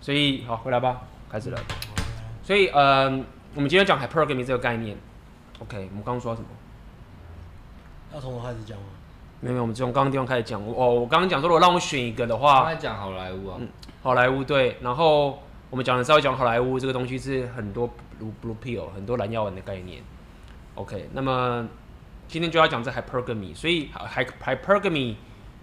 [0.00, 1.58] 所以好，回来吧，开始了。
[2.42, 3.04] 所以呃，
[3.54, 4.96] 我们今天讲 hypergamy 这个概念。
[5.58, 6.48] OK，我们刚刚说什么？
[8.14, 8.84] 要从我开始讲吗？
[9.40, 10.60] 没有没有，我们从刚刚地方开始讲。
[10.60, 13.68] 哦，我刚刚讲说，如果让我选一个的话，刚才讲好莱坞啊，嗯，
[14.02, 14.76] 好莱坞对。
[14.80, 20.02] 然后我们讲的稍微讲好莱坞这个东西是很多 blue blue pill 很多蓝药丸的概念。
[20.76, 21.68] OK，那么
[22.26, 25.14] 今天就要讲这 hypergamy，所以 hypergamy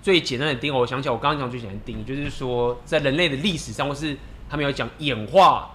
[0.01, 4.15] 最简单的定义，我想起来我刚刚讲最简单的定义，就是说在人类的历史上，或是
[4.49, 5.71] 他们有讲演化，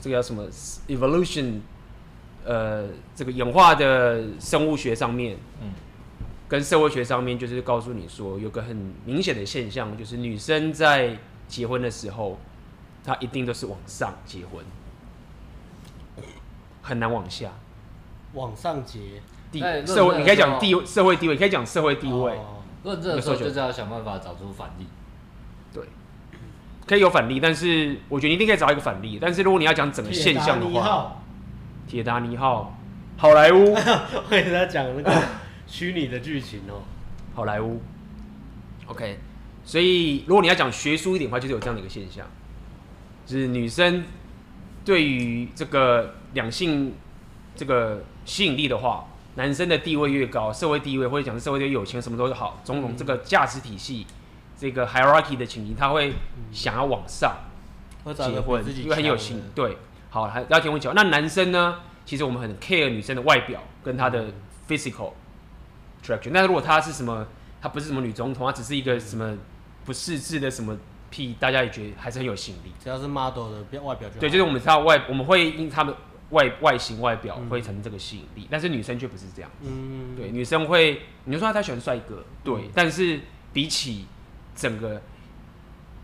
[0.00, 0.46] 这个叫什么
[0.88, 1.60] evolution，
[2.44, 5.70] 呃，这个演化的生物学上面，嗯，
[6.48, 11.16] 跟社会学上面，就是告诉你说，有个很明显的现象，就是女生在
[11.48, 12.38] 结婚的时候，
[13.04, 14.62] 她一定都是往上结婚，
[16.82, 17.50] 很难往下。
[18.34, 19.00] 往上结
[19.50, 22.38] 地社会，你可以讲地社会地位，你可以讲社会地位。
[22.84, 24.86] 论证的时候就是要想办法找出反例。
[25.72, 25.84] 对，
[26.86, 29.18] 可以有反例，但是我觉得你一定可以找一个反例。
[29.20, 31.22] 但是如果你要讲整个现象的话，
[31.86, 32.78] 铁达尼号、
[33.16, 35.22] 好莱坞， 我给他讲那个
[35.66, 36.82] 虚拟的剧情哦，
[37.34, 37.80] 好莱坞。
[38.86, 39.18] OK，
[39.64, 42.26] 所以如果你要讲学术一点的话，就是有这样的一个现象，
[43.26, 44.04] 就是女生
[44.84, 46.94] 对于这个两性
[47.54, 48.02] 这个。
[48.26, 54.14] 吸引力的话，男生的地位越高，社会地位或者讲是社会地位有钱，什么都好，种种这个价值体系，嗯、
[54.56, 56.12] 这个 hierarchy 的情形，他会
[56.50, 57.36] 想要往上
[58.14, 59.42] 结婚，因为很有心。
[59.54, 59.78] 对，
[60.10, 60.94] 好，还要听我讲。
[60.94, 61.76] 那男生呢？
[62.04, 64.32] 其实我们很 care 女生的外表跟她的
[64.68, 65.12] physical
[66.02, 66.30] attraction。
[66.32, 67.24] 那如果她是什么，
[67.62, 69.38] 她不是什么女总统，她只是一个什么
[69.84, 70.76] 不识字的什么
[71.08, 72.72] 屁，大家也觉得还是很有吸引力。
[72.82, 75.94] 只要是 model 的外表就对，就是我们知道外，我们会因他们。
[76.30, 79.68] 外外形外表会产生这个吸引力，嗯、但是女生却不是这样子。
[79.68, 83.20] 嗯，对，女生会，你就说她喜欢帅哥，对，嗯、但是
[83.52, 84.06] 比起
[84.54, 85.02] 整个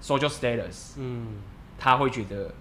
[0.02, 1.28] social status，嗯，
[1.78, 2.52] 她会觉得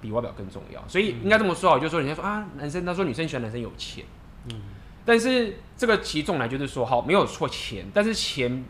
[0.00, 0.82] 比外表更重要。
[0.88, 4.06] 所以应该这么说啊，就是说人家说啊，男生他说女生喜欢男生有钱，
[4.50, 4.62] 嗯，
[5.04, 8.64] 但是这个其中来就是说，好，没有错，钱，但是钱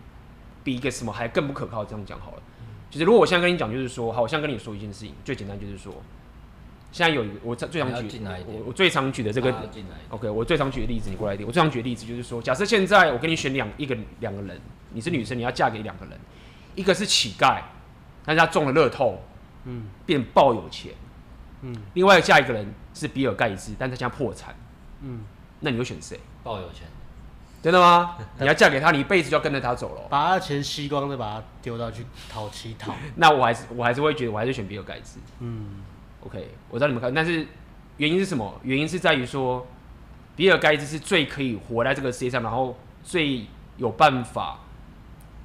[0.64, 1.84] 比一个什么还更不可靠。
[1.84, 5.94] 这样讲好了，嗯、就是如果我现在跟你讲，就是说，好，我现在跟你说一件事情，最简单就是说。
[6.94, 9.52] 现在有一个我最常举，我我最常举的这个
[10.10, 11.44] ，OK，我最常举的例子，你过来一点。
[11.44, 14.60] 我最常举的例子就是说，假设现在我给你选两一个两个人，
[14.90, 16.16] 你是女生，你要嫁给两个人，
[16.76, 17.60] 一个是乞丐，
[18.24, 19.20] 但是他中了乐透，
[19.64, 20.92] 嗯，变爆有钱，
[21.62, 24.54] 嗯，另外嫁一个人是比尔盖茨，但他现在破产，
[25.00, 25.24] 嗯，
[25.58, 26.20] 那你会选谁？
[26.44, 26.86] 爆有钱，
[27.60, 28.16] 真的吗？
[28.38, 32.94] 你要嫁给他，你一辈子就要跟着他走了，把他钱吸光，再把他丢到去讨乞讨。
[33.16, 35.82] 那我还是我还是会觉得，我还是选比尔盖茨，嗯。
[36.26, 37.46] OK，我知道你们看，但是
[37.98, 38.60] 原因是什么？
[38.62, 39.66] 原因是在于说，
[40.34, 43.44] 比尔盖茨是最可以活在这个世界上，然后最
[43.76, 44.60] 有办法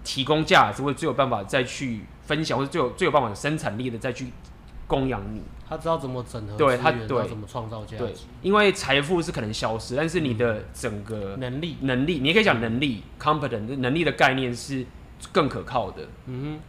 [0.03, 4.27] 提供价值，或者最有办法再去分享，或者最有最有办法有生产力的再去
[4.87, 5.41] 供养你。
[5.67, 7.97] 他知道怎么整合，对他对怎么创造价值。
[7.97, 14.85] 对，因为财富是可能消失，但是你的整个能力能力，你也可以讲能力 competent 能力的概念是
[15.31, 16.07] 更可靠的。
[16.25, 16.59] 嗯哼。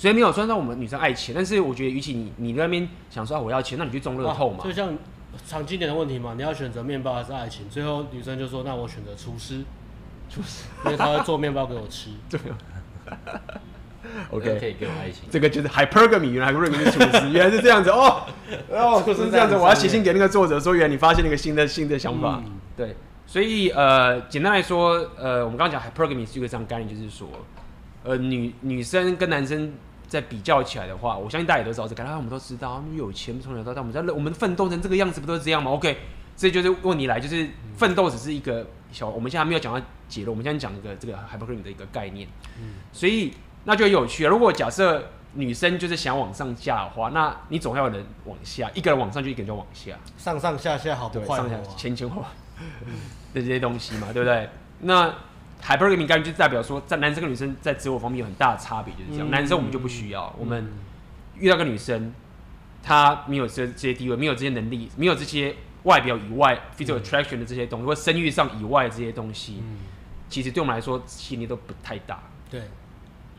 [0.00, 4.64] 所以没有算到我们女生爱钱，但是我觉得，与其你你在那边想说我要钱，那你去中乐透嘛。
[4.64, 4.96] 就像
[5.46, 7.68] 常经典的问题嘛，你要选择面包还是爱情？
[7.68, 9.60] 最后女生就说：“那我选择厨师，
[10.30, 12.40] 厨师，因为他会做面包给我吃。”对。
[14.30, 15.24] OK，可以给我爱情。
[15.30, 18.22] 这个就是 hypergamy，原来 hypergamy 是厨师，原来是这样子哦。
[18.72, 22.42] 哦，是这样子，我要写信给那个作者说，原来你发现了一个新的新的想法。
[22.42, 22.96] 嗯、对，
[23.26, 27.28] 所以呃，简单来说，呃，我们刚刚讲 hypergamy 是一个这样概念，就是说，
[28.02, 29.74] 呃，女女生跟男生。
[30.10, 35.96] 在比较起来的话，我相信大家也都知道这个，啊，我们都知道，有钱从小到大，我们在我们奋斗成这个样子，不都是这样吗？OK，
[36.36, 42.26] 这就是问题来，就是奋斗只是一个小，我们现在还没有讲到结论，我们现在讲一个这个 hypergamy 的一个概念，
[42.58, 43.32] 嗯，所以
[43.62, 44.30] 那就有趣了。
[44.30, 45.00] 如果假设
[45.34, 52.28] 女生就是想往上架的话，那你总要有人往下，一个人往上就一个人就往下，上上下下好不坏，上下前前后后
[53.32, 54.48] 的这些东西嘛，对不对？
[54.80, 55.14] 那
[55.62, 59.28] Hypergamy 概念就代表说，在男生跟女生在自我方面有很大的差别，就是这样。
[59.28, 60.72] 嗯、男生我们就不需要，嗯、我们
[61.38, 62.12] 遇到个女生，
[62.82, 69.78] 她没有这这些地位，没有这些能力，没有这些外表以外 physical attraction 的这些东西，嗯、或生育上以外的这些东西，嗯、
[70.28, 72.20] 其实对我们来说吸引力都不太大。
[72.50, 72.62] 对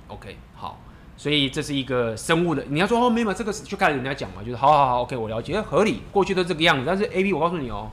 [0.08, 0.80] ，OK，好，
[1.18, 2.64] 所以这是一个生物的。
[2.70, 6.84] 你要说哦，没有，这个是就看人家讲嘛，就是好好好，OK，我了解，合理，过去都这个样子。
[6.86, 7.92] 但是 AB，我告诉你哦。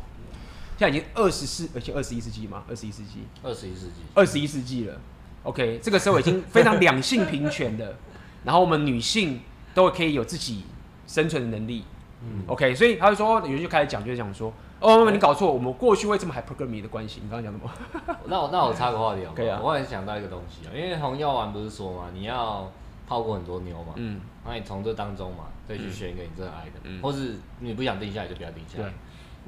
[0.79, 4.97] 现在已经二十四，而且二十一世纪嘛，二十一世纪，二十一世纪，二十一世纪了。
[5.43, 7.97] OK，这个社会已经非常两性平权的，
[8.45, 9.41] 然后我们女性
[9.75, 10.65] 都可以有自己
[11.09, 11.85] 生存的能力。
[12.23, 17.21] 嗯，OK，所以他就说，有人就开始讲，就是讲说，哦，你搞错，我们过去为什么 hypergamy 的关系？
[17.23, 18.17] 你刚刚讲什么？
[18.27, 19.61] 那我那我插个话题好，可以啊。
[19.63, 22.71] 我也想到一个东西啊，因为红药丸不是说嘛，你要
[23.07, 28.93] 泡过很多妞嘛，嗯，那你从这当中嘛，再去选一个你真的爱的，嗯、或是你不想定下来就不要定下来。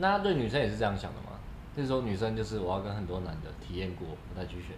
[0.01, 1.39] 对那对女生也是这样想的吗？
[1.77, 4.77] 就是说女生就是我要跟很多男的体验过，我再去选。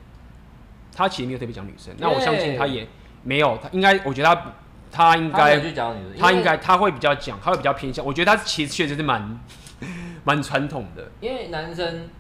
[0.95, 2.87] 他其实没有特别讲女生，那我相信他也
[3.23, 4.53] 没有，他应该，我觉得他
[4.91, 8.05] 他应该去讲女生，他应该他会比较讲，他会比较偏向。
[8.05, 9.41] 我觉得他其实确实是蛮
[10.25, 12.11] 蛮传统的，因为男生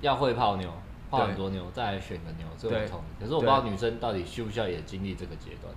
[0.00, 0.68] 要会泡妞，
[1.08, 3.00] 泡很多妞，再来选个妞，这我同。
[3.20, 5.72] 可是我不知道女生到底需不需要也经历这个阶段。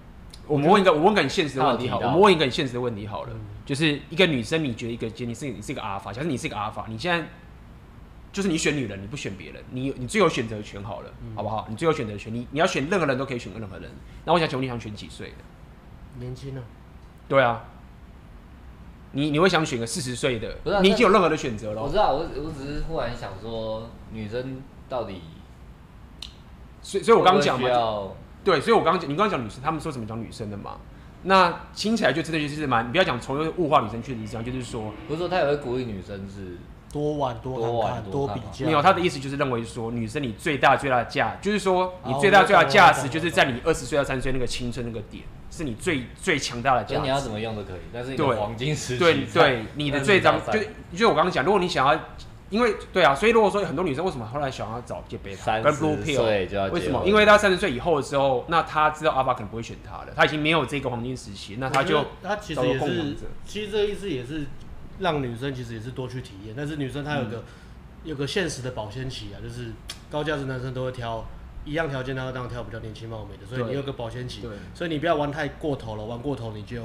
[0.47, 3.29] 我们问一个，我问个很现实的问题好，我们问一个很现实的问题好了，
[3.65, 7.25] 就是一个女生，你觉得一个你是你是一个阿尔法，假设你是一个阿尔法，你现在
[8.33, 11.65] 就是你选女人，你不选别人，你你最有选择权好了，好不好？
[11.69, 13.89] 你最有选择权，你你要选任何人都可以选任何人。
[14.25, 15.35] 那我想请问你想选几岁的？
[16.19, 16.61] 年轻啊？
[17.29, 17.63] 对啊，
[19.13, 20.57] 你你会想选个四十岁的？
[20.81, 21.81] 你已经有任何的选择了。
[21.81, 25.21] 我知道，我我只是忽然想说，女生到底，
[26.81, 27.69] 所以所以我刚刚讲嘛。
[28.43, 30.77] 对，所以我刚刚讲，你刚刚讲女生，他们说怎么讲女生的嘛？
[31.23, 36.57] 那听起来就真的就是蛮，你不要讲从物化女生，确实是这样，就是说，不是说他也会鼓励女生是
[36.91, 38.65] 多玩多看看多玩多比较。
[38.65, 47.01] 没有，他的意思就是认为说，女生你最大最大的价，就是说你最大最大的价值，就是在你二十岁到三十岁那个青春那个点，是你最最强大的价值。
[47.03, 50.59] 你要怎么用都可以，但是你的黄金时期对对，你的最张就
[50.97, 51.99] 就我刚刚讲，如果你想要。
[52.51, 57.01] 因为对啊，所以如果说很多女生为什么后来想要找接贝塔跟 blue pill，为什么？
[57.05, 63.15] 因为她三十岁以后的时候，那她知道阿爸可能不会选她了，她已经没有这个黄金时期，那她就她其实也是，
[63.45, 64.45] 其实这个意思也是
[64.99, 67.43] 让女生其实也是多去体验，但是女生她有个、嗯、
[68.03, 69.71] 有个现实的保鲜期啊，就是
[70.11, 71.25] 高价值男生都会挑
[71.63, 74.51] 一样条件，他会当挑比较年轻貌美的，所以你有个保鲜期，对。
[74.73, 76.83] 所以你不要玩太过头了，玩过头你就。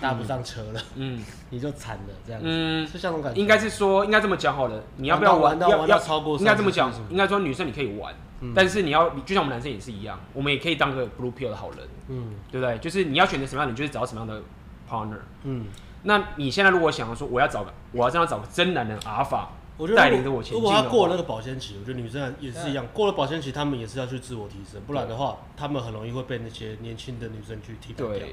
[0.00, 3.40] 搭不上车了，嗯， 你就惨了，这样子，嗯，是像这种感觉。
[3.40, 5.58] 应该是说，应该这么讲好了，你要不要玩？
[5.60, 6.38] 要要超过？
[6.38, 8.14] 应该这么讲，应该说女生你可以玩，
[8.54, 11.78] 但是你要就像我们男生也是一样，我们也可以当个 blue pill 的好人，
[12.08, 12.78] 嗯，对不对？
[12.78, 14.42] 就是你要选择什么样的人，就是找什么样的
[14.88, 15.66] partner，嗯。
[16.04, 20.56] 那你现在如果想要说，我要找个，我要这样找个真男人阿尔法，我觉得带领着我前进。
[20.56, 28.26] 如果他过了那个保鲜期，我觉得女生也是一样，过了保鲜期，他们也是要去自我提升，不然的话，他们很容易会被那些年轻的女生去替代掉。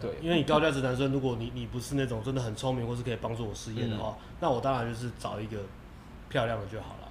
[0.00, 5.58] 对，因为你高价值男生，如果你你不是那种真的很聪明，或是可以帮助我事业的话，嗯、那我当然就是找一个
[6.28, 7.08] 漂亮的就好了。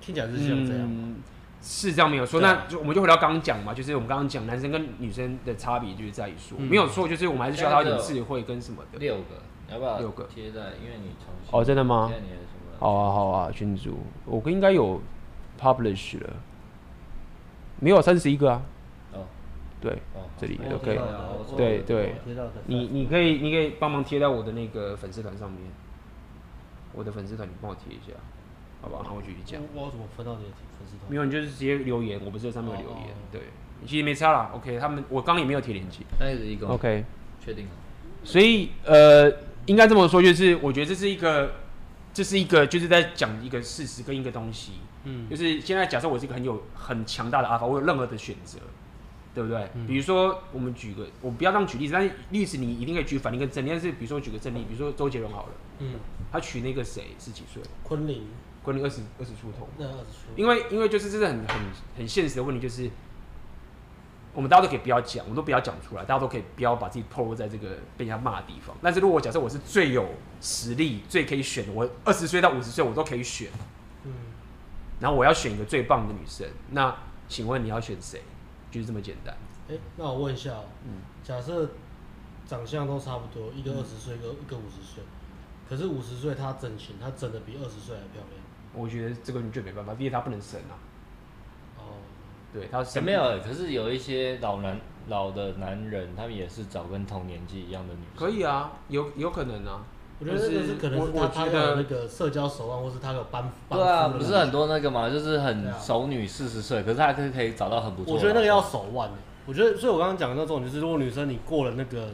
[0.00, 1.16] 听起来是像这样、嗯，
[1.62, 2.40] 是这样没有错。
[2.40, 8.98] 啊、那就我们就回到刚刚讲嘛，就是我们刚刚讲男生跟女生的差别，就是在于说，嗯、没有错，就是我们还是需要他一点智慧跟什么的。
[8.98, 9.42] 六个，
[9.72, 10.60] 要不要六个贴在？
[10.82, 12.12] 因为你重新哦，真的吗？
[12.78, 15.00] 好啊，好啊，群主，我应该有
[15.60, 16.30] publish 了，
[17.80, 18.62] 没有三十一个啊。
[19.80, 19.98] 对，
[20.36, 21.00] 这里 OK，
[21.56, 22.14] 对对，
[22.66, 25.60] 你你可以你可以帮忙贴在我的那个粉丝团上面，
[26.92, 28.16] 我的粉丝团你帮我贴一下，
[28.82, 29.02] 好不好？
[29.06, 29.60] 那我继续讲。
[29.74, 31.10] 我怎么分到你的粉丝团？
[31.10, 33.08] 没有，你就是直接留言，我不是在上面有留言。
[33.30, 33.42] 对，
[33.86, 34.50] 其实没差啦。
[34.52, 36.00] OK，他们我刚刚也没有贴链接。
[36.18, 37.04] 那是一个 OK，
[37.44, 37.70] 确定了。
[38.24, 39.32] 所以呃，
[39.66, 41.52] 应该这么说，就是我觉得这是一个，
[42.12, 44.72] 这是一个就是在讲一个事实跟一个东西。
[45.04, 48.58] 嗯，就是现在假设我是一个很有很强大的阿法，我有任何的选择。
[49.38, 49.70] 对不对？
[49.74, 53.68] 嗯、比如说，我们举个，我不要当举例子，但是例子你一定可以举反例跟正例。
[53.70, 55.92] 但是比如说，举个正例，比如说周杰伦好了，嗯，
[56.32, 57.62] 他娶那个谁是几岁？
[57.84, 58.26] 昆凌，
[58.64, 59.68] 昆凌二十二十出头。
[59.78, 60.34] 那二十出。
[60.34, 61.56] 因为因为就是这是很很
[61.98, 62.90] 很现实的问题，就是
[64.34, 68.76] 我们大家都可以不要讲，我们都不要讲出来，大家都可以不要把自己暴露在这个被人家骂的地方。
[68.82, 70.04] 但是如果假设我是最有
[70.40, 73.48] 实力、最可以选的，我二十岁到五十岁我都可以选，
[74.02, 74.12] 嗯，
[74.98, 76.92] 然后我要选一个最棒的女生，那
[77.28, 78.20] 请问你要选谁？
[78.70, 79.34] 就是这么简单。
[79.68, 81.70] 哎、欸，那我问一下哦、喔，嗯，假设
[82.46, 85.02] 长相都差不多，一个二十岁，一个一个五十岁，
[85.68, 88.42] 可是五十岁他整形，他整的比二十岁还漂亮。
[88.74, 90.76] 我觉得这个你就没办法，因为他不能生啊。
[91.78, 91.82] 哦，
[92.52, 98.16] 对，他没有，可是有一些老男老的男人，他们也是找跟同年纪一样的女生。
[98.16, 99.84] 可以啊，有有可能啊。
[100.20, 103.50] 我觉得这个是可能是他他的那个社交手腕，或是他有班。
[103.70, 108.14] 对啊，不是很多那个嘛，就是很熟女四十岁，可是他可以可以找到很不错。
[108.14, 109.08] 我觉得那个要手腕。
[109.46, 112.10] 我觉得，所以我刚刚讲的那种，就是如果女生你过了那个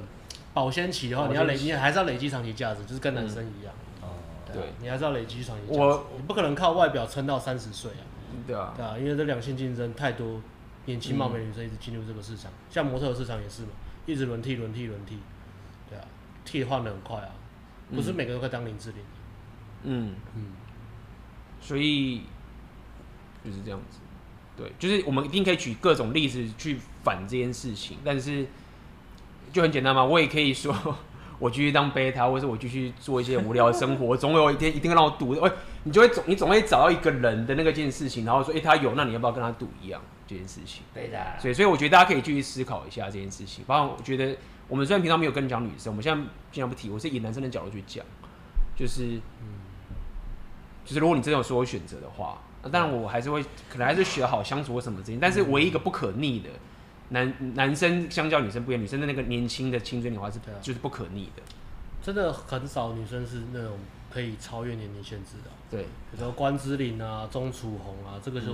[0.53, 3.75] 保鲜期的话，你要累，你还是要累积长期价值，就是跟男生一样。
[4.03, 4.15] 哦。
[4.53, 5.81] 对，你还是要累积长期价值。
[5.81, 8.05] 我你不可能靠外表撑到三十岁啊。
[8.47, 8.73] 对啊。
[8.77, 10.41] 对啊，因为这两性竞争太多，
[10.85, 13.71] 年轻貌美女生一直进入这个市场，像模特市场也是嘛，
[14.07, 15.19] 一直轮替轮替轮替。
[15.91, 16.05] 对啊，
[16.45, 17.31] 替换的很快啊。
[17.93, 18.99] 不是每个都可以当林志玲。
[19.85, 20.53] 嗯嗯，
[21.61, 22.23] 所以
[23.45, 23.99] 就是这样子。
[24.57, 28.47] 对，就是我们一定可以举各种例子去反这件事情，但是
[29.53, 30.05] 就很简单嘛。
[30.05, 30.75] 我也可以说，
[31.39, 35.33] 我继续当 beta，，或者是我继续做一些无聊的生活， 总有一天一定会让我赌。
[35.41, 40.01] 哎，你就会总你总会找到一个人的那个件事情，然后说，哎，他有，那你要不要跟他赌一样？
[40.27, 40.83] 这件事情。
[40.95, 41.19] 对的。
[41.39, 43.63] 所以，所以我觉得大家可以继续思考一下这件事情。
[43.67, 44.37] 包括我觉得，
[44.75, 48.05] 我们虽然平常没有跟你讲女生，我们现在尽量不提，我是以男生的角度去讲，
[48.75, 49.21] 就是，
[50.85, 53.41] 就是如果你真的有所有选择的话，那当然我还是会，
[53.71, 55.19] 可能还是学好相处或什么之类。
[55.21, 56.51] 但是唯一一个不可逆的，
[57.11, 61.43] 男男生相较女生不一样，女生的那个年轻的青春年华是就是不可逆的。
[62.03, 63.79] 真的很少女生是那种
[64.11, 65.51] 可以超越年龄限制的。
[65.71, 68.49] 对，比如说关之琳啊、钟楚红啊，这个就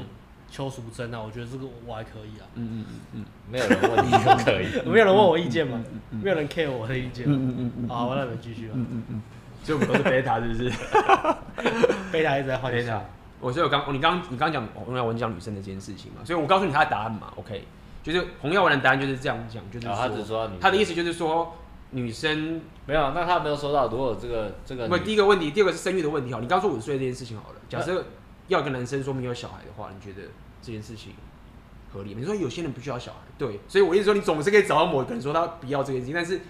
[0.51, 2.45] 邱淑贞啊，我觉得这个我还可以啊。
[2.55, 5.83] 嗯嗯嗯嗯，没有人问你就可以， 没有人问我意见嘛？
[6.11, 7.25] 没有人 care 我的意见。
[7.29, 7.89] 嗯嗯嗯。
[7.89, 8.73] 好，我让你们继续吧。
[8.77, 9.23] 嗯嗯嗯。
[9.63, 10.71] 所以我们都是贝塔，是不是？
[12.11, 13.01] 贝塔一直在换贝塔。
[13.41, 17.65] 我所以我刚，你刚你刚讲洪耀文讲女生的这件事情嘛，所以我告诉你他的答案嘛，OK，
[18.03, 21.55] 就是洪耀文的答案就是这样讲，就是说，他只说他的意思就是说。
[21.93, 26.33] 女生没有，那他没有说到，如果这个这个，不，第一个问题，第二个是生育的问题。
[26.33, 28.05] 好，你刚说五十岁这件事情好了，假设
[28.51, 30.29] 要跟男生说没有小孩的话，你觉得
[30.61, 31.15] 这件事情
[31.91, 32.21] 合理吗？
[32.21, 36.41] 你说有些人不需要小孩，对，所以我意思说，你总是可以找到某一个人说他不要这件事情，但是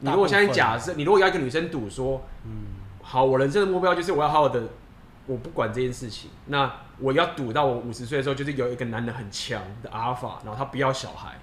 [0.00, 2.50] 你如果现在假设，你如果要一个女生赌说，嗯，
[3.02, 4.68] 好，我人生的目标就是我要好好的，
[5.26, 11.38] 我不管这件事情，那我要赌到我五十岁的时候，就是有一个男人很强的阿尔法，然后他不要小孩。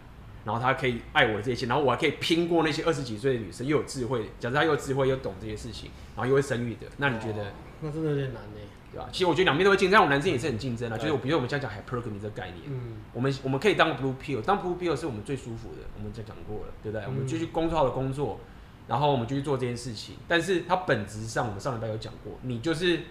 [0.45, 4.29] 然后他可以爱我这些，然后我还可以拼过那些二十几岁的女生，又有智慧。
[4.39, 7.51] 假设他又有智慧又懂这些事情，然后又会生育的，那你觉得？
[7.81, 8.59] 那真的有点难呢，
[8.95, 9.09] 对吧？
[9.11, 10.97] 其实我觉得两边都会竞争，我们男生也是很竞争啊。
[10.97, 17.05] 就是我，比如说我们现在讲 hypergamy 这个概念，嗯，我们我们可以当 blue pill，当 blue pill 是我们最舒服的，我们就讲过了，对不对？
[17.05, 18.39] 嗯、我们就去工作好的工作，
[18.87, 20.15] 然后我们就去做这件事情。
[20.27, 23.01] 但是它本质上，我们上礼拜有讲过，你就是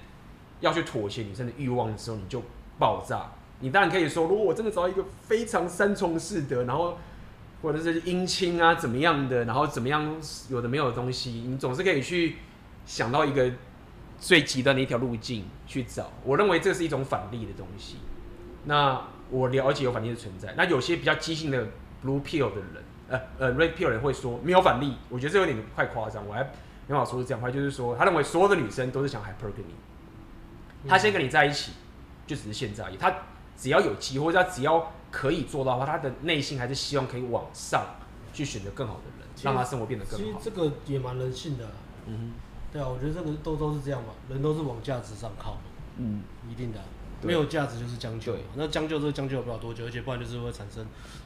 [0.60, 2.42] 要去妥协女生的欲望的时候，你就
[2.78, 3.32] 爆炸。
[3.60, 6.96] 你当然可以说，如果我真的找到一个非常三从四德，然后。
[7.62, 10.14] 或者是姻亲啊，怎么样的，然后怎么样
[10.50, 12.36] 有的没有的东西，你总是可以去
[12.84, 13.50] 想到一个
[14.18, 16.10] 最极端的一条路径去找。
[16.24, 17.98] 我认为这是一种反例的东西。
[18.64, 20.54] 那我了解有反例的存在。
[20.56, 21.66] 那有些比较激进的
[22.04, 24.94] blue pill 的人，呃呃 red pill 人会说没有反例。
[25.08, 26.42] 我觉得这有点太夸张，我还
[26.86, 29.74] 没法说是这样话，就是说他认为所有的女生都是想 hypergamy，
[30.88, 31.72] 他先跟你在一起
[32.26, 33.14] 就只是现在而已，他
[33.56, 34.92] 只要有机会，他只要。
[35.14, 37.86] 可以做到的话，他的内心还是希望可以往上
[38.32, 40.24] 去选择更好的人，实让他生活变得更好。
[40.24, 41.64] 其实这个也蛮人性的，
[42.08, 42.32] 嗯哼，
[42.74, 45.60] 对啊，我觉得这个都都是这样嘛，人都是往价值上靠嘛，
[45.98, 46.80] 嗯，一定的，
[47.22, 47.28] 对。
[47.28, 48.42] 没有价值就是将就，对。
[48.56, 50.84] 那将就这个将就不了多久，而且不然就是会产生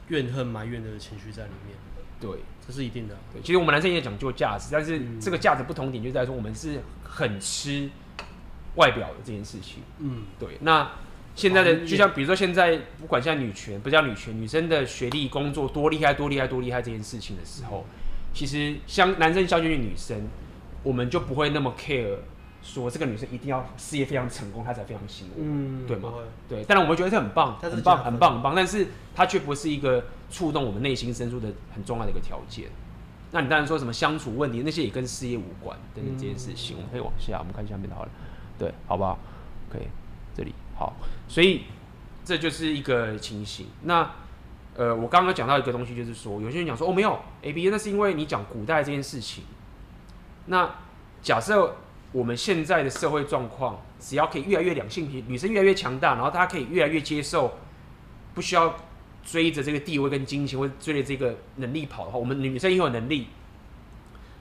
[0.09, 1.75] 怨恨、埋怨的情绪在里面，
[2.21, 3.17] 对，这是一定的。
[3.33, 7.89] 对，其实我们男生也讲究价值，但是这个价值不同点就在说我们是很吃
[8.75, 10.89] 外表的这件事情，嗯，对，那。
[11.35, 17.85] 现在的就像比如说现在不管像女权，不叫女权，女生的学历、工作多厉害、多厉害、多厉害这件事情的时候，
[18.33, 20.27] 其实像男生相对于女生，
[20.83, 22.15] 我们就不会那么 care
[22.61, 26.13] 说这个女生一定要事业非常成功，她才非常吸引我，嗯，对吗？
[26.47, 32.67] 对，当然我们觉得这很棒，很棒，很棒，很棒，但是它却不是一个触动我们内心深处的很重要的一个条件。
[33.31, 38.09] 那你当然说什么相处问题，那些也跟事业无关等等这件事情，我们可以往下，我们看下面的好了，
[38.57, 39.17] 对，好不好
[39.69, 39.87] ？OK，
[40.35, 40.53] 这里。
[40.75, 40.93] 好，
[41.27, 41.63] 所以
[42.25, 43.67] 这就是一个情形。
[43.83, 44.11] 那
[44.75, 49.43] 呃，我刚刚讲到一个东西，就是说，有些人讲说，哦，没有，A B，那是因为你讲古代这件事情。
[50.49, 50.69] 那
[51.21, 51.77] 假设
[52.11, 57.57] 我们现在的社会状况，只要可以越来越两性平，女生越来越强大，然后大家可以越来越接受，
[58.33, 58.75] 不需要
[59.23, 63.27] 追着这个地位跟金钱，或者追着这个能力跑的话，我们女生也有能力。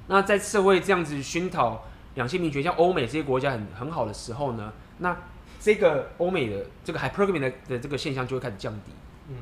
[0.08, 1.84] 那在社会这样子熏陶
[2.14, 5.16] 两性平权，像欧美这些国家很很好的时候呢，那。
[5.60, 8.92] 这个欧美的这个 hypergamy 的的这个现象就会开始降低，
[9.28, 9.34] 嗯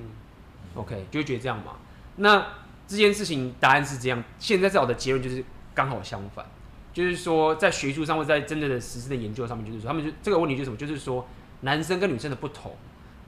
[0.74, 1.72] ，OK，就会觉得这样嘛。
[2.16, 2.42] 那
[2.88, 5.44] 这件事情答案是这样，现在最好的结论就是
[5.76, 6.44] 刚好相反，
[6.92, 10.76] 就是说在学术上或在真正的实施的研究上面，就是说他们就这个问题就是什么？
[10.76, 11.24] 就是说
[11.60, 12.74] 男生跟女生的不同，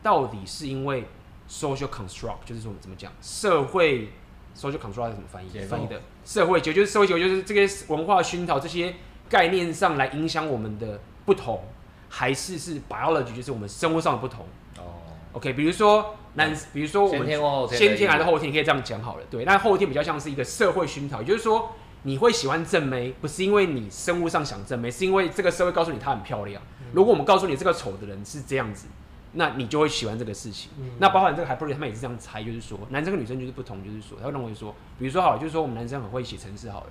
[0.02, 1.04] 到底是因为
[1.48, 4.08] social construct，就是说怎么讲社会
[4.56, 5.58] social construct 是怎么翻译？
[5.68, 8.94] 翻译的社会结构就是社会结构就是这些文化熏陶这些
[9.28, 11.62] 概念上来影响我们的不同。
[12.10, 14.46] 还是是 biology，就是我们生活上的不同。
[14.78, 14.96] 哦
[15.32, 17.26] ，OK，比如说男，比如说我们
[17.68, 19.24] 先天还是后天，可以这样讲好了。
[19.30, 21.70] 对，那后天比较像是一个社会熏陶，也就是说
[22.08, 26.62] 你会喜欢正妹，不是因为你生物上想正妹，是因为这个社会告诉你她很漂亮。
[26.94, 28.86] 如果我们告诉你这个丑的人是这样子，
[29.32, 30.70] 那你就会喜欢这个事情。
[30.98, 36.90] 那包含这个 hypergamy，他们也是这样猜，就是说男生跟女生就是不同，就是说他会认为说，比如说好了，就是说我们男生很会写程式好了，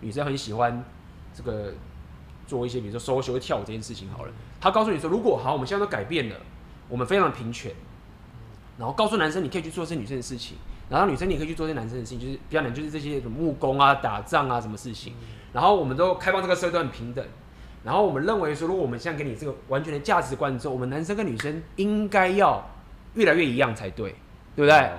[0.00, 0.84] 女生很喜欢
[1.32, 1.72] 这个。
[2.46, 4.32] 做一些，比如说收学会跳舞这件事情好了。
[4.60, 6.34] 他告诉你说，如果好，我们现在都改变了，
[6.88, 7.72] 我们非常的平权。
[8.76, 10.56] 然后告诉男生，你可以去做这些女生的事情，
[10.90, 15.14] 然后女生你也可以去做这些男生的事情，就是比较难，就是这些什么木工啊、打仗啊什么事情。
[15.52, 17.24] 然后我们都开放这个社会都很平等。
[17.82, 22.62] 然后我们认为说，如果我们现在给你这个完全的价值观之后，我们男生跟女生应该要
[23.14, 24.10] 越来越一样才对，
[24.54, 24.78] 对不对？
[24.78, 24.98] 哦、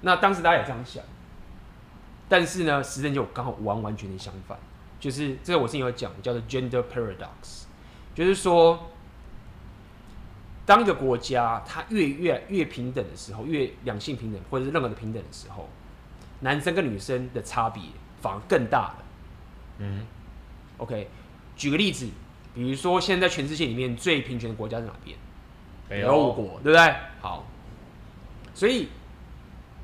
[0.00, 1.02] 那当时大家也这样想，
[2.28, 4.58] 但是呢，实证就刚好完完全的相反，
[4.98, 7.64] 就是这个我之前有讲，叫做 gender paradox，
[8.14, 8.90] 就是说，
[10.68, 15.66] 当一个国家它越越越平等的时候，越两性平等或者是任何的平等的时候，
[16.40, 17.82] 男生跟女生的差别
[18.20, 19.04] 反而更大了。
[19.78, 20.06] 嗯
[20.76, 21.08] ，OK，
[21.56, 22.06] 举个例子，
[22.54, 25.16] 比如说现在全世界里面最平权的国家是哪边？
[25.88, 26.94] 北欧国，对不对？
[27.22, 27.46] 好，
[28.52, 28.88] 所以，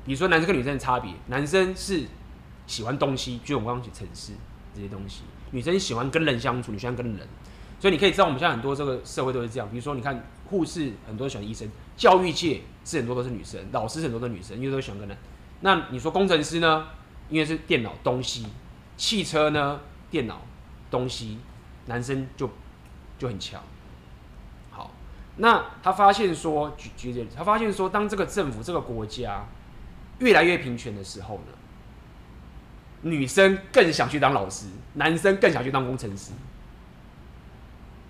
[0.05, 2.05] 比如说男生跟女生的差别，男生是
[2.67, 4.33] 喜欢东西，就我们刚刚讲城市
[4.75, 7.27] 这些东西；女生喜欢跟人相处，你喜欢跟人。
[7.79, 9.67] 所以你可以知道，我们现在很多这个社会都是这样。
[9.71, 15.17] 比如说，你看护士很多喜欢医生，教育界是很多都是女生，老师很多都是女生，因为都喜欢跟人。
[15.61, 16.87] 那你说工程师呢？
[17.27, 18.45] 因为是电脑东西，
[18.97, 19.79] 汽车呢？
[20.11, 20.41] 电脑
[20.91, 21.39] 东西，
[21.87, 22.49] 男生就
[23.17, 23.61] 就很强。
[24.69, 24.91] 好
[25.37, 29.45] 那他发现说，举举例，他发现说，当这个政府、这个国家
[30.19, 31.53] 越来越平权的时候呢，
[33.01, 36.31] 女生更想去当老师，男生更想去当工程师。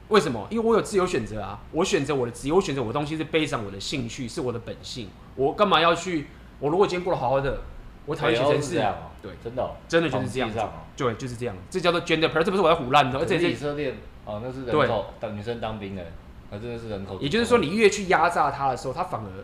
[0.09, 0.47] 为什么？
[0.51, 1.59] 因为我有自由选择啊！
[1.71, 5.09] 我选择我的职业，我选择我的东西是背上我的兴趣，是我的本性。
[5.35, 6.27] 我干嘛要去？
[6.59, 7.61] 我如果今天过得好好的，
[8.05, 8.75] 我讨厌写程式。
[9.21, 10.59] 对，真的、哦，真的就是这样子。
[10.95, 11.55] 对，就是这样。
[11.69, 13.95] 这叫做 gender parity，这不是我在胡乱的，而且以色列
[14.25, 16.03] 哦，那是人口等女生当兵的。
[16.51, 17.17] 啊，真的是人口。
[17.19, 19.43] 也就是说，你越去压榨他的时候，他反而，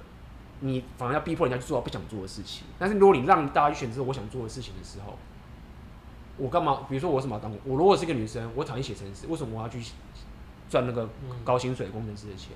[0.60, 2.66] 你反而要逼迫人家去做他不想做的事情。
[2.78, 5.18] 但是如果你让大家去选择我想做的事情的时候，
[6.38, 6.82] 我干嘛？
[6.88, 7.52] 比如说我为什么要当？
[7.66, 9.80] 我如果是一个女生，我讨厌写程式，为什么我要去
[10.72, 11.10] 赚那个
[11.44, 12.54] 高薪水工程师的钱？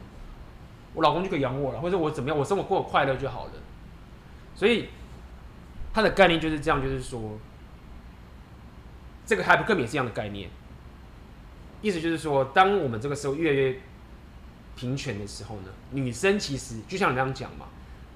[0.94, 2.38] 我老公就可以养我了，或者我怎么样？
[2.38, 3.52] 我生活过得快乐就好了。
[4.56, 4.88] 所以
[5.94, 7.38] 他的概念就是这样，就是说，
[9.26, 10.50] 这个 hypergamy 也是这样的概念，
[11.82, 13.76] 意思就是说，当我们这个时候越来越
[14.78, 17.66] 平权的时候呢，女生其实就像你这样讲嘛，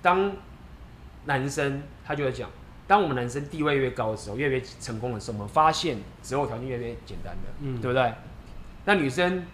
[0.01, 0.31] 当
[1.25, 2.49] 男生他就会讲，
[2.87, 8.13] 当我们男生地位越高的时候，越来越成功的时候，我们发现择偶条件越来越简单的，嗯，对不对？
[8.85, 9.45] 那女生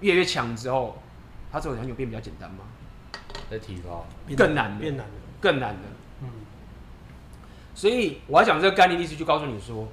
[0.00, 0.96] 越来越强之后，
[1.52, 2.64] 她择偶条件有变比较简单吗？
[3.50, 5.88] 在提高，更难的，变难了，更难的，
[6.22, 6.28] 嗯。
[7.74, 9.88] 所以我要讲这个概念，意思就告诉你说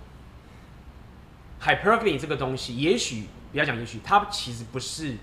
[1.61, 5.15] ，hypergamy 这个东西，也许不要讲，也许它其实不是。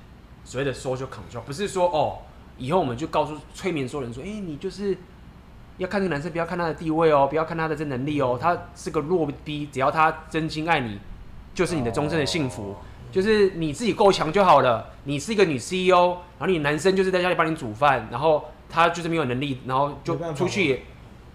[0.46, 2.18] 所谓的 social control 不是说哦，
[2.58, 4.94] 以后我们就告诉催眠所有人说，哎、欸，你就是
[5.78, 11.00] 要看这个男生，不要看他的地位哦，不要看他的这能力哦，他是个弱逼，只要他真心爱你，
[11.54, 12.76] 就是你的终身的幸福，
[13.14, 14.90] 就是你自己够强就好了。
[15.04, 20.82] 你是一个女 CEO，然后你男生就是在家里帮你煮饭，然后他就是没有能力，然后就出去也没，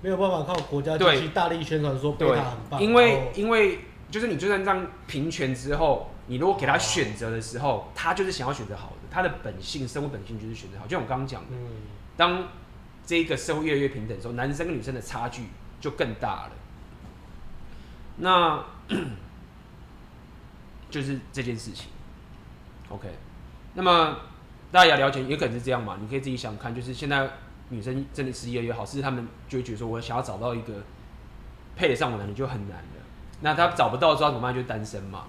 [0.01, 3.79] 没有办法靠国家机器大力宣传说对他很棒，因为因为
[4.11, 8.95] 就是你就算这样平权之后，你如果给他选择的时候，他就是想要选择好的。
[9.09, 11.47] 他的本性，生活本性就是选择好，就像我刚刚讲的，
[12.17, 12.43] 当
[13.05, 15.43] 这个社会越来越平等的时候，男生跟女生的差距
[15.79, 16.51] 就更大了。
[18.17, 18.65] 那
[20.89, 21.87] 就是这件事情。
[22.89, 23.07] OK，
[23.75, 24.17] 那么
[24.71, 25.97] 大家也要了解，也可能是这样嘛？
[26.01, 27.29] 你可以自己想看，就是现在
[27.69, 30.73] 女生真的是越来越好，是他们就会觉得说，我想要找到一个
[31.75, 33.03] 配得上我的男人就很难了。
[33.41, 34.53] 那他找不到之后怎么办？
[34.53, 35.25] 就单身嘛。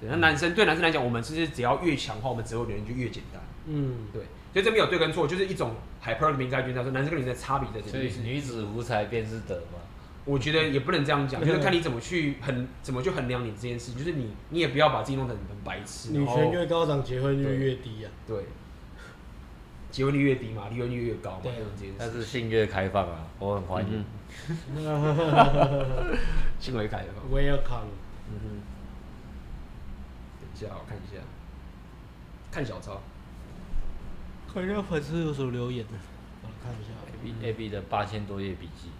[0.00, 3.40] 那男生对男生来讲，我们其实只要越强化，我们择偶的人就越简单。
[3.66, 8.08] 嗯，对，所以这边有对跟错，就是一种 hypergamy 概念，他说男生跟女生的差别在这里。
[8.08, 9.78] 所以女子无才便是德嘛？
[10.24, 16.12] 我觉得也不能这样讲，就是看你怎么去衡，怎么去衡量你这件事，就是你你也不要把自己弄得很白痴。
[16.12, 18.10] 女权越高涨，结婚率越低啊。
[18.26, 18.44] 对，
[19.90, 21.40] 结婚率越低嘛，离婚率越高嘛。
[21.42, 21.52] 对，
[21.98, 24.04] 但是性越开放啊，我很欢迎。
[26.58, 27.30] 性为开放。
[27.30, 27.90] Welcome。
[28.30, 28.62] 嗯哼。
[30.64, 31.20] 我看一下，
[32.52, 33.02] 看小抄，
[34.46, 35.98] 看一下粉丝有什么留言呢？
[36.44, 38.91] 我看一下，A B A B 的八千多页笔记，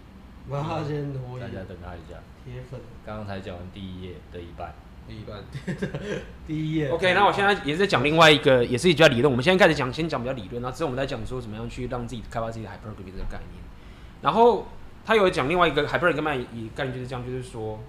[0.49, 2.19] 八千多页，大家等他一下。
[2.43, 4.73] 铁粉，刚刚才讲完第一页的一半，
[5.07, 5.43] 第一半，
[6.45, 6.89] 第一页。
[6.89, 9.31] OK，那我现在也是在讲另外一个，也是比较理论。
[9.31, 13.63] 我们现在开始讲，先讲比较理论，然后之后我们再讲说怎么样去让自己开发自己的 hypergamy 这个概念。
[14.21, 14.67] 然后
[15.05, 17.79] 他有讲另外一个 hypergamy 概念就是这样，就是说。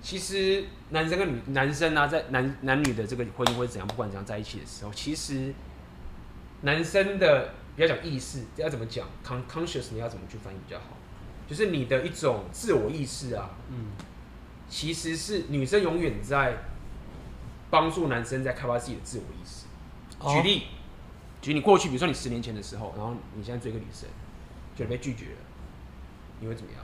[0.00, 5.54] 其实男生跟女男生啊，在男男女的这个婚姻或者怎样，不管怎样在一起的时候，其实
[6.60, 10.96] 男生的比较讲意识，要怎么讲 con conscious，你要怎么去翻译比较好？
[11.46, 13.86] 就是你的一种自我意识啊，嗯，
[14.68, 16.64] 其实是女生永远在
[17.70, 19.66] 帮助男生在开发自己的自我意识。
[20.32, 20.62] 举例，
[21.42, 24.08] 举你过去，比如说你十年前的时候，然后你现在追个女生，
[24.74, 25.38] 就被拒绝了，
[26.40, 26.80] 你会怎么样？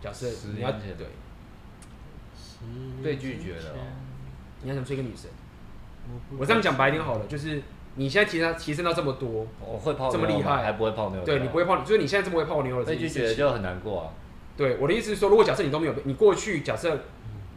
[0.00, 1.08] 假设你要对。
[3.04, 3.76] 被拒绝了，
[4.62, 5.30] 你要想追一个女生，
[6.36, 7.62] 我这样讲白一点好了，就是
[7.98, 11.22] 你现在提升提升到这么多，我会泡这么厉害，还不会泡妞？
[11.24, 14.12] 对，你不会泡妞，就是你现在这么会泡妞了，被拒绝就很难过啊。
[14.56, 17.00] 对，我的意思是说，如果假设你都没有被，你过去假设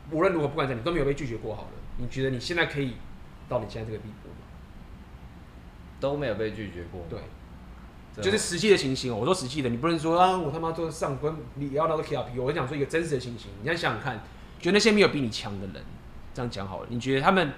[0.10, 2.96] 无论如何不管怎样，你都没有被拒绝过好了，你觉得你现在可以
[3.48, 4.36] 到你现在这个地步吗？
[6.00, 7.06] 都没有被拒绝过。
[7.08, 7.20] 对，
[8.24, 9.18] 就是实际的情形哦。
[9.18, 13.52] 我说实际的，你不能说啊，我他妈做上官，你要那个 KRP，我讲说一个真实的情形。
[13.62, 14.18] 你再想想看，
[14.60, 15.84] 觉得那些没有比你强的人，
[16.34, 17.52] 这样讲好了，你觉得他们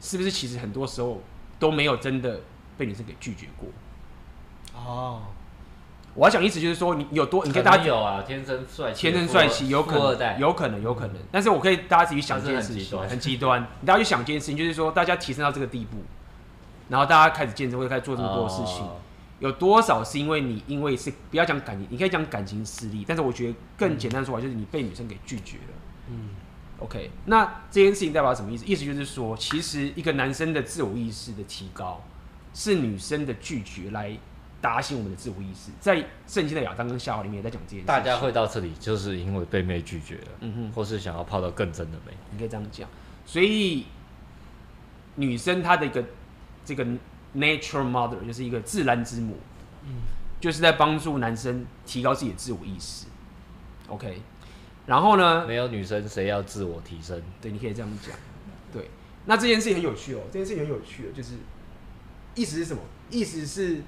[0.00, 1.20] 是不是其实很多时候
[1.58, 2.40] 都没有真的
[2.76, 3.68] 被女生给拒绝过？
[4.74, 5.22] 哦。
[6.14, 11.16] 我要讲意思就是说，你有多，你可以大家有啊，天生帅气，天生帅气，有可能，有可能，有可能。
[11.30, 13.60] 但是我可以大家自己想这件事情，很极端。
[13.82, 15.98] 你大家去想这件事情，就是说，大家提升到这个地步，
[16.88, 18.88] 然后大家开始健身，会开始做这么多事情，
[19.40, 25.74] 有多少是因为你，因为是不要讲感情，你可以讲感情失利，但是我觉得更简单的说法就是你被女生给拒绝了。
[26.08, 26.30] 嗯
[26.78, 28.64] ，OK，那这件事情代表什么意思？
[28.64, 32.02] 意思就是说，其实一个男生的自我意识的提高，
[32.54, 34.16] 是女生的拒绝来。
[34.58, 35.94] 打醒我们的自我意识，在
[36.26, 37.86] 圣经的亚当跟夏娃里面也在讲这件事。
[37.86, 42.88] 大家会到这里，就是因为被妹拒绝了，嗯哼，或是想要泡到更真的妹，你可以这样讲。
[43.26, 43.84] 所以
[45.14, 46.02] 女生她的一个
[46.64, 46.84] 这个
[47.36, 49.36] nature mother 就是一个自然之母，
[49.84, 49.90] 嗯，
[50.40, 53.06] 就是在帮助男生提高自己的自我意识。
[53.88, 54.20] OK，
[54.86, 57.20] 然后呢，没有女生谁要自我提升？
[57.40, 58.16] 对，你可以这样讲。
[58.72, 58.90] 对，
[59.26, 61.34] 那这件事情很有趣哦，这件事情很有趣的，就是
[62.34, 62.82] 意思是什么？
[63.10, 63.82] 意思是。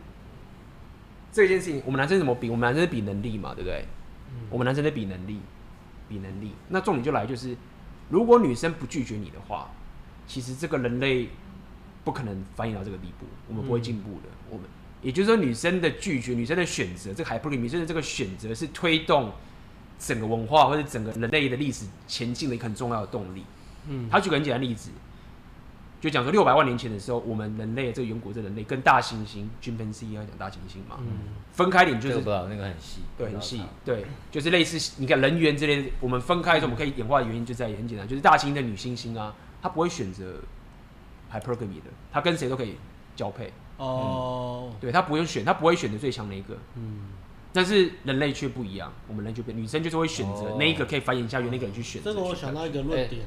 [1.31, 2.49] 这件事情，我们男生怎么比？
[2.49, 3.85] 我们男生是比能力嘛，对不对？
[4.31, 5.39] 嗯、我们男生在比能力，
[6.09, 6.53] 比能力。
[6.69, 7.55] 那重点就来就是，
[8.09, 9.71] 如果女生不拒绝你的话，
[10.27, 11.29] 其实这个人类
[12.03, 14.29] 不可能繁衍到这个地步，我们不会进步的。
[14.31, 14.65] 嗯、我们
[15.03, 19.31] 也就是说，女生的拒绝，女生的选择，这个还不女生的这个选择是推动
[19.99, 23.45] 整个文化或者整个人类的历史前进的一个很重要的动力。
[23.89, 24.91] 嗯，他举个很简单的例子。
[26.01, 40.37] 就讲说六百万年前的时候，我们人类这个远古这人类跟大猩猩 chimpanzee 要讲大猩猩嘛，嗯、分开点就是不知道那个很细，对，很细，对，就是类似你看人猿之类的，我们分开的时候，我们可以演化的原因就在于很简单，就是大猩猩的女猩猩啊，她不会选择
[41.33, 42.77] hypergamy 的，她跟谁都可以
[43.17, 43.53] 交配。
[43.79, 47.09] 哦、嗯，对，她不用选，她不会选择最强的一个，嗯，
[47.53, 52.13] 但是人类却不一样，我们人就变女生就是会选择那一个可以繁衍下去那个人去选择。
[52.13, 53.23] 这个我想到一个论点。
[53.23, 53.27] 欸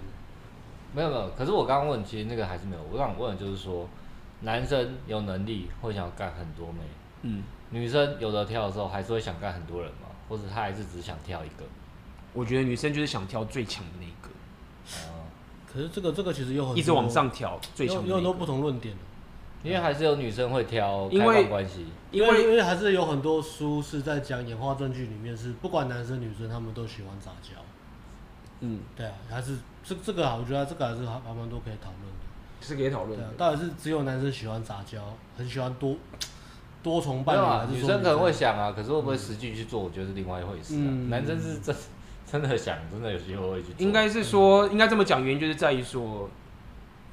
[0.94, 2.82] 没有没有，可是我刚刚问，其实那个还是没有。
[2.92, 3.88] 我想问的就是说，
[4.42, 6.80] 男生有能力会想干很多妹，
[7.22, 10.10] 嗯，女生有的跳的时候还是会想干很多人吗？
[10.28, 11.64] 或者她还是只想跳一个？
[12.34, 14.28] 我觉得女生就是想跳最强的那一个。
[15.08, 15.32] 哦、嗯，
[15.72, 18.94] 可是这个这个其实有很多一直往上挑最强，有很多不同论点。
[19.64, 27.60] 因为还是有女生会挑开放关系，因为因为还是有很多书是在讲演化证据里面是不管男生女生他们都喜欢杂交。
[28.62, 33.26] 嗯，对啊，还是这这个啊，我觉得这个还是还还蛮多可以讨论的，是可以讨论的。
[33.38, 35.02] 到底是只有男生喜欢杂交，
[35.38, 35.96] 很喜欢多
[36.84, 40.86] 多重伴侣，啊，女生可能会想啊，可是会不会实际去做，我觉得是另外一回事啊。
[40.90, 41.76] 嗯、男生是真
[42.32, 43.76] 真的想，真的有机会会去做。
[43.80, 46.30] 应该是说，应该这么讲，原因就是在于说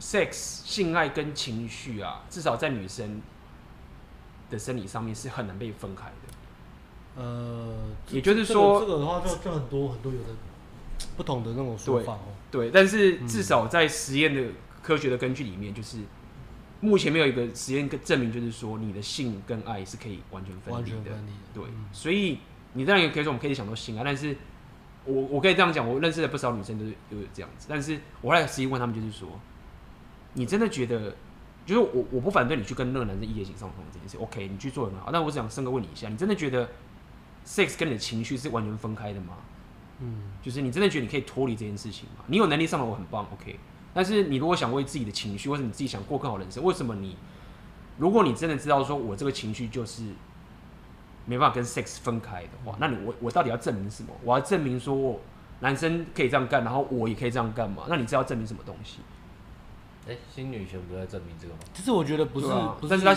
[0.01, 3.21] ，sex 性爱跟情绪啊，至少在女生
[4.51, 7.23] 的生理上面是很难被分开的。
[7.23, 7.75] 呃，
[8.11, 10.29] 也就是说，这个的话就就很多很多有的。
[11.17, 14.43] 不同的那种说法哦，对，但是至少在实验的
[14.83, 15.99] 科学的根据里面，就是
[16.81, 21.17] 目前没有一个实验证明，就是说你的性跟爱是可以完全分离的。
[21.55, 22.39] 对，所以
[22.73, 24.37] 你当然也可以说我们可以想到性爱，但是
[25.05, 29.29] 我我可以这样讲，我认识的不少女生都是都是这样子，但是我后来实际问他们，就是说，
[30.35, 31.14] 你真的觉得，
[31.67, 36.69] 就是我我不反对你去跟那个男生一夜情上床这件事，OK，你去做很好，但我只想深刻问你一下，你真的觉得
[37.45, 39.35] sex 跟你的情绪是完全分开的吗？
[40.01, 42.25] 嗯，就是你真的觉得你可以脱离这件事情吗？
[42.29, 43.59] 你有能力上来，我很棒，OK。
[43.93, 47.17] 但是你如果想为自己的情绪，或者你自己想过更好人生，为什么你？
[47.97, 50.05] 如果你真的知道说我这个情绪就是
[51.27, 54.11] 没办法跟 sex 分开的话，那你我我到底要证明什么？
[54.23, 55.21] 我要证明说我
[55.61, 57.85] 男生可以这样干，然后我也可以这样干嘛？
[57.88, 59.01] 那你知道证明什么东西？
[60.09, 61.61] 哎、欸，新女权不在证明这个吗？
[61.75, 62.90] 其实我觉得不是，啊、不是。
[62.90, 63.12] 但是他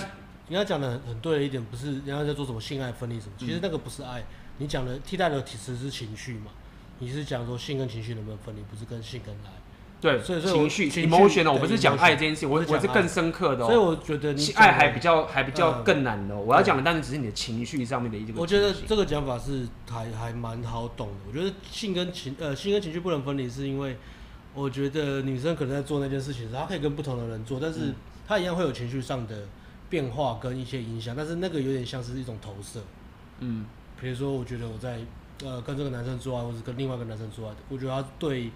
[0.50, 4.24] 人家讲的很很对的一点，不是人家在做什么性爱分离什么，其实那个不是爱，
[4.58, 6.52] 你讲的替代的其实是情绪嘛。
[7.00, 8.62] 你是讲说性跟情绪能不能分离？
[8.70, 9.50] 不是跟性跟爱。
[10.02, 11.54] 对，所以情绪 emotion 呢？
[11.54, 13.64] 我不是讲爱这件事，我我是更深刻的。
[13.64, 16.36] 所以我觉得你爱还比较还比较更难的。
[16.36, 18.34] 我要讲的，但是只是你的情绪上面的一个。
[18.40, 21.14] 我觉得这个讲法是还还蛮好懂的。
[21.28, 23.96] 我觉得性跟情呃性跟情绪不能分离，是因为
[24.54, 27.94] 我觉得女生可能在做那件事情时，她可以跟不同的人做，但是
[28.28, 29.48] 她一样会有情绪上的
[29.90, 31.16] 变化跟一些影响。
[31.16, 32.82] 但是那个有点像是一种投射。
[33.40, 33.66] 嗯，
[34.00, 35.00] 比如说，我觉得我在。
[35.44, 38.52] 呃，跟这个男生做爱，或者跟另外一个男生做爱，我觉得他对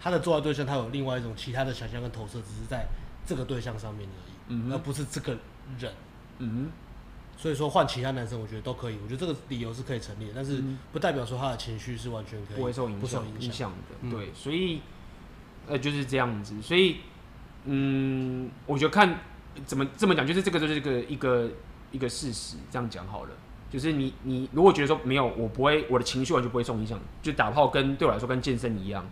[0.00, 2.84] 他的做爱对象，他有另外一种其他的想象跟投射，只是在
[3.24, 4.32] 这个对象上面而已。
[4.48, 5.38] 嗯，而不是这个
[5.78, 5.92] 人，
[6.38, 6.72] 嗯，
[7.36, 10.60] 所以说换其他男生，我觉得都可以，我觉得这个理由是可以成立的，但是
[10.92, 14.80] 不代表说他的情绪是完全可以不会受影响、影响的，嗯、对，所以
[15.68, 16.96] 呃就是这样子，所以
[17.64, 19.20] 嗯，我觉得看
[19.66, 21.50] 怎么这么讲，就是这个就是一个一个
[21.92, 23.30] 一个事实，这样讲好了。
[23.70, 29.04] 就是你，你如果觉得说没有，我不会，我的情绪完全不会受影响，就打炮跟对我来说跟健身一样，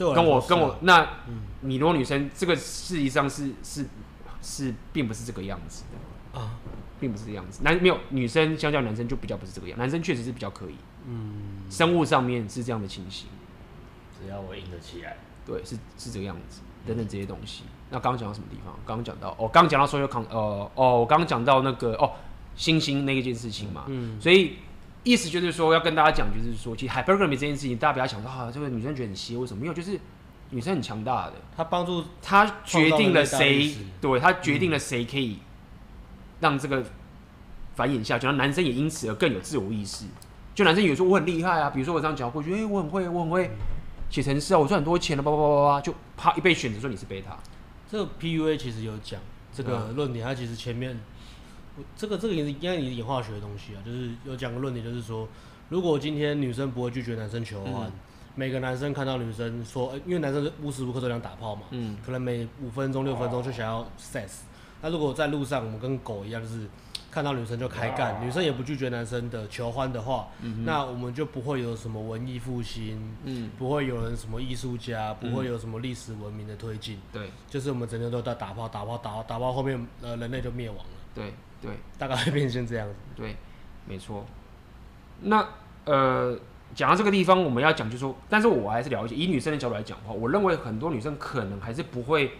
[0.00, 3.86] 我跟我跟我那，嗯、你如果女生这个事实上是是
[4.42, 6.58] 是并不是这个样子的啊，
[6.98, 10.74] 并不是这样子，男没有女生相较男生就比较不是这个样，男生确实是比较可以，
[11.06, 13.28] 嗯，生物上面是这样的情形，
[14.20, 17.64] 只要我硬得起来，对，是是这个样子，等等这些东西。
[17.90, 18.74] 那刚刚讲到什么地方？
[18.86, 22.12] 刚刚讲到哦，刚刚讲到说有抗，呃，哦，我刚刚讲到那个哦。
[22.56, 24.56] 星星那一件事情嘛，嗯，所以
[25.02, 29.72] 意思就是说要跟大家讲，就是说其实 hypergamy 这件事情，大家不要想说啊，这个女生觉得很邪，为什么没有？
[29.72, 29.98] 就是
[30.50, 35.38] 女生很强大的，她帮助她决定了谁，对，她决定了谁可以
[36.40, 36.84] 让这个
[37.76, 40.04] 繁衍下去，然后男生也因此而更有自我意识。
[40.54, 43.50] 就男生有时候我很厉害啊，比如说我这样讲过去，哎，我很会，我很会
[44.10, 47.38] 写程式啊，我赚很多钱了，叭叭叭叭叭，就啪一被选择说你是贝塔。
[47.90, 49.18] 这个 PUA 其实有讲
[49.54, 51.00] 这个论点，它其实前面。
[51.96, 55.26] 这个这个也是应该也是演化学的东西啊，就是有讲个论点，就是说，
[55.70, 57.92] 如果今天女生不会拒绝男生求欢，嗯、
[58.34, 64.40] 每个男生看到女生说，因为男生无时无刻都想打炮嘛，嗯，可能每五分钟六分钟就想要 sex，
[64.82, 66.68] 那如果在路上我们跟狗一样，就是
[67.10, 81.34] 看到女生就开干，女生也不拒绝男生的求欢的话，嗯、那我们就不会有什么文艺复兴，嗯，不会有人什么艺术家，不会有什么历史文明的推进，对，就是我们整天都在打炮打炮打炮打炮，后面呃人类就灭亡了，对。
[81.62, 82.94] 对，大概会变成这样子。
[83.14, 83.36] 对，
[83.86, 84.24] 没错。
[85.20, 85.46] 那
[85.84, 86.34] 呃，
[86.74, 92.32] 讲到这个地方，我们要讲就是说，但是我还是了解，以女生的角度来讲的话，我认为很多女生可能还是不会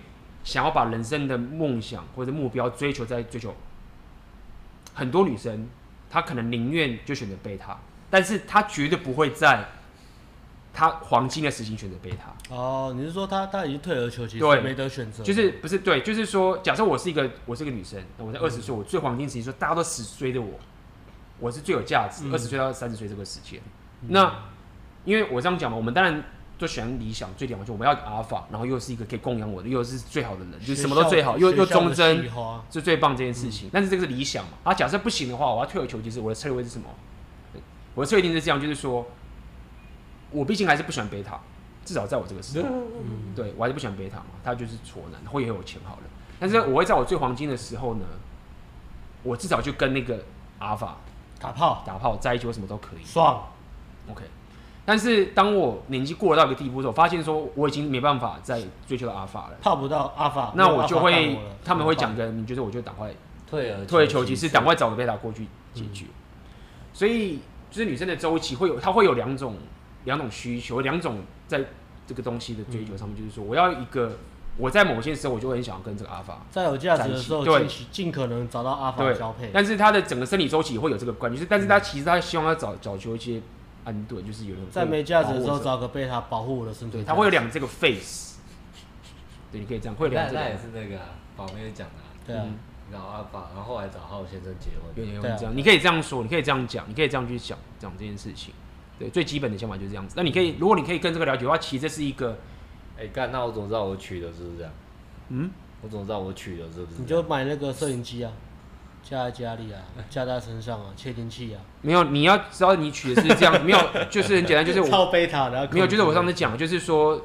[0.42, 3.54] 想要把人生的梦想或者目标追求在追求。
[5.00, 5.66] 很多女生
[6.10, 7.78] 她可能宁愿就选择贝塔，
[8.10, 9.64] 但是她绝对不会在。
[10.72, 20.60] 她黄金的时期选择贝塔哦，你是说他他已经退而求其次，对，没得选择，就是不是对，就是说，假设我是一个我是一个女生，我在二十岁，我最黄金时期说大家都死追着我，
[21.40, 23.60] 我是最有价值，二十岁到三十岁这个时间。
[24.02, 24.32] 嗯、那
[25.04, 26.22] 因为我这样讲嘛，我们当然
[26.60, 32.30] 都喜欢理想最点，就我们要阿尔法，然后又是一个可以供养我的，又是最好的人，就什么都最好，又又忠贞，
[32.70, 33.68] 是最棒这件事情。
[33.68, 36.88] 嗯、但是这个是理想嘛，啊，假设不行的话，我要退而求其次，我的策略会是什么？
[37.94, 39.06] 我的策略一定是这样，就是说。
[40.32, 41.40] 我毕竟还是不喜欢贝塔，
[41.84, 46.02] 至少在我这个时候，嗯、对我还是不喜欢贝塔嘛，他就是挫男，会很有钱好了。
[46.38, 48.04] 但是我会在我最黄金的时候呢，
[49.24, 50.22] 我至少就跟那个
[50.60, 50.98] 阿法
[51.40, 53.42] 打炮打炮在一起，我什么都可以爽。
[54.08, 54.22] OK，
[54.90, 63.14] 但是当我年纪过了到一个地步的时候，发现说我已经没办法再追求到阿法了，泡不到阿法，那我就会他们会讲个，你觉得我就赶快
[63.48, 66.07] 退而退而求其次，赶快找个贝塔过去解决。
[66.07, 66.14] 嗯、
[66.92, 67.38] 所以
[67.70, 69.55] 就是女生的周期会有，她会有两种。
[70.05, 71.62] 两种需求，两种在
[72.07, 74.16] 这个东西的追求上面，就是说，我要一个，
[74.57, 79.50] 我在某些时候，我就很想要跟这个阿法在有价值的时候，对，尽可能找到阿法交配。
[79.53, 83.42] 但是他的整个生理周期也会有这个关系，就是，但是他其实他希望他找找求一些
[83.84, 87.02] 安顿，就是有人在没价值的时候找个贝塔保护我的身体。
[87.04, 88.38] 他会有两这个 face，
[89.50, 90.40] 对，你可以这样，会两这个。
[90.40, 91.00] 那也是那个
[91.36, 91.94] 宝妹讲的，
[92.26, 92.46] 对啊，
[92.92, 98.52] 找阿法，然后后来找浩先生结婚，有点这样，你可以这样说，你可以这样讲，你可以这样去想讲这件事情。
[98.98, 100.14] 对，最基本的想法就是这样子。
[100.16, 102.38] 那你可以，如果你可以跟这个了解的话，其实这是一个，
[102.98, 104.72] 哎、欸，干，那我怎么知道我娶的是不是这样？
[105.30, 107.00] 嗯，我怎么知道我娶的是不是？
[107.00, 108.30] 你就买那个摄影机啊，
[109.02, 111.60] 架在家里啊，加在身上啊， 窃听器啊。
[111.82, 113.78] 没有，你要知道你取的是这样，没有，
[114.10, 115.68] 就是很简单，就是我 超贝塔的。
[115.72, 117.20] 没有，就是我上次讲，就是说，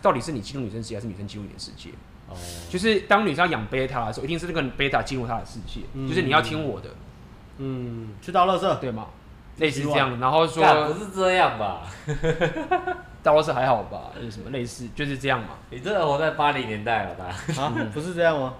[0.00, 1.90] 到底是你进入女生世界，还是女生进入你的世界？
[2.28, 2.34] 哦。
[2.70, 6.88] 就是当女生要养贝塔的时候，一定是那个贝塔进入她的世界，嗯、就是你要听我的。
[7.58, 9.06] 嗯，去倒垃圾，对吗？
[9.58, 10.62] 类似这样，然后说
[10.92, 11.82] 不是这样吧？
[13.22, 14.10] 倒是还好吧？
[14.22, 15.54] 有什么类似就是这样嘛？
[15.70, 17.24] 你真的活在八零年代了吧？
[17.58, 18.54] 啊，不是这样吗？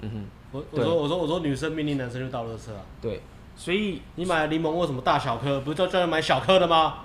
[0.00, 2.80] 嗯哼，我我说我说我说女生命令男生就倒垃圾啊？
[3.00, 3.20] 对，
[3.56, 5.60] 所以你买柠檬为什么大小颗？
[5.60, 7.04] 不是叫叫你买小颗的吗？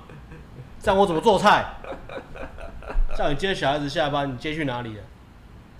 [0.81, 1.65] 这样我怎么做菜？
[3.17, 5.03] 叫你接小孩子下班，你接去哪里了？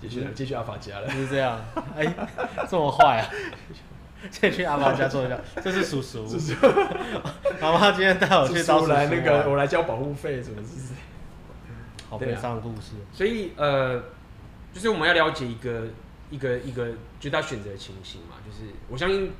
[0.00, 1.06] 接去接去阿法家了？
[1.08, 1.58] 就是这样？
[1.96, 2.14] 哎，
[2.68, 3.28] 这么坏啊？
[4.30, 6.26] 先去阿妈家坐一下，这是叔叔。
[6.26, 6.54] 叔叔，
[7.60, 10.94] 妈妈今天带我去招叔来那个，我来交保护费，什么是？
[12.08, 12.92] 好悲伤的故事。
[13.12, 14.02] 所以呃，
[14.72, 15.82] 就是我们要了解一个
[16.30, 16.88] 一个一个，
[17.24, 18.36] 就他选择的情形嘛。
[18.46, 19.32] 就是我相信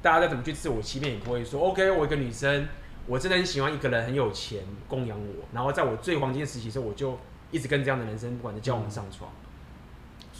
[0.00, 2.68] 大家再怎么去自我欺骗，也不会说 OK，我一个女生，
[3.06, 7.18] 我真的很喜欢一个人很有钱供养我，然后在我最黄金的时期的时候，我就
[7.50, 9.30] 一直跟这样的男生不管是交往上床。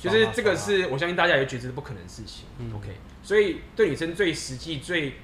[0.00, 2.46] 就是这个是我相信大家也觉得是不可能的事情。
[2.58, 5.14] 嗯、OK，所以对女生最实际、最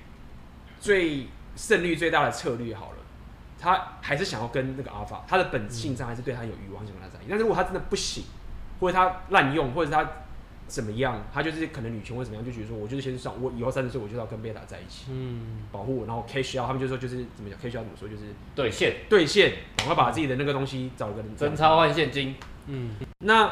[0.79, 2.99] 最胜率最大的策略好了，
[3.59, 7.27] 他还是想要跟那个阿法，他的本性上还是对他有欲望，想跟他在一起。
[7.29, 8.23] 但是如果他真的不行，
[8.79, 10.09] 或者他滥用，或者他
[10.69, 18.97] 怎么样，他就是可能女权或怎么样，就觉得说，我就是先上，我以后三十岁我就要跟贝塔在一起，嗯，保护我，然后 cash out，他们就说就是怎么讲，cash out 怎么说，就是兑现。
[19.09, 23.51] 兑现，赶快把自己的那个东西找一个人真钞换现金，嗯，那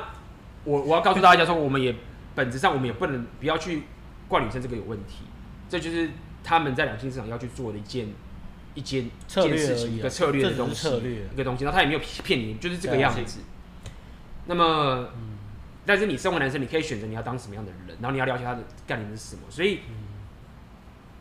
[0.64, 1.94] 我我要告诉大家说，我们也
[2.34, 3.84] 本质上我们也不能不要去
[4.28, 5.24] 怪女生这个有问题，
[5.68, 6.10] 这就是
[6.44, 8.08] 他们在两性市场要去做的一件
[8.74, 10.88] 一件策略事情，一个策略的东西，
[11.32, 13.40] 一个东西，然后他也没有骗你，就是这个样子。
[14.48, 15.35] 那么，嗯，
[15.86, 19.42] 但是你身为男生，你可以选择你要当什么样的人，然后你要了解他的概念是什么。
[19.48, 19.80] 所以，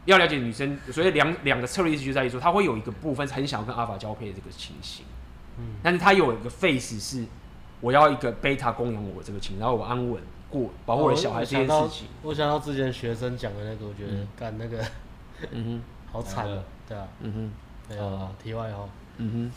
[0.05, 5.05] 要了解女生，所以两两个策略意思就在于说，他会有一个部分很想要跟阿法交配的这个情形，
[5.57, 7.25] 嗯，但是他有一个 face 是
[7.81, 12.07] 我要一个贝塔供养我这个情，然后我安稳过保护我的小孩这件事情。
[12.21, 14.83] 我想到之前学生讲的那个，我觉得干那个，
[15.51, 17.51] 嗯哼， 好惨啊，对啊，嗯哼，
[17.89, 19.51] 对啊，题外话，嗯哼，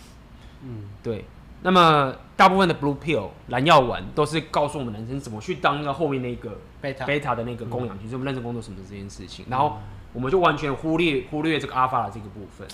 [0.63, 1.25] 嗯，对。
[1.63, 9.79] 那么大部分的 blue pill 蓝药丸都是告诉我们男生怎么去当那个后面那个贝塔贝塔的那个供养其实我们认真工作什么的这件事情，然后
[10.13, 12.69] 我们就完全忽略忽略这个阿法的这个部分，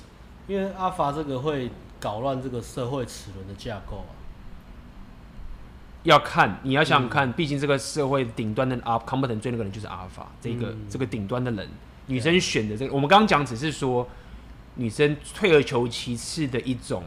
[0.47, 4.13] 因为阿法这个会搞乱这个社会齿轮的架构啊。
[6.03, 11.67] 要看你要想想看，毕竟这个社会顶端的阿 competent 最那个人就是阿法，这个这个顶端的人，
[12.09, 14.07] 女生选的这个，我们刚刚讲只是说
[14.75, 17.03] 女生退而求其次的一种。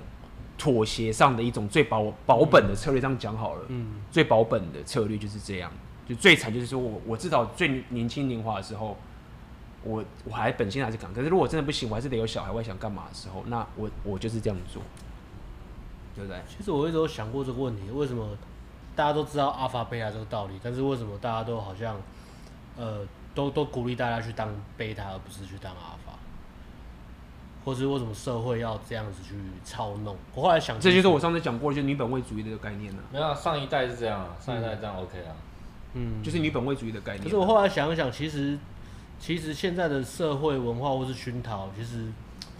[0.57, 3.61] 妥协上的一种最保保本的策略，这样讲好了。
[3.67, 5.71] 嗯，最保本的策略就是这样，
[6.07, 8.97] 就最惨就是说我我至少最年轻年华的时候，
[9.83, 14.81] 我我还本性还是敢，可是如果真的不行，我还是得有小孩，我还想干嘛的时候，那我我就是这样做，
[16.15, 16.41] 对不对？
[16.47, 18.35] 其实我一直有想过这个问题，为什么
[18.95, 21.95] 大家都知道阿法贝塔这个道理，但是为什么大家都好像
[22.75, 26.06] 呃都都鼓励大家去当贝塔，而不是去当阿法？
[27.67, 30.15] 或是为什么社会要这样子去操弄？
[30.33, 32.99] 我后来想，这就是我上次讲过，就是女本位主义的概念了。
[33.11, 35.35] 没有，啊上一代是这样，上一代这样 OK 啊。
[35.91, 37.25] 嗯，就是女本位主义的概念。
[37.25, 38.57] 可是我后来想一想，其实
[39.19, 42.05] 其实现在的社会文化或是熏陶，其实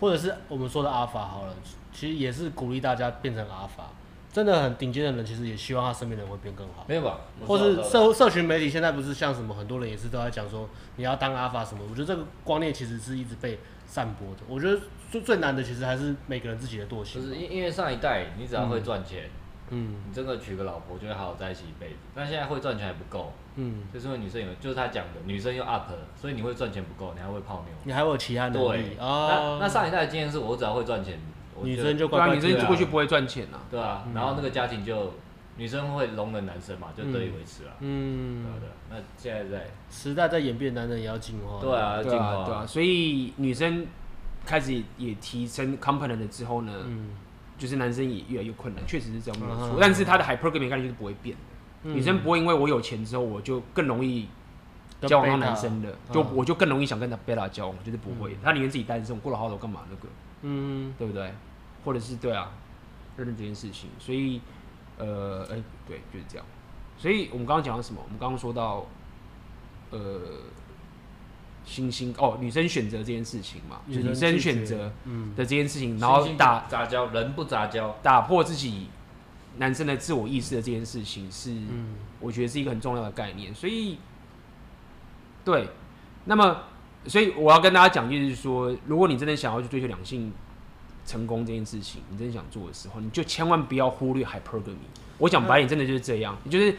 [0.02, 1.54] 或者是我们说的阿法好了，
[1.93, 3.86] 其实也是鼓励大家变成阿法。
[4.34, 6.84] 真的很顶尖的人，其实也希望他身边的人会变更好。
[6.86, 7.22] 没有吧？
[7.48, 10.67] 或是社社群媒体现在不是像什么，很多人也是都在讲说
[10.98, 11.82] 你要当阿法什么。
[11.89, 14.41] 我觉得这个观念其实是一直被散播的。
[14.50, 14.78] 我觉得。
[15.10, 17.22] 最最难的其实还是每个人自己的惰性。
[17.22, 19.30] 就是因因为上一代，你只要会赚钱，
[19.70, 21.96] 嗯，你真的娶个老婆就会好好在一起一辈子。
[22.13, 28.82] 但现在会赚钱还不够，嗯，就是因为女生有，就是他讲的，女生又 up，所以你会赚钱不够，你还会泡妞，你还会有其他能力。
[28.82, 31.20] 对，那那上一代的经验是我只要会赚钱，
[31.62, 35.13] 女生就乖乖，女生过去不会赚钱啊，对啊，然后那个家庭就
[35.58, 38.74] 女生会容忍男生嘛，就得以维持了，嗯，对的。
[38.89, 43.88] 那现在在时代在演变，男人也要进化，对啊，进化，对啊，所以女生。
[44.47, 47.10] 开始也提升 component 了之后呢，嗯，
[47.57, 49.71] 就是男生也越来越困难，确实是这样没有错。
[49.75, 51.43] 嗯、但是他的 hypergamy 概念就是不会变的，
[51.83, 54.29] 嗯、女生不会因为我有钱之后我就更容易
[55.01, 58.36] 交往到男生的，就我就更容易想跟他贝塔交往，就是不会。
[58.36, 60.07] 嗯、他宁愿自己单身，我过了好久干嘛那个，
[60.43, 61.33] 嗯，对不对？
[61.83, 62.49] 或者是对啊，
[63.17, 63.89] 认认这件事情。
[63.99, 64.39] 所以，
[64.97, 66.45] 呃，哎、欸，对，就是这样。
[66.97, 68.01] 所以我们刚刚讲到什么？
[68.01, 68.86] 我们刚刚说到，
[69.91, 69.99] 呃。
[71.67, 74.89] 星星哦，女生选择这件事情嘛，就女生选择
[75.36, 78.88] 的这件事情，然后打杂交人不杂交，打破自己
[79.58, 81.53] 男生的自我意识的这件事情是，
[82.21, 83.53] 我觉得是一个很重要的概念。
[83.53, 83.97] 所以，
[85.43, 85.67] 对，
[86.23, 86.58] 那么，
[87.06, 90.32] 所以我要跟大家讲，就是说，如果你真的想要去追求两性
[91.06, 94.77] 成功这件事情，你真的想做的时候，你就千万不要忽略 hypergamy。
[95.17, 96.73] 我讲白点，真的就是这样，就是。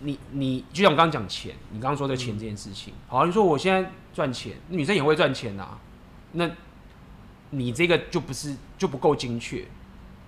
[0.00, 5.80] 你你就像我刚刚讲钱，你刚刚说的钱这件事情，嗯、好，你说我现在赚钱，女生也会赚钱呐、啊，
[6.32, 6.48] 那
[7.50, 9.66] 你这个就不是就不够精确，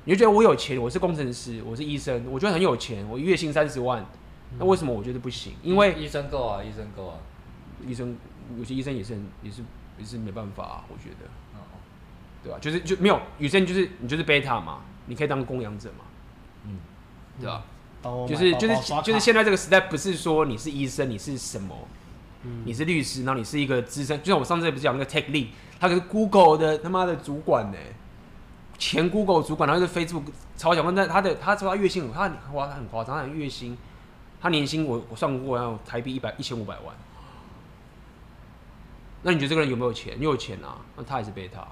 [0.04, 4.04] 你就觉得我有钱，我是工程师，我是医生，我觉得很有钱，我月薪三十万，
[4.58, 5.52] 那为什么我觉得不行？
[5.62, 7.18] 因为医生够啊，医生够啊，
[7.86, 8.16] 医生
[8.58, 9.62] 有些医生也是很也是
[9.98, 11.62] 也是没办法啊，我觉得，哦，
[12.42, 12.58] 对吧？
[12.60, 16.04] 就是就没有女生就是你就是贝塔嘛，你可以当供养者嘛，
[16.64, 16.78] 嗯，
[17.38, 17.62] 对吧？
[18.02, 21.76] 就是就是就是现在这个时代，不是说你是医生，你是什么？
[22.42, 25.48] 嗯、你是律师，然后你是一个资深，就像我上次不是讲那个 Tech Lead，
[25.78, 27.76] 他是 Google 的他妈的主管呢，
[28.78, 30.22] 前 Google 主管，然后是 Facebook
[30.56, 33.76] 超小，但他的他说他月薪，他哇他很夸张，他月薪，
[34.40, 36.96] 他年薪我我算过要台币一百一千五百万。
[39.22, 40.14] 那你觉得这个人有没有钱？
[40.18, 41.62] 你有钱啊，那他也是被他，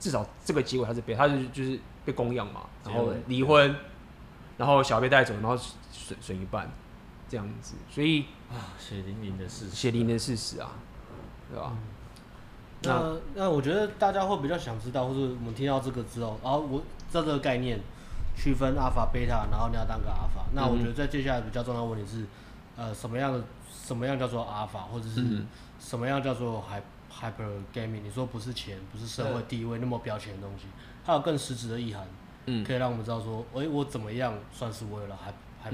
[0.00, 3.72] 至少这个结果他是贝塔，他是就是被供养嘛，然后离婚。
[4.56, 5.56] 然后小孩被带走，然后
[5.90, 6.70] 损损一半，
[7.28, 10.72] 这样子，所以啊，血淋淋的事实，血淋淋的事实啊，
[11.50, 11.72] 对吧？
[11.72, 11.78] 嗯
[12.82, 16.80] 那那我觉得大家会比较想知道，或者我们听到这个之后，然后我
[17.10, 17.80] 这个概念
[18.36, 20.44] 区分阿尔法、贝塔，然后你要当个阿尔法。
[20.52, 22.26] 那我觉得在接下来比较重要的问题是，
[22.76, 25.42] 呃，什么样的什么样叫做阿尔法，或者是
[25.80, 26.62] 什么样叫做
[27.10, 28.02] hyper gaming？
[28.02, 30.66] 你说不是钱，不是社会地位那么标签的东西，
[31.04, 32.06] 它有更实质的意涵，
[32.46, 35.18] 嗯，可以让我们知道说，哎，我怎么样算是为了
[35.62, 35.70] hyper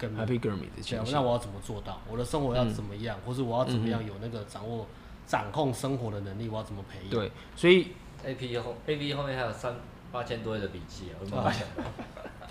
[0.00, 1.02] hyper gaming 的钱？
[1.12, 2.00] 那我要怎么做到？
[2.10, 4.86] 我的生活要怎么样，或是我要怎么样有那个掌握？
[5.26, 7.08] 掌控生活的能力，我要怎么培养？
[7.08, 7.92] 对，所以
[8.22, 9.74] A P 后 A P 后面还有三
[10.12, 11.66] 八千多页的笔记啊，我怎么想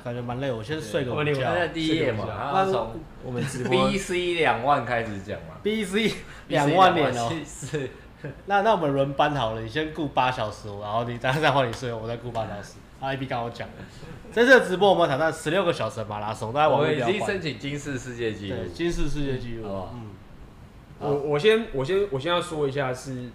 [0.03, 1.53] 感觉蛮累，我先睡个午觉。
[1.53, 6.15] 在第一页嘛，然后从我们直播 B C 两万开始讲嘛， B C
[6.47, 7.91] 两万年哦，是。
[8.47, 12.73] 那那我们轮班好了，你先顾八小时，然后你等下再换你睡，我再顾八小时。
[13.11, 13.67] A P 刚我讲，
[14.31, 20.09] 这次直播我们挑战十六个小时的马拉松，大家我们已经申请金氏世界纪录，金氏世界纪录，嗯。
[20.99, 23.29] 我我先我先我先要说一下是，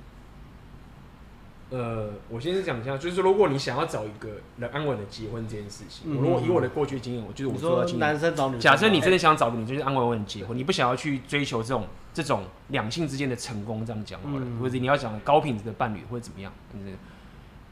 [1.69, 16.51] 呃，我先讲一下，就是如果你想要找一个人安稳的结婚这件事情，如果以我的过去经验，我就是我说男生找女生，假设你真的想找个女生，就是安稳稳结婚，你不想要去追求这种这种两性之间的成功，这样讲好了，或者你要讲高品质的伴侣或者怎么样，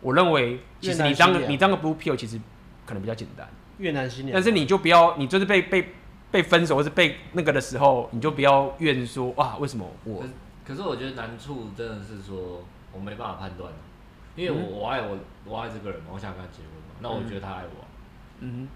[0.00, 2.40] 我认为其实你当个你当个 blue pill 其实
[2.84, 5.88] 可能比较简单，越南新娘，但是你就不要，你就是被被。
[6.28, 10.24] 被分手或是被那个的时候，你就不要怨说哇，为什么我？
[10.66, 13.72] 可是我觉得难处真的是说我没办法判断，
[14.34, 17.84] 因为我我爱我我爱这个人嘛，我想跟他结婚嘛，那我觉得他爱我，
[18.40, 18.68] 嗯，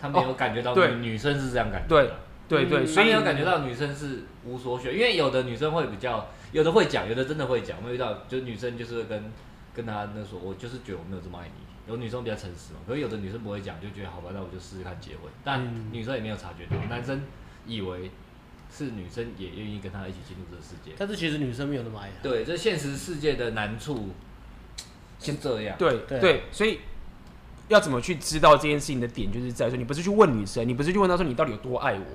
[0.00, 2.10] 他没有感觉到女生是这样感觉，对
[2.48, 9.32] 对对，所以没有感觉到女生是无所选，因为有的女生会比较，有的会讲，有的真的会讲，我遇到就女生就是跟
[9.74, 11.64] 跟他那说，我就是觉得我没有这么爱你。
[11.86, 15.30] 有女生比较诚实嘛，可是有的女生不会讲，就觉得好吧，那我就试试看结婚。
[15.44, 17.20] 但女生也没有察觉到，男生
[17.66, 18.10] 以为
[18.74, 20.92] 是女生也愿意跟他一起进入这个世界。
[20.96, 22.22] 但是其实女生没有那么爱他。
[22.22, 24.08] 对，这现实世界的难处，
[25.18, 25.76] 先这样。
[25.76, 26.80] 对对，对，所以
[27.68, 32.06] 要怎么去知道这件事情的点，就是在说你不是去问女生，你不是去问她说你到底有多爱我。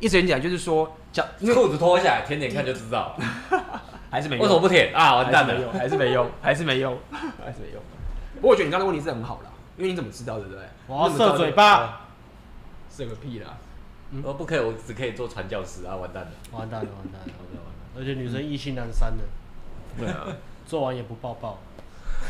[0.00, 3.16] 一直讲就是说，讲裤子脱下来舔舔看就知道，
[4.10, 4.42] 还是没用。
[4.42, 5.16] 为什么不舔啊？
[5.16, 7.82] 完蛋了，还是没用， 还是没用，还是没用。
[8.34, 10.62] 不过我觉得你刚才问题是很好的，因为你怎么知道对不对？
[10.86, 12.06] 我要射嘴巴，
[12.90, 13.56] 射个屁啦！
[14.24, 15.94] 我不可以，我只可以做传教士啊！
[15.94, 17.70] 完蛋了，完蛋了，完蛋了，完蛋了！
[17.96, 19.24] 而且女生意兴阑珊的，
[19.96, 20.26] 对啊，
[20.66, 21.58] 做完也不抱抱。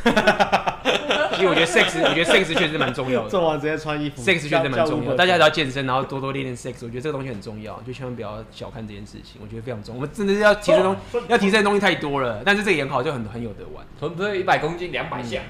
[1.34, 3.30] 其实我觉得 sex，我觉得 sex 确实蛮重要的。
[3.30, 5.14] 做完直接穿衣服，sex 确实蛮重要。
[5.14, 6.74] 大家都要健身，然后多多练练 sex。
[6.82, 9.40] 我觉得这个东西很重要，就千万不要小看这件事情。
[9.42, 10.00] 我觉得非常重要。
[10.00, 10.96] 我们真的是要提升东，
[11.28, 12.42] 要提升的东西太多了。
[12.44, 13.84] 但是这个也很好，就很很有得玩。
[13.98, 15.40] 臀推一百公斤，两百下。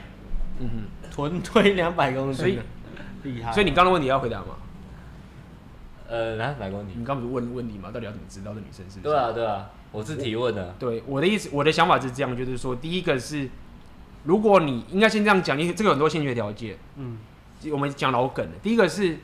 [0.60, 2.58] 嗯哼，臀推两百公斤，所以
[3.24, 3.52] 厉害。
[3.52, 4.56] 所以你刚刚的问题要回答吗？
[6.08, 6.94] 呃，来，哪个问题？
[6.96, 7.90] 你刚不是问问题吗？
[7.92, 8.98] 到底要怎么知道这女生是？
[9.00, 10.74] 对啊，对啊，我是提问的。
[10.78, 13.48] 对，我的意思，我的想法是这样，就是说，第一个是，
[14.24, 16.76] 如果你应该先这样讲，你这个有很多先决条件。
[16.96, 17.18] 嗯，
[17.72, 19.18] 我们讲老梗的，第一个是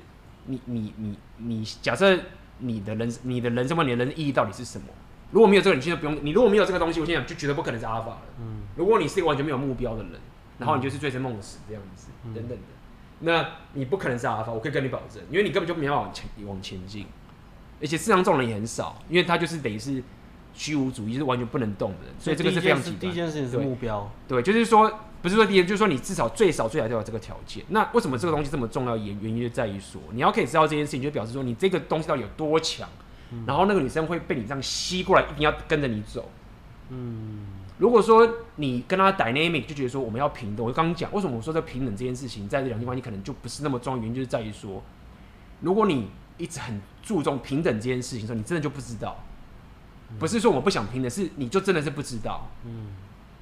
[0.46, 2.18] 你，你，你，你，假设
[2.58, 4.86] 你的人，你的人生观，你的人生意义到底是什么？
[5.30, 6.18] 如果没有这个，你现在不用。
[6.22, 8.22] 你如果没有这个东西，我现在就绝对不可能是阿法了。
[8.40, 10.12] 嗯，如果你是一个完全没有目标的人。
[10.58, 12.64] 然后你就是醉生梦死这样子，嗯、等等的，
[13.20, 17.04] 那你不可能是阿法，我可以跟你保证，因为你根本就没有往前往前进，
[17.78, 20.02] 而且世上这种人也很少，因为他就是等于是
[20.56, 23.00] 虚无主义，是完全不能动的，所以这个是非常极端。
[23.00, 24.90] 第一件事情是目标，对，对，就是说
[25.22, 27.62] 不是说第一，就是说你至少最少最少都有这个条件。
[27.68, 28.96] 那为什么这个东西这么重要？
[28.96, 32.88] 原原因就在于说，你要可以知道这件事情，就表示说你这个东西到底有多强，
[33.32, 36.28] 嗯、然后那个女生会被你这样吸过来，一定要跟着你走，
[36.88, 37.46] 嗯。
[37.78, 44.82] 如果说你跟她 dynamic 就觉得说我们要平等，我刚刚讲为什么我说这平等这件事情在这两性关系可能就不是那么重要，原因就是在于说，
[45.60, 49.22] 如果你一直很注重平等这件事情的时候，你真的就不知道，
[50.18, 52.48] 不是说我不想拼的，是你就真的是不知道。
[52.64, 52.88] 嗯，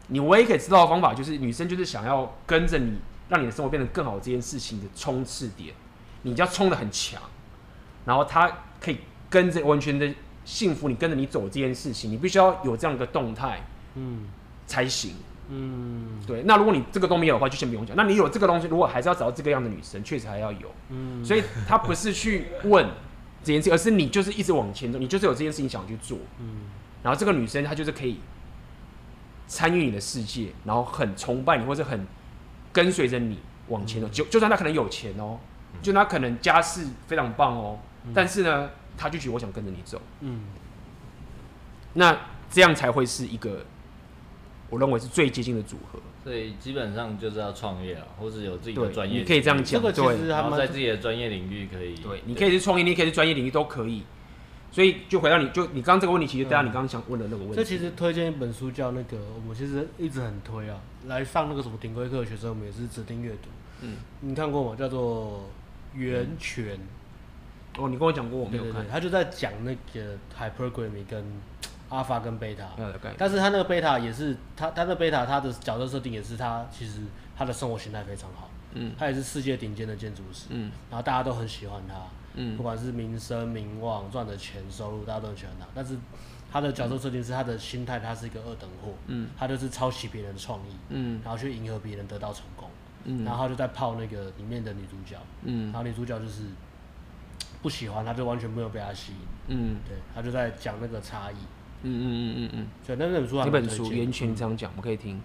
[0.09, 2.99] 你唯一可以知道的方法就是女生就是想要跟着你，
[3.29, 5.75] 让你的生活变得更好这件事情的冲刺点，
[6.23, 7.21] 你就要冲的很强，
[8.05, 8.51] 然后她
[8.81, 8.99] 可以
[9.31, 10.12] 跟着完全的
[10.45, 13.67] 幸福，你跟着你走这件事情，你必须要有这样一个动态。
[13.95, 14.27] 嗯，
[14.67, 15.15] 才行。
[15.49, 16.43] 嗯，对。
[16.45, 17.95] 那如果你这个都没有的话，就先不用讲。
[17.97, 20.73] 那你有这个东西，如果还是要找到这个样的女生，确实还要有。
[20.89, 22.89] 嗯，所以他不是去问
[23.45, 26.18] 这件事，而是你就是一直往前走，你就是有这件事情想去做。
[26.40, 26.62] 嗯，
[27.03, 28.18] 然后这个女生她就是可以
[29.47, 32.07] 参与你的世界，然后很崇拜你，或者很
[32.72, 33.38] 跟随着你
[33.68, 34.09] 往前走。
[34.09, 35.38] 就就算她可能有钱哦，
[35.82, 37.78] 就她可能家世非常棒哦，
[38.14, 40.01] 但是呢，她就觉得我想跟着你走。
[40.22, 40.40] 嗯，
[41.92, 42.18] 那
[42.51, 43.64] 这样才会是一个。
[44.70, 49.81] 我认为是最接近的组合，所以基本上就是要创业啊，或者有自己的专业，你可以这样讲。
[49.81, 54.03] 这个其实他们在自己的专业领域可以，对，你可以去创业，你可以去专业领域都可以。
[54.72, 57.57] 所以就回到你就你刚刚这个问题，其实大家你刚刚想问的那个问题。
[57.57, 63.51] 这其实推荐一本书叫那个，我们其实一直很推啊，来上那个什么顶规课的学生，我们也是指定阅读。
[63.83, 64.75] 嗯，你看过吗？
[64.77, 65.49] 叫做
[65.99, 66.77] 《源泉》。
[67.77, 68.85] 哦，你跟我讲过，我没有看。
[68.89, 71.25] 他就在讲那个 hypergamy 跟
[71.95, 72.66] alpha 跟 beta。
[73.16, 77.03] 但是他那个 beta 也是他他那 beta 他的角色设定也是他其实
[77.36, 78.51] 他的生活形态非常好。
[78.72, 78.95] 嗯。
[78.99, 80.47] 他也是世界顶尖的建筑师。
[80.51, 80.70] 嗯。
[80.90, 81.95] 然后大家都很喜欢他。
[82.36, 85.66] 嗯，不管是名声、名望、赚的钱、收入，大家都很喜欢他。
[85.72, 85.97] 但是
[86.51, 88.92] 他的角色设定是他的心态，他是一个二等货。
[89.07, 92.68] 嗯，他就是抄袭别人的创意，嗯，然后去迎合别人得到成功。
[93.05, 95.16] 嗯，然后他就在泡那个里面的女主角。
[95.42, 96.42] 嗯，然后女主角就是
[97.62, 99.18] 不喜欢他，就完全没有被他吸引。
[99.47, 101.36] 嗯，对，他就在讲那个差异。
[101.85, 102.66] 嗯嗯嗯嗯嗯。
[102.85, 105.20] 所以那本书还，那本书源泉这样讲，我们可以听。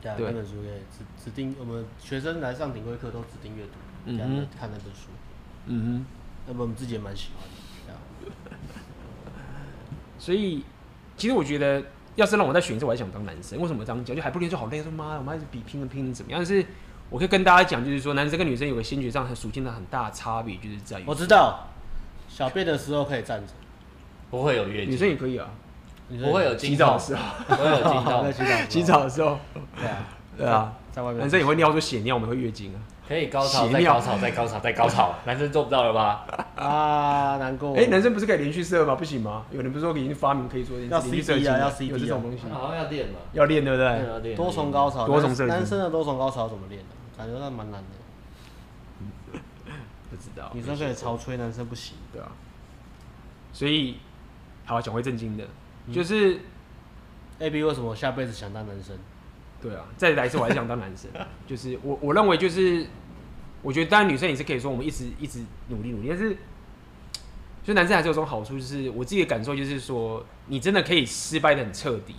[0.00, 3.72] 对啊，那本书可以指指定我们学生来上顶规课都指定阅读，
[4.06, 4.28] 这样
[4.58, 5.10] 看那本书。
[5.66, 6.06] 嗯哼。
[6.46, 8.32] 那么我们自己也蛮喜欢的，
[10.18, 10.64] 所以
[11.18, 11.82] 其实我觉得，
[12.16, 13.60] 要是让我再选一次，我还想当男生。
[13.60, 14.16] 为什么这样讲？
[14.16, 16.40] 就还不如就好累，说妈，我们还是比拼了拼了怎么样？
[16.40, 16.64] 但是
[17.10, 21.68] 我可以跟大家讲，就是说男生跟女生有个先决上和属性的很大的差别，就是在于我知道
[22.26, 23.52] 小便的时候可以站着，
[24.30, 24.94] 不会有月经。
[24.94, 25.50] 女生也可以啊，
[26.18, 28.32] 不会有 洗澡的时候，不会有经痛，
[28.68, 29.38] 洗澡的时候，
[29.76, 29.96] 对啊，
[30.36, 32.80] 对啊，在外面，男生也会尿出血尿，我们会月经啊。
[33.08, 35.14] 可以高潮，再高潮，再高潮，再高潮。
[35.26, 36.24] 男生做不到了吧？
[36.54, 37.74] 啊，难过。
[37.76, 38.94] 哎，男生不是可以连续射吗？
[38.94, 39.44] 不行吗？
[39.50, 41.58] 有人不是说已经发明可以做连续射精啊？
[41.58, 42.44] 要 CD 有这种东西？
[42.52, 43.14] 好像要练嘛。
[43.32, 43.78] 要练对不
[44.22, 44.34] 对？
[44.36, 45.48] 多重高潮，多重射精。
[45.48, 46.88] 男生的多重高潮怎么练呢？
[47.18, 49.38] 感觉那蛮难的。
[50.08, 50.48] 不知道。
[50.54, 52.28] 女生可以潮吹，男生不行，对啊。
[53.52, 53.96] 所以，
[54.64, 55.44] 好讲回正经的，
[55.92, 56.40] 就是
[57.38, 58.96] A B 为什么下辈子想当男生？
[59.62, 61.10] 对啊，再来一次我还是想当男生。
[61.46, 62.86] 就是我我认为就是。
[63.62, 66.34] 我觉得当然女生也是可以说我们一直一直努力努力，但是，
[67.62, 72.14] 就男生还是有种好处，就是我自己的感受就是说，你真的可以失败的很彻底，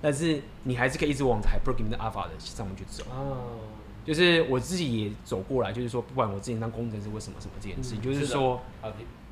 [0.00, 3.04] 但是你还是可以一直往 hypergamy 的 alpha 的上面去走。
[3.10, 3.58] 哦，
[4.06, 8.62] 就是我自己也走过来，就是说不管我之前当工程师或什么什么这件事情，嗯、就是说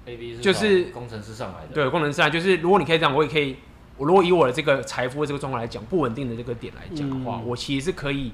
[0.05, 3.57] ，A B 就是工程师上来的，对，工程师上来，就是如果你可以这样，我也可以，
[3.97, 8.33] 我如果以我的这个财富的这个状况来讲，不稳定的这个点来讲的话，嗯、我其实是可以，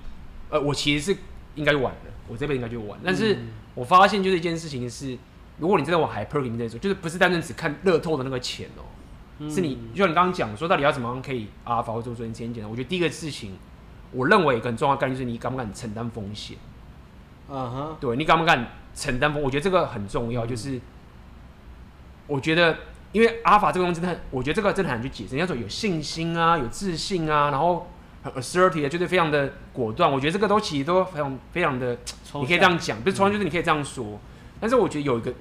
[0.49, 1.19] 呃，我其实是
[1.55, 2.11] 应该晚了。
[2.29, 3.37] 我这辈子应该就晚，但是
[3.75, 5.19] 我发现就是一件事情是，
[5.59, 12.71] 如果你真的往 hypergamy 那种，就是不是单纯只看乐透的那个钱哦、是你就像你刚刚讲说，到底要怎么样可以 alpha 或者做做先简单？
[12.71, 13.57] 我觉得第一个事情，
[14.13, 16.57] 我认为很重要的概念就是你敢不敢承担风险。
[17.49, 19.43] 嗯哼，对，你敢不敢承担风？
[19.43, 20.81] 我觉得这个很重要，就是
[22.27, 22.77] 我觉得
[23.13, 25.37] 因为 alpha 这个东西真的很，我觉得这个真的很难去解释。
[25.37, 27.89] 人家说有信心啊，有自信啊，然后。
[28.23, 30.13] 很 assertive，就是非常的果断。
[30.13, 31.97] 我觉得这个都其实都非常非常的，
[32.35, 34.05] 你可以这样讲，不是抽象，就是你可以这样说。
[34.05, 34.19] 嗯、
[34.61, 35.33] 但是我觉得有一个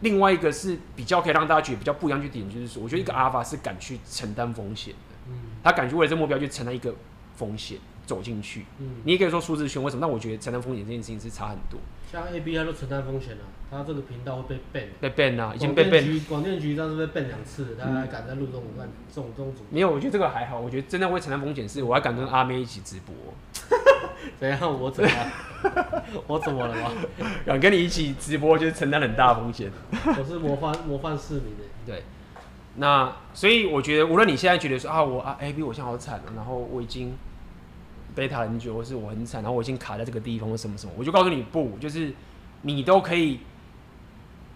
[0.00, 6.92] 另外一个是比较可以让大家觉得比较不一样的点，就是说，我觉得一个 alpha 是敢去承担风险的，嗯、他敢去为了这个目标去承担一个
[7.36, 8.66] 风险走进去。
[8.78, 10.00] 嗯、你也可以说数字圈为什么？
[10.00, 11.78] 但我觉得承担风险这件事情是差很多。
[12.10, 16.24] 像 A B I 都承担风险了，他这个频道会被 ban，被 ban 啊，已经被 ban。
[16.28, 19.62] 广电局当时被 ban 两次，他还敢在录这种烂这种这种主。
[19.70, 20.60] 没有，我觉得这个还好。
[20.60, 23.14] 我觉得真的会承担风险是，我还敢跟阿妹一起直播。
[24.38, 24.60] 怎样？
[24.80, 25.10] 我怎么？
[26.28, 26.92] 我怎么了吗？
[27.44, 29.72] 敢跟你一起直播，就是承担很大风险。
[29.90, 31.64] 我是模范模范市民的。
[31.84, 32.04] 对。
[32.76, 37.12] 那所以我觉得，无论你现在觉得说啊，我啊 A B 我现在好惨了，然后我已经。
[38.14, 42.14] 贝塔很久，或是我很惨，然后我已经卡在这个地方，或什么什么，我就告诉你不，就是
[42.62, 43.40] 你都可以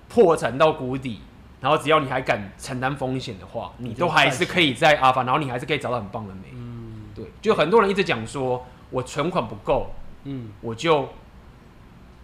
[0.08, 1.20] 破产到谷底，
[1.60, 6.48] 然后只要你还敢承担风险的话，你都还是可以在阿法，然后你还是可以找到很棒的美。
[6.52, 9.90] 嗯，对，就很多人一直讲说我存款不够，
[10.24, 11.08] 嗯，我就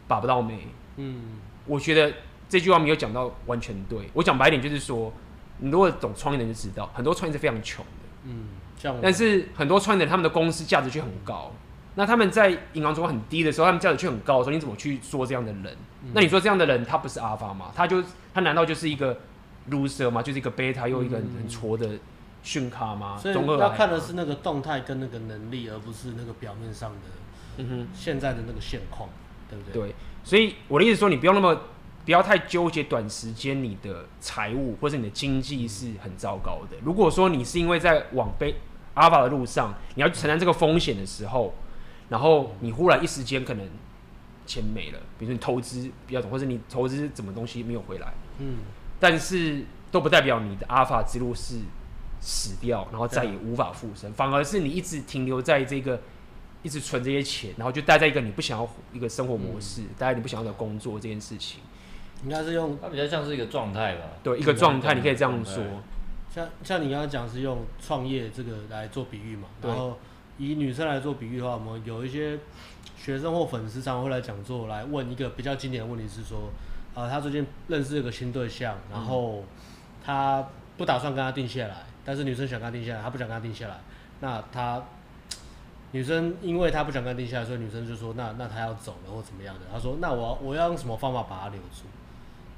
[0.07, 0.69] 把不到美。
[0.97, 2.15] 嗯，我觉得
[2.49, 4.09] 这句话没有讲到完全对。
[4.13, 5.13] 我讲白一点就是说，
[5.59, 8.03] 你如果懂创业的人就知道，很多创业是非常穷的。
[8.25, 8.47] 嗯。
[9.01, 11.51] 但是很多创业者他们的公司价值却很高，
[11.95, 15.77] 那他们在银行中很低的时候，他们价值却很高的时候，你怎么去说这样的人？
[16.03, 17.73] 嗯、那你说这样的人他不是 alpha 吗？
[17.75, 18.03] 他就
[18.35, 19.19] 他难道就是一个
[19.71, 20.23] loser 吗？
[20.23, 21.99] 就是一个 beta 又一个很挫的
[22.43, 23.17] 逊咖吗？
[23.17, 26.99] 所以要看的是那个动态跟那个能力，而不是那个表面上的，
[27.59, 29.09] 嗯哼，现在的那个现况，
[29.49, 29.83] 对不对？
[29.83, 31.59] 对，所以我的意思说，你不用那么。
[32.05, 36.77] 不要太纠结短时间你的财务或者你的经济是很糟糕的。
[36.85, 38.31] 如果说你是因为在往
[38.95, 41.55] 背 alpha 的路上，你要承担这个风险的时候，
[42.09, 43.69] 然后你忽然一时间可能
[44.47, 48.59] 钱没了，比如说你投资比较懂，或者你投资什么东西没有回来，嗯，
[48.99, 51.61] 但是都不代表你的 alpha 之路是
[52.21, 56.01] 死掉，然后再也无法复生，反而是你一直停留在这个。
[56.65, 61.61] 一直存这些钱，然后就待在一个你不想要一个生活模式，待在你不想要的工作这件事情，
[62.23, 64.05] 应该是用它比较像是一个状态吧？
[64.23, 65.63] 对，一个状态，你可以这样说。
[66.35, 69.47] 像像你刚刚讲是用创业这个来做比喻嘛？
[69.63, 69.97] 然后
[70.37, 72.37] 以女生来做比喻的话，我们有一些
[72.97, 76.51] 学生或粉丝常常会来讲座，来问一个比较经典的问题是说，
[76.93, 79.45] 啊，他最近认识一个新对象，然后
[80.05, 80.45] 他
[80.77, 83.79] 不打算跟他定下来，但是女生想跟他定下来，他不想跟他定下来，
[84.19, 84.83] 那他
[85.93, 89.61] 女生因为他不想跟他定下来，所以女生就说，那那他要走了或怎么样的？
[89.73, 91.87] 他说，那我我要用什么方法把他留住？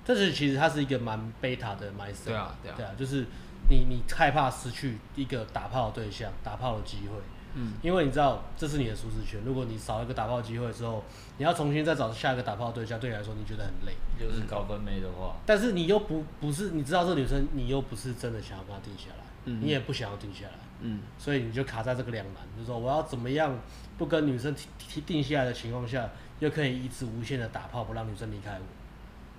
[0.02, 3.26] 这是其实他是一个蛮贝塔的 mindset，对啊，对啊，对啊，就是。
[3.68, 7.16] 你你害怕失去一个打炮的对象，打炮的机会，
[7.54, 9.40] 嗯，因为你知道这是你的舒适圈。
[9.44, 11.02] 如果你少一个打炮机会之后，
[11.38, 13.92] 你要重新再找下一个打炮对象，对你来说你觉得很累。
[14.18, 23.58] 就是高分妹的话，但是你又不不是，你知道这个女生，你又不是真的想要跟她定下来，嗯，你也不想要定下来，嗯，所以你就卡在这个两难，就是说我要怎么样
[23.98, 26.08] 不跟女生提定下来的情况下，
[26.38, 28.64] 又可以一直无限的打炮，不让女生离开我，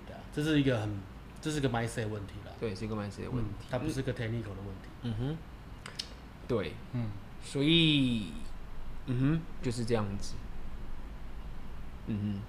[0.06, 1.00] 对啊，这是一个很。
[1.40, 4.88] 这是个 mindset 问题了，对，是一个 mindset 问题，嗯，它不是个 technical 的问题。
[5.02, 5.36] 嗯哼，
[6.46, 7.06] 对，嗯，
[7.42, 8.32] 所以，
[9.06, 10.34] 嗯哼，就是这样子。
[12.06, 12.40] 嗯哼，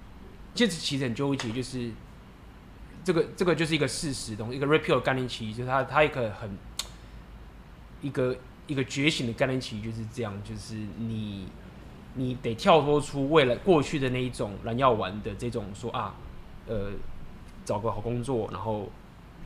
[0.54, 1.92] 其实其实很纠结，就是
[3.04, 6.50] 这个这个就是一个事实东西，一个 Red Pill 概念期，就是它它一个很
[8.02, 8.36] 一个
[8.66, 11.46] 一个觉醒的概念期，就是这样，就是你
[12.14, 16.14] 你得跳脱出未来过去的那一种蓝药丸的这种说啊，
[16.66, 16.90] 呃。
[17.62, 18.90] 找个好工作，然后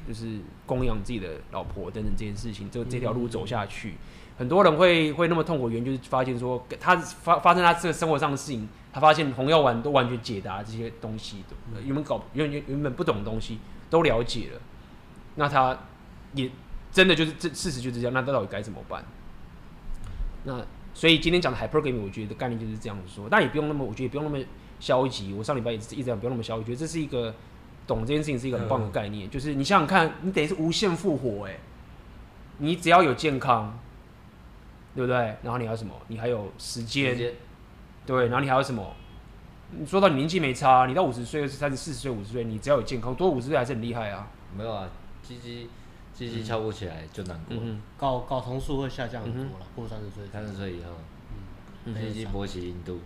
[0.06, 3.96] 就是供养自己的老婆等等这件事情，这这条路走下去，嗯、
[4.38, 14.60] 很多人会会那么痛苦，原因就是发现说他发发生他这个生活上的事情，他发现红药丸都完全解答这些东西的，嗯、原本搞原原原本不懂的东西都了解了，
[15.36, 15.78] 那他
[16.34, 16.50] 也
[16.92, 19.04] 真的就是这事实就是这样，那他到底该怎么办？
[20.44, 24.44] 那所以今天讲的 Hypergamy，我觉得概念就是这样子说，但也不用那么，我觉得也不用那么
[24.78, 25.32] 消极。
[25.32, 27.34] 我上礼拜也是一直讲不用那么消极，我觉得这是一个。
[27.86, 31.58] 懂这件事情是一个很棒的概念，嗯、就是你想想看，你等于是无限复活哎，
[32.58, 33.78] 你只要有健康，
[34.94, 35.16] 对不对？
[35.42, 35.94] 然后你还有什么？
[36.08, 37.16] 你还有时间，
[38.06, 38.94] 对，然后你还有什么？
[39.76, 44.28] 你说到你年纪没差，你到五十岁、三十、四十岁、五十岁，你只要有健康，多五十岁还是很厉害啊。
[44.56, 44.88] 没有啊，
[45.22, 45.68] 鸡鸡
[46.12, 47.56] 鸡鸡翘不起来就难过，
[47.98, 50.90] 睾睾酮素会下降很多了，过三十岁，三十岁以后，
[51.86, 53.00] 嗯，鸡鸡勃起印度。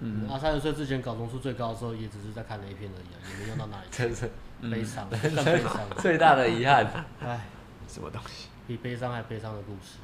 [0.00, 4.04] 嗯，啊，三十岁之前睾酮素最高的时候，也只是在看 A 片而已，也没用到哪里去。
[4.04, 4.30] 真是
[4.70, 5.80] 悲伤，真的悲伤。
[5.98, 6.86] 最大的遗憾，
[7.20, 7.46] 哎，
[7.88, 8.48] 什么东西？
[8.66, 9.98] 比悲伤还悲伤的故事。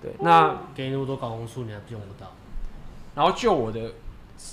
[0.00, 2.32] 对，那给你那么多睾酮素，你还用不到。
[3.14, 3.92] 然后就我的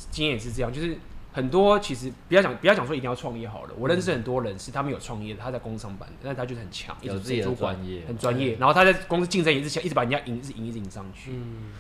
[0.10, 0.98] 经验也是这样，就是
[1.32, 11.32] 很多其实不要讲不要讲说一定要创业好了，我认识很多人是他们有创业的，他在工商班，但是他就是很强，一直自己的专业，很专业，然后他在公司竞争也是强，一直把人家赢，一直赢，一直赢上去。
[11.32, 11.72] 嗯。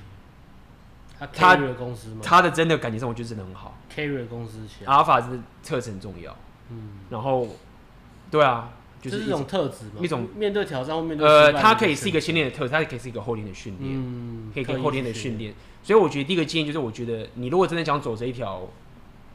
[1.31, 2.21] 他的公司吗？
[2.23, 3.77] 他的真的感情生活就是真的很好。
[3.93, 6.35] Carry 公司起来，阿尔法是特质很重要。
[6.69, 7.47] 嗯，然后，
[8.31, 15.53] 对啊，就是一种特质嘛，一种面对挑战或面对呃，它可以是一个先天的特质，它也可以是一个后天的训练，嗯，可以可以后天的训练。
[15.83, 18.67] 所以我觉得第一个建议就是，我觉得你如果真的想走这一条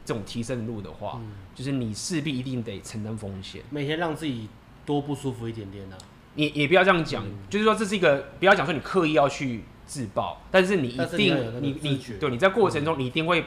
[0.03, 1.21] 这种提升的路的话，
[1.55, 4.49] 就是你势必一定得承担风险，每天让自己
[4.85, 5.97] 多不舒服一点点呢。
[6.35, 9.63] 你也不要这样讲，就是说这是一个不要讲说你刻意要去。
[9.89, 13.43] 自爆，但是你一定，你你对，你在过程中你一定会，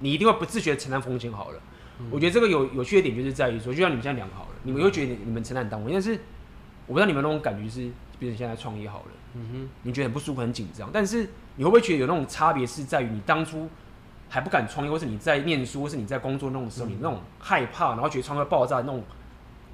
[0.00, 1.30] 你一定会不自觉的承担风险。
[1.30, 1.60] 好了，
[2.10, 6.20] 我觉得这个有有趣的点就是在于说，就像你们现在两个好了，你们会觉得你们承担很大风险，但是
[6.88, 7.82] 我不知道你们那种感觉是，
[8.18, 13.70] 比如你现在创业好了，嗯哼，你觉得很不舒服、很紧张，但是你会不会觉得有那种差别是在于你当初
[14.28, 19.04] 还不敢创业，或是你在念书，或是你在工作那种时候，你那种害怕，然后觉得创业爆炸那种，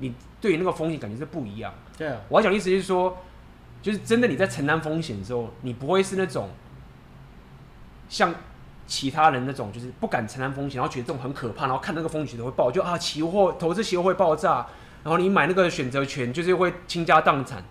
[0.00, 1.72] 你对于那个风险感觉是不一样。
[1.96, 3.16] 对啊，我要讲的意思就是说。
[3.86, 6.50] 就是真的，你在承担风险的时候，你不会是那种
[8.08, 8.34] 像
[8.84, 14.66] 其他人那种，就是不敢承担风险，然后觉得这种很可怕，然后看那个风险都会爆，就啊，期货投资期货会爆炸，
[15.04, 17.62] 然后你买那个选择权就是会倾家荡产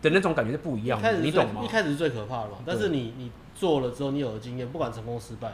[0.00, 1.60] 的那种感觉是不一样的，你懂吗？
[1.62, 5.52] 一开始是最可怕的嘛，但是你你做了之后，你有了经验，不管成功失败，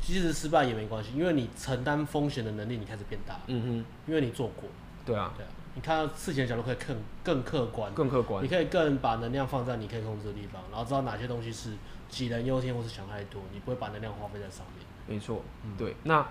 [0.00, 4.70] 其实失败也没关系，因为你承担风险的能力你开始变大，嗯哼，因为你做过，
[5.04, 5.50] 对啊，对啊。
[5.74, 8.42] 你看到事情的角度可以更更客观，更客观。
[8.44, 11.70] 你可以更把能量放在你可以控制的地方，然后知道哪些东西是
[12.10, 14.86] 杞人忧天或是想太多，你不会把能量花费在上面。
[15.06, 15.96] 没错，嗯，对。
[16.04, 16.24] 那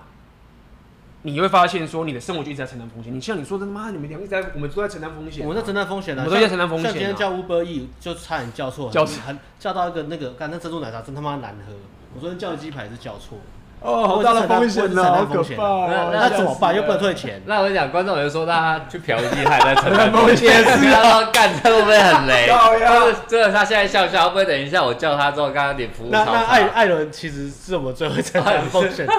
[1.24, 3.14] 你会发现说，你的生活就一直在承担风险。
[3.14, 5.48] 你像你说的妈，你们两个在，我们都在承担风险，啊。
[5.48, 6.94] 我们在承担风险啊，我们都在承担风险，啊。
[6.94, 11.74] 像今天叫 Uber E 就差点叫错，叫很叫到一个那个，刚才珍珠奶茶真他妈难喝。
[12.16, 13.38] 我昨天叫的鸡排是叫错。
[13.84, 15.88] 哦，好大的风险呢，好可怕！
[16.12, 16.74] 那怎么办？
[16.74, 17.42] 又不能退钱。
[17.46, 22.48] 那我讲，观众有说他去嫖妓，还在承担风险， 不要干，他会不会很雷？
[22.48, 26.10] 就是真的，他现在笑笑，会不会等一下我叫他之后，刚刚点服务？
[26.10, 29.14] 那那艾艾伦其实是我们最会承担风险的。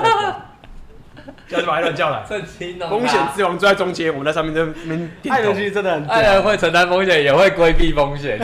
[1.47, 1.73] 叫什么？
[1.73, 2.23] 艾伦叫来。
[2.27, 5.11] 正经风险之王坐在中间，我们在上面这边。
[5.29, 8.39] 艾伦其实真的很，艾伦会承担风险，也会规避风险。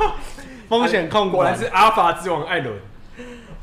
[0.68, 2.74] 风险控果然是阿法之王艾伦。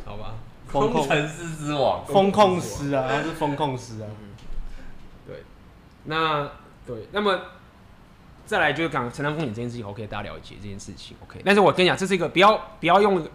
[0.05, 0.33] 好吧，
[0.71, 4.07] 工程师之王， 风控师啊，他是风控师啊。
[5.27, 5.43] 对，
[6.05, 6.49] 那
[6.85, 7.39] 对，那么。
[8.43, 11.39] 再来就是讲承担风险这件事情，OK，大家了解这件事情，OK。
[11.45, 13.25] 但是我跟你讲，这是一个不要不要用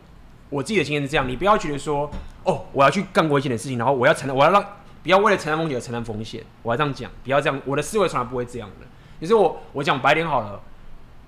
[0.51, 2.11] 我自己的经验是这样，你不要觉得说，
[2.45, 4.63] 哦，我要去干过一件的事情，然后我要承担，我要让
[5.03, 8.87] 不要为了承担风险而承担风险，我要这样讲，不要这样，我的思维从来不会这样的。
[9.19, 10.61] 就是我我讲白点好了，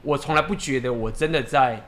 [0.02, 1.82] 我从来不觉得我真的在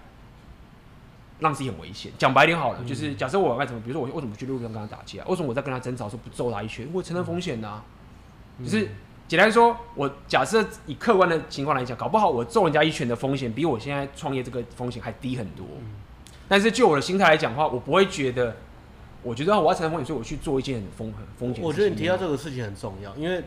[1.41, 2.13] 让自己很危险。
[2.17, 7.81] 讲白点好了，嗯、就是假设我干什么，比如说我为什么去路上跟他打架，为什么我在跟他争吵说不揍他一拳，我承担风险呐，
[8.63, 8.85] 就是。
[8.85, 8.89] 嗯
[9.31, 15.65] 简单说，我假设以客观的情况来讲，搞不好我揍人家一拳的风险比我现在创业这个风险还低很多。
[15.79, 15.87] 嗯、
[16.49, 18.57] 但是就我的心态来讲的话，我不会觉得，
[19.23, 21.63] 我觉得我要承担风险，所以我去做一件很风很风险。
[21.63, 23.45] 我觉得你提到这个事情很重要，因为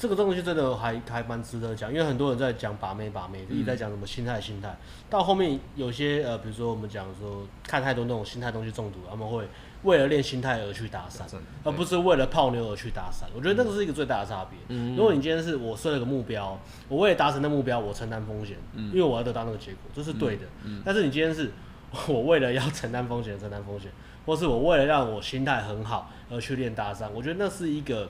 [0.00, 4.74] 这个东西真的还还蛮值得讲，因为很多人在讲把妹把妹，一直在讲什么心态心态，
[5.10, 9.46] 到后面有些呃，比如说我们讲说看太多那种心态东西中毒，他们会。
[9.82, 11.22] 为了练心态而去搭讪，
[11.64, 13.24] 而不是为了泡妞而去搭讪。
[13.34, 14.58] 我觉得那个是一个最大的差别。
[14.68, 20.44] 嗯、如果你今天是我设了个目标，我为了达成那目标，我承担风险，嗯、因为我要得到那个结果，这是对的。
[20.64, 21.50] 嗯嗯、但是你今天是
[22.08, 23.90] 我为了要承担风险承担风险，
[24.26, 28.06] 或是我为了让我心态很好而去练搭讪，我觉得那是一个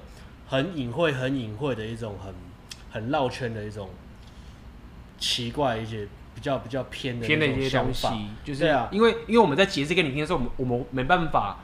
[0.51, 2.34] 很隐晦、很隐晦的一种很
[2.90, 3.88] 很绕圈的一种
[5.18, 6.07] 奇怪一些。
[6.32, 8.07] 比较比较偏的偏的一些东西，
[8.44, 11.59] 就是啊，因为因为我们在解释给你听的时候，我们我们没办法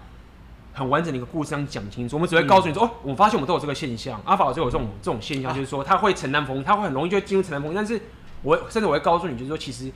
[0.74, 7.99] 很完整的一个故事这样讲清楚，我们只会告诉你说，嗯、哦，我发现我们都有这个现象，阿法老师有这种、嗯、这种现象，就是说他会承担风险，他会很容易就进入承担风险，但是
[8.43, 9.91] 我甚至我会告诉你，就是说其实。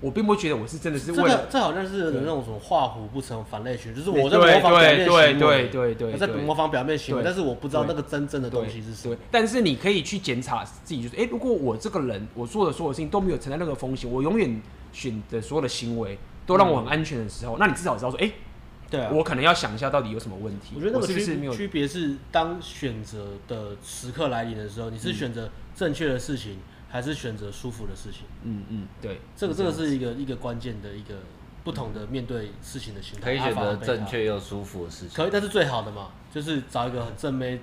[0.00, 9.16] 我并不觉得我是真的是为了，这好像是那种什么画虎不成反类犬，就是我在模仿表面行为，对对对，我在模仿表面行为，但是我不知道那个真正的东西是什么。
[9.30, 14.60] 但是你可以去检查自己，就是哎，如果我这个人我做的所有事情都没有承担任何风险，我永远
[14.92, 18.30] 选的所有的行为都让我很安全的时候，那你至少知道说，哎，
[18.90, 20.74] 对啊，我可能要想一下到底有什么问题。
[20.76, 26.58] 我觉得那个区区别是，当选择的时刻来临的时候，你是选择正确的事情。
[26.94, 28.20] 还是选择舒服的事情。
[28.44, 31.16] 嗯嗯，对，这个这个是一个一个关键的一个
[31.64, 33.24] 不同的面对事情的心态。
[33.24, 35.16] 可以选择正确又舒服的事情。
[35.16, 37.58] 可以，但是最好的嘛，就是找一个很正妹，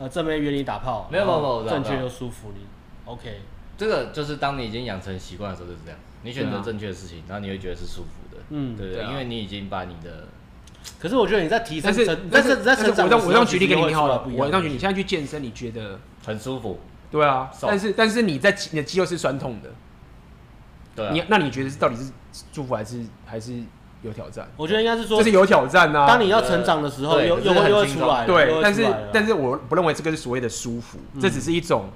[0.00, 2.66] 呃，正妹约你打炮，没有没有，正确又舒服你。
[3.04, 3.42] OK，
[3.78, 8.42] 这个就是当你已经养成习惯的时候就是这样，你选择正确的事情，然后你会觉得是舒服的。
[8.48, 10.26] 嗯，对对，因为你已经把你的。
[10.98, 16.80] 可是我觉得你在提升，但是但是但是我这样我这样举例给你听好了，我用举例，你现在去健身，你觉得很舒服。
[17.14, 19.70] 对啊，但是但是你在你的肌肉是酸痛的，
[20.96, 22.10] 对，你那你觉得是到底是
[22.52, 23.62] 舒服还是还是
[24.02, 24.48] 有挑战？
[24.56, 26.08] 我觉得应该是说这是有挑战啊。
[26.08, 28.26] 当你要成长的时候，又又会又会出来。
[28.26, 31.88] 对，但是但是我不认为这个是所谓的舒服，这只是一种，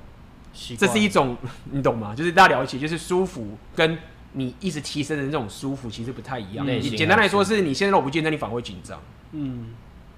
[0.79, 1.37] 这是一种，
[1.73, 2.15] 你懂吗？
[2.15, 3.99] 就是大家了解，就是舒服跟
[4.35, 6.65] 你一直提升的那种舒服其实不太一样。
[6.65, 9.01] 你简单来说，是你现在我不健身，你反而会紧张。
[9.33, 9.71] 嗯，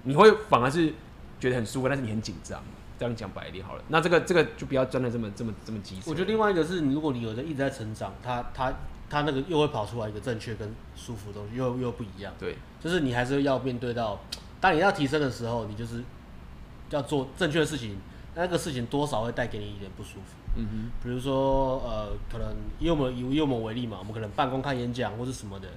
[0.02, 0.92] 你会反而是
[1.40, 2.62] 觉得很舒服，但是你很紧张。
[3.00, 6.10] 这样讲白一点好了，那这个这个就不要钻的这么这么这么基础。
[6.10, 8.70] 我觉得另外一个是，如果你有的一直在成长，他他
[9.08, 12.30] 他那个又会跑出来一个正确跟舒服的东西，又又不一样。
[12.38, 14.20] 对，就是你还是要面对到，
[14.60, 16.04] 当你要提升的时候，你就是
[16.90, 17.96] 要做正确的事情，
[18.34, 20.36] 那个事情多少会带给你一点不舒服。
[20.56, 25.68] 嗯哼，比如说呃，可能以我们以以我们为例嘛，我们可能办公看演讲或是什么的，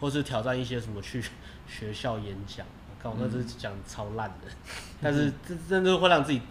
[0.00, 1.22] 或是挑战一些什么去
[1.68, 2.66] 学校演讲，
[3.00, 6.42] 看我那是讲超烂的，嗯、但是这真的会让自己。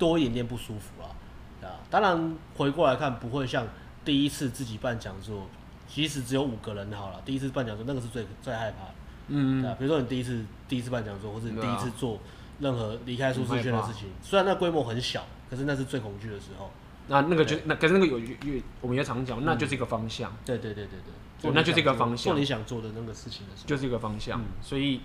[0.00, 3.64] 多一点点不舒服了，啊，当然回过来看不会像
[4.04, 5.46] 第一次自己办讲座，
[5.86, 8.94] 即使只有五个人好了，第一次办讲座那个是最最害怕的，
[9.28, 12.18] 嗯，啊，比如说你第一次第一次办讲座，或者你第一次做
[12.58, 16.70] 任何离开舒适圈的事情，虽然那规模很小，可是那是最恐惧的时候。
[17.08, 20.32] 那那个就那可是那个有有我们也常讲，那就是一个方向。
[20.44, 20.98] 对对对对
[21.42, 24.40] 对，那就是一个方向，做你想做的那个事情的时候，就是一个方向。
[24.62, 25.00] 所以，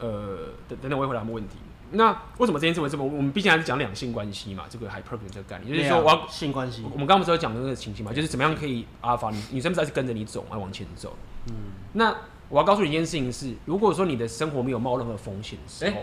[0.00, 1.58] 呃，等等等，我一会来问问题。
[1.92, 3.04] 那为什么这件事为什么？
[3.04, 6.82] 我们毕竟还是讲两性关系嘛，这个 hypergamy 这个概念，就是说我要性关系。
[6.84, 11.16] 我们刚刚不是有讲的那个情形嘛，就是怎么样可以 alpha 女女生不是跟着你走，要往前走。
[11.46, 11.54] 嗯。
[11.92, 12.14] 那
[12.48, 16.02] 我要告诉你一件事情是，如果说你的生活没有冒任何风险的时候，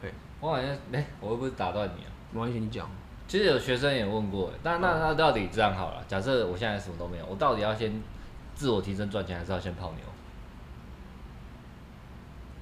[0.00, 2.10] 对，我好像哎，我又不是打断你啊？
[2.32, 2.88] 没关系，你讲。
[3.28, 6.04] 其实有学生也问过，那那那到底这样好了？
[6.06, 8.02] 假设我现在什么都没有，我到底要先
[8.54, 10.11] 自我提升赚钱，还是要先泡妞？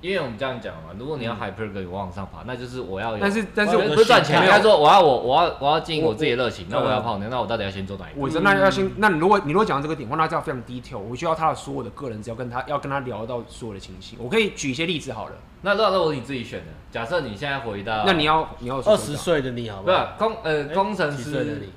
[0.00, 8.22] 因为我们这样讲嘛，如果你要 hyper 往上爬，那就是我要有，但是但是我不是赚钱，应该说我要我我要我要经营我自己的热情，那我要泡妞，那我到底要先做哪一步？
[8.22, 14.18] 我真的要先，那如果你如果讲到这个点的话，那这样非常 detail，我需要他的所有的个人，只要跟他要跟他聊到所有的情形。
[14.18, 15.34] 我可以举一些例子好了。
[15.60, 20.06] 那那那我你自己选的，假设你现在回到，那你要你要二十岁的你好不好？
[20.18, 21.68] 不是工呃工程师的你，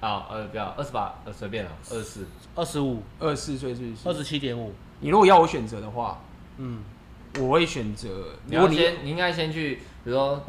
[0.00, 4.74] 好呃不要二十八呃随便了，二十四二十五二十四岁是二十七点五。
[5.00, 6.20] 你如果要我选择的话，
[6.58, 6.82] 嗯。
[7.40, 8.08] 我会选择。
[8.46, 10.40] 你要先，你应该先去，比如说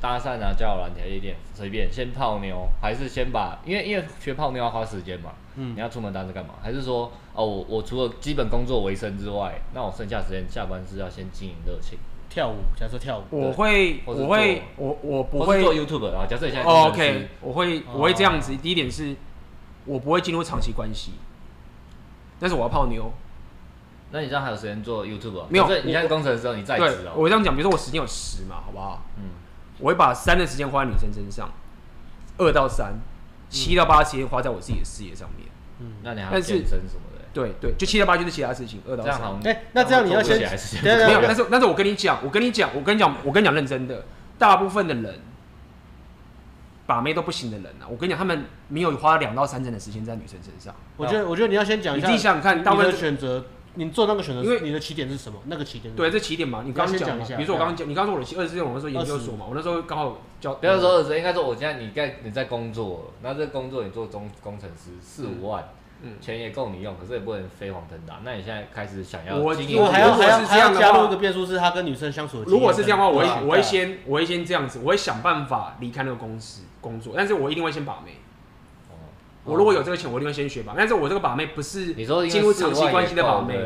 [0.00, 5.32] 搭讪啊，交友软件一点，随便先泡妞，还是先把，因为因为学泡妞要花时间嘛。
[5.56, 5.74] 嗯。
[5.74, 6.54] 你要出门当时干嘛？
[6.62, 11.98] 还是说，哦，我我除了基本工作为生之外，那我剩下时间下班是要先经营热情，
[12.28, 13.24] 跳舞，假设跳舞。
[13.30, 16.26] 我会，我会，我我不会做 YouTube 啊。
[16.28, 16.70] 假设你现在。
[16.70, 18.56] OK，我会我会这样子。
[18.56, 19.16] 第一点是，
[19.84, 21.12] 我不会进入长期关系，
[22.38, 23.12] 但是我要泡妞。
[24.14, 25.42] 那你这样还有时间做 YouTube？
[25.48, 27.14] 没有，你现在工程的时候，你在职哦。
[27.16, 29.02] 我这样讲，比如说我时间有十嘛，好不好？
[29.18, 29.24] 嗯。
[29.80, 31.50] 我会把三的时间花在女生身上，
[32.38, 32.94] 二到三，
[33.50, 35.48] 七到八时间花在我自己的事业上面。
[35.80, 35.94] 嗯。
[36.04, 37.24] 那你还要健身什么的？
[37.32, 39.20] 对对，就七到八就是其他事情，二到三。
[39.42, 44.04] 哎，那这样你要先没有，但是但是我跟你讲，我跟你讲，我跟你讲，我跟你讲认真的，
[44.38, 45.18] 大部分的人
[46.86, 50.72] 把妹都不行的人啊，我跟你讲，他们没有花两到三成的时间在女生身上。
[50.96, 53.44] 我觉得，我觉得你要先讲一下，你自己想想看，大部分选择。
[53.76, 55.38] 你做那个选择，因为你的起点是什么？
[55.46, 56.62] 那个起点对，这起点嘛。
[56.64, 60.54] 你刚刚讲一下，比如说我刚刚讲，你刚说我的二十四岁，我那时候研究所嘛，我那时候刚好教。
[60.54, 65.68] 不要说二十，应该说我现在你在你在工作，那这工作你做中工程师四五万，
[66.02, 68.20] 嗯，钱也够你用，可是也不能飞黄腾达。
[68.22, 72.50] 那你现在开始想要，我我还要还要还要加入一个变数，是他跟女生相处的。
[72.50, 78.18] 如果是这样的话，我会我会先我会先这样子，我会想办法离开那个公司工作，但是我一定会先把妹。
[79.44, 81.94] 我如果有这个钱，我一定会先学把妹，但是我这个把妹不是
[82.28, 83.58] 进入长期关系的把妹。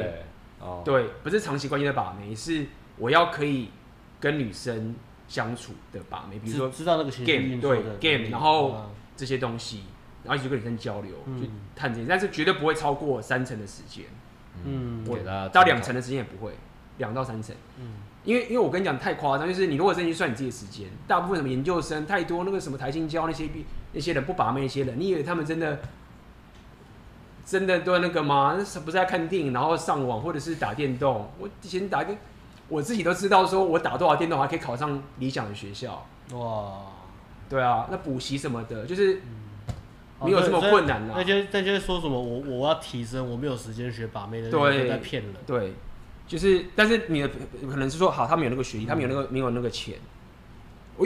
[0.60, 2.66] 哦，对，不是长期关系的把妹，是
[2.96, 3.70] 我要可以
[4.18, 4.96] 跟女生
[5.28, 9.84] 相处的把妹，比如说知道那个 game，对 game，然后这些东西，
[10.24, 14.06] 然后一直跟女生交流，就探这些，但是绝对不会超过三成的时间，
[14.64, 15.16] 嗯，我
[15.50, 16.54] 到两成的时间也不会，
[16.96, 17.92] 两到三成，嗯，
[18.24, 23.46] 因为因为我跟你讲太夸张，就是你如果真去算你自己的时间，大部分什么研究生太多，那个什么台新交那些
[23.92, 25.78] 那些人不把妹那些人，你以为他们真的？
[27.44, 28.56] 真的都那个吗？
[28.58, 31.30] 那是不是在看电影，然后上网或者是打电动？
[31.38, 32.18] 我以前打电，
[32.68, 36.06] 我自己都知道，说我打多少电动还可以考上理想的学校。
[36.32, 36.82] 哇，
[37.48, 39.22] 对啊，那补习什么的，就是
[40.20, 41.14] 没有这么困难了。
[41.16, 45.32] 那些那些说什么我我要提升，我没有时间学把妹的，对，在骗人。
[45.46, 45.72] 对，
[46.26, 47.30] 就是，但是你的
[47.62, 49.94] 可能是说，好，他们有那个学历，他们有那个没有那个钱。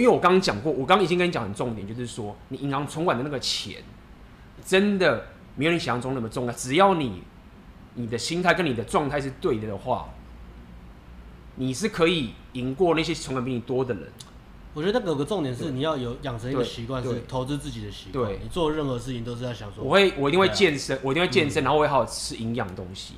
[0.00, 3.82] 因为我刚刚讲过，我刚刚已经跟你讲很重点，就是说，你银行存款的那个钱，
[4.64, 5.26] 真的。
[5.54, 7.22] 没有你想象中那么重要，只要你
[7.92, 10.08] 你的心态跟你的状态是对的的话，
[11.56, 14.10] 你是可以赢过那些存款比你多的人。
[14.72, 18.24] 我觉得那个有个重点是你要有养成一个习惯，是投资自己的习惯。
[18.24, 23.16] 对，你做任何事情都是在想说，我会我一定会健身，我一定会健身，然后我会好好吃营养东西。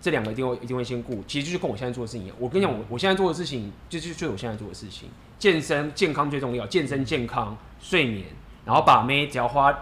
[0.00, 2.36] 这两个一定会一定会先顾，其实就是跟我现在做的事情一样。
[2.38, 5.08] 我跟你讲，我我现在做的事情就就就是我现在做的事情，
[5.42, 8.26] 健身健康最重要，健身健康睡眠，
[8.64, 9.76] 然后把妹只要花。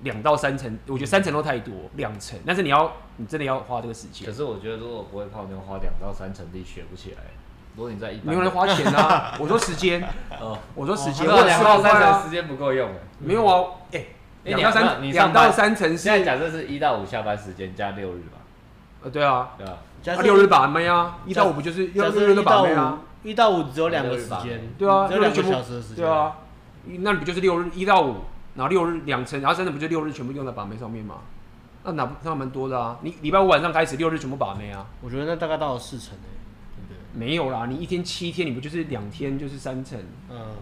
[0.00, 2.36] 两到三成，我觉得三成都太多，两成。
[2.44, 4.26] 但是你要，你真的要花这个时间。
[4.26, 7.18] 可是我觉得，如果不会泡妞，花两到三成力学不起来。
[7.76, 9.34] 如果你在一般，没有人花钱啊。
[9.38, 10.02] 我说时间，
[10.40, 12.90] 哦，我说时间，我两到三成时间不够用。
[13.20, 14.04] 没有啊，哎，
[14.42, 15.98] 两到三，两到三成是。
[15.98, 18.38] 现在假设是一到五下班时间加六日吧。
[19.04, 22.98] 呃，对啊，对啊，加六日把妹啊，一到五不就是六日都把妹啊？
[23.24, 26.36] 一到五只有两个时间，对啊，只有两个小时的时间，对啊，
[27.00, 28.16] 那你不就是六日一到五？
[28.54, 31.22] 然后六日两成，然后真的不就六日全部用在把妹上面吗？
[31.82, 32.96] 那哪那蛮多的啊！
[33.02, 34.86] 你礼拜五晚上开始，六日全部把妹啊？
[35.00, 36.30] 我觉得那大概到了四成诶，
[36.76, 36.96] 对不对？
[37.18, 39.98] 没有啦，你一天七天，你不就是两天就是三成？
[40.30, 40.54] 嗯，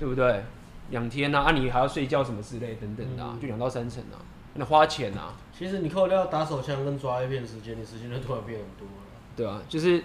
[0.00, 0.42] 对不对？
[0.90, 4.18] 两天啊，啊你还要睡觉什么之类等等的，啊，嗯、就两到三成啊，
[4.54, 5.32] 那花钱啊。
[5.56, 9.04] 其实你扣掉打手枪跟抓 A 片时间，你时间就突然变很多了。
[9.36, 10.02] 对啊，就是，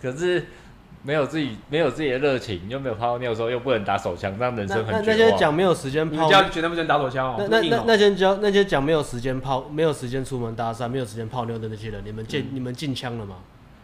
[0.00, 0.46] 可是。
[1.04, 5.18] 没有自己没有自己的热情，又没有泡妞的时候，又不能打手枪，这样人生很绝望。
[5.18, 7.36] 那些讲没有时间泡，你家绝对不能打手枪哦。
[7.50, 13.36] 那那那那些讲那些讲没有时间泡，没有时间出门搭讪，没有时间泡妞的那些人，你们进你们进枪了吗？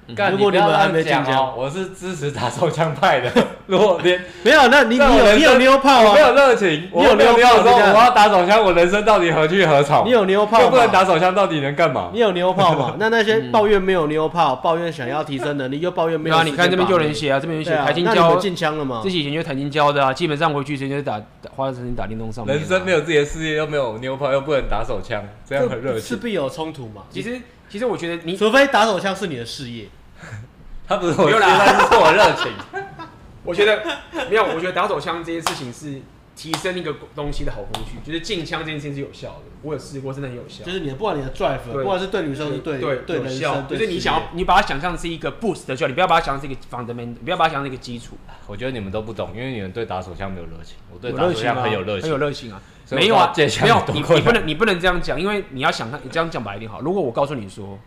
[0.08, 3.30] 如果你们还没进枪，我是支持打手枪派的。
[3.66, 6.14] 如果连 没有，那你你有你有妞炮吗？
[6.14, 10.06] 没有热情，你有妞炮的时候，我要打手枪，我人生到底何去何从？
[10.06, 10.64] 你有妞泡吗？
[10.64, 12.10] 又不能打手枪，到底能干嘛？
[12.14, 12.96] 你有妞炮吗？
[12.98, 16.42] 那那些抱怨没有妞炮，抱怨想要提升能力，又抱怨没有。
[16.42, 18.14] 你看这边就有人写啊，这边写台清交。
[18.14, 19.00] 那你们进枪了吗？
[19.02, 19.10] 自？
[19.10, 21.20] 己以前就台清交的啊，基本上回去直接打
[21.54, 22.56] 花时间打电动上面。
[22.56, 26.00] 人生没有自己的事业，又没有妞炮，又不能打手枪，这样很热情。
[26.00, 27.02] 势必有冲突嘛？
[27.10, 27.38] 其实
[27.68, 29.84] 其实我觉得你除非打手枪是你的事业。
[30.86, 32.52] 他不是我热，他是我热情。
[33.44, 33.82] 我觉得
[34.30, 36.02] 没有，我觉得打手枪这件事情是
[36.36, 39.42] 提升一个东西的好工具，就是进枪这件事情是有效的。
[39.62, 40.64] 我有试过，真的很有效。
[40.64, 48.16] 就是你的不管你的 drive，不管是对女生是对对对有效，就是你想要你把它想象是一个 boost 的效，你不要把它想象是一个 fundamental，不要把它想象是一个基础。
[48.46, 50.76] 我觉得你们都不懂，因为你们对打手枪没有热情。
[50.92, 52.60] 我对打手枪很有热情，很有热情啊。
[52.90, 56.80] 没有啊，没有，你你不能你不能这样讲，因为你要想看，你这样讲白一点好。
[56.80, 57.78] 如果我告诉你说，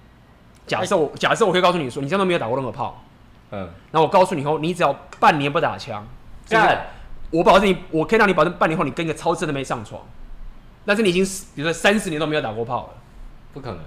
[0.71, 3.03] 假设我假设我可以告诉你说，你这样都没有打过任何炮，
[3.51, 6.07] 嗯，那我告诉你以后，你只要半年不打枪。
[6.49, 6.87] 干！
[7.29, 10.01] 我保证你，我可以让你保证半年后你跟一个超正的妹上床，
[10.85, 11.23] 但是你已经
[11.55, 12.89] 比如说三十年都没有打过炮了，
[13.53, 13.79] 不可能。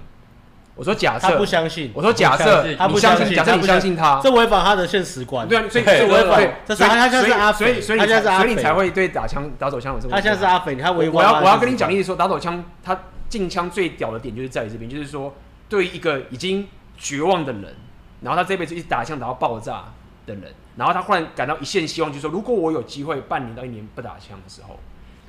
[0.75, 1.91] 我说假设，他不相信。
[1.95, 3.35] 我说假设，他不相信。
[3.35, 5.47] 假设你不相信他，这违反他的现实观。
[5.47, 6.53] 对啊，所以这违反。
[6.65, 10.15] 这是他现在是阿所以所以所以你才会对打枪打手枪有这么。
[10.15, 11.09] 他现在是阿肥，他违。
[11.09, 15.33] 我要我要跟你讲，意思说打手枪，他进枪最屌的点就是在于这边，就是说
[15.67, 17.75] 对于一个已经绝望的人，
[18.21, 19.85] 然后他这辈子一直打枪打到爆炸
[20.25, 20.53] 的人。
[20.77, 24.77] 然后他忽然感到一线希望，就是说，如果我有机会半年到一年不打枪的时候，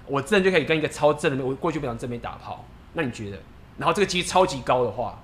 [0.07, 2.64] 我真的就可以跟一个超正的，我过去不想正面打炮。
[2.95, 3.39] 那你觉得？
[3.78, 5.22] 然后这个机率超级高的话，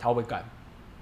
[0.00, 0.44] 他会不会干？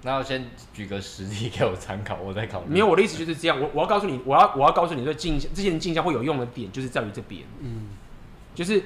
[0.02, 0.44] 那我先
[0.74, 2.66] 举个实例给我参考，我再考虑。
[2.68, 3.58] 没有，我的意思就是这样。
[3.58, 7.42] 我我要告诉你，我要我要告诉你说，镜这些人镜像会有用的点，就是在于这边。
[7.60, 7.88] 嗯，
[8.54, 8.82] 就是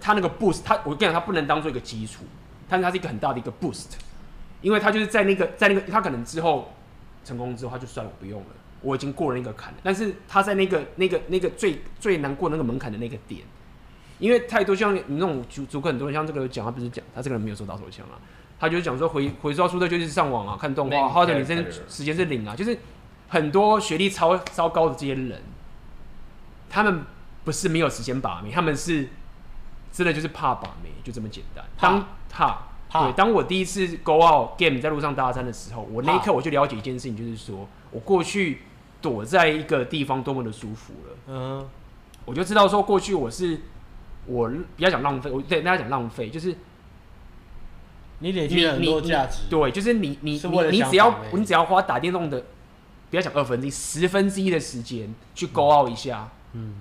[0.00, 2.24] 他那个 boost，他我跟你讲，他不能当做一个基础，
[2.72, 3.96] 但是它是一个很大的一个 boost，
[4.62, 6.72] 因为他就是在那个在那个他可能之后
[7.22, 8.46] 成功之后，他就算了，我不用了。
[8.80, 13.42] 我已经过了那个坎了，但是他在那个、那个、那个最最难过那个门槛的那个点，
[14.18, 18.18] 因为太多像你那种足足够很多人，像这个讲，他不是讲他这个人没有收打手枪啊，
[18.58, 22.76] 他就是讲说回回收书的就是上网啊看动画，或者你真时间是零啊，就是
[23.28, 25.40] 很多学历超超高的这些人，
[26.68, 27.04] 他们
[27.44, 29.08] 不是没有时间把妹，他们是
[29.92, 31.64] 真的就是怕把妹，就这么简单。
[31.78, 32.62] 当怕。
[32.88, 33.04] 怕。
[33.04, 38.62] 对，当我第一次 go out game 在路上搭讪的时候，我那一刻我就了解一件事情，就是说我过去。
[39.02, 41.68] 躲在一个地方多么的舒服了，嗯，
[42.24, 43.60] 我就知道说过去我是
[44.26, 46.54] 我比较讲浪费，我对大家讲浪费，就是
[48.20, 52.44] 你累积了很多价值，对，就是你你你你只要你只要花打电动的，
[53.10, 56.76] 不要讲二分之一，十分之一的时间去 go out 一下，嗯，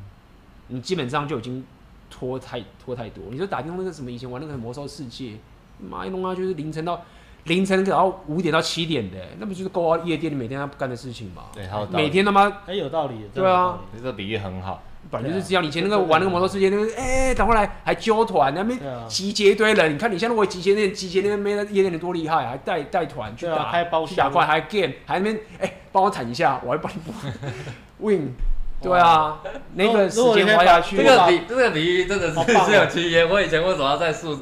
[0.67, 1.65] 你基本上就已经
[2.11, 3.23] 拖太拖太多。
[3.31, 5.31] 你说打电动那个什么以前玩那个魔兽世界，
[5.79, 7.01] 妈一弄啊就是凌晨到。
[7.45, 11.45] 凌晨然后五点到七点的，那不就是 go 夜店里每天要干的事情吗？
[11.51, 13.15] 对，还有每天他妈很有道理。
[13.33, 14.83] 对啊，这个比喻很好。
[15.09, 19.95] 本来就是这样，以前那个玩那个魔兽世界，那个哎，等回来还揪团，那边集结一堆人。
[19.95, 26.99] 你看你现在如果集结那集结那边没在夜店的多厉害，还带带团去打，还包去打怪，还 game，还那边哎帮我铲一下，我还帮你
[27.97, 28.33] win。
[28.81, 29.39] 对啊，
[29.75, 33.25] 那个时间花下去，这个比这个比喻真的是是有区别。
[33.25, 34.39] 我以前为什么要在宿？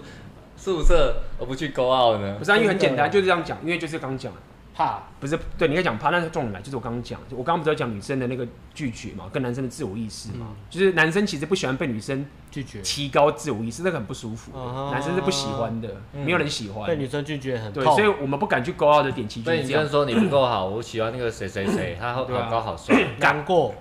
[0.62, 2.36] 宿舍而不去 go out 呢？
[2.38, 3.58] 不是，因为很简单，就是这样讲。
[3.64, 4.34] 因为就是刚刚讲，
[4.76, 5.04] 怕。
[5.18, 14.52] 不是对，你可以讲怕，但是重点来就是我刚刚讲，我刚刚不是在讲女生的那个拒绝嘛，跟男生的自我意识嘛，就是男生其实不喜欢被女生拒绝，提高自我意识那个很不舒服，
[14.92, 16.86] 男生是不喜欢的，没有人喜欢。
[16.86, 19.82] 被女生拒绝很对，所以我们不敢去勾傲的点其实就是这样。
[19.82, 23.74] 女生说你不够好，我喜欢那个谁谁谁，他好高好帅， 难过，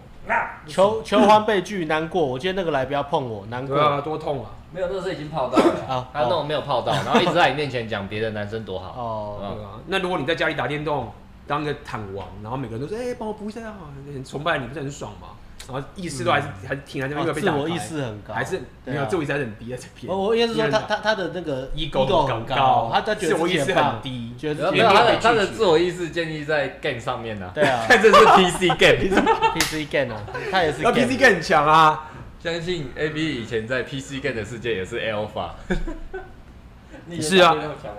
[0.66, 4.50] 求求欢被拒难过，我今天那个来不要碰我，难过多痛啊！
[4.70, 6.08] 没有，那是已经泡到了 啊！
[6.12, 9.36] 他那种没有泡到， 然后一直在你面前讲别的男生多好哦。
[9.40, 11.10] 对啊，那如果你在家里打电动，
[11.46, 13.74] 当个躺王，然后每个人都说：“哎，帮我补一下啊！”
[14.12, 15.28] 很崇拜你，不是很爽吗？
[15.70, 20.10] 然后意识都还是还是停在这边，自我意识很高，还是没有自我意识还是很低在这边。
[20.10, 27.50] 我我应该是说他他他的那个 ego 很高，他他自我意识很低，觉得没有他的他的自我意识建立在 game 上面呢。
[27.54, 30.78] 对啊， 这是 PC game，PC game 啊，他也是。
[30.82, 32.10] 那 PC game 很强啊。
[32.42, 35.50] 相信 A B 以前在 P C game 的世界也是 Alpha，
[37.06, 37.52] 你是啊，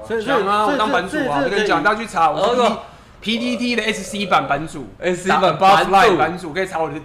[0.08, 2.62] 所以所以我当版主啊，我跟你讲，大家去查我是
[3.20, 6.96] P D T 的 S C 版版主，S C 版版主可以查我的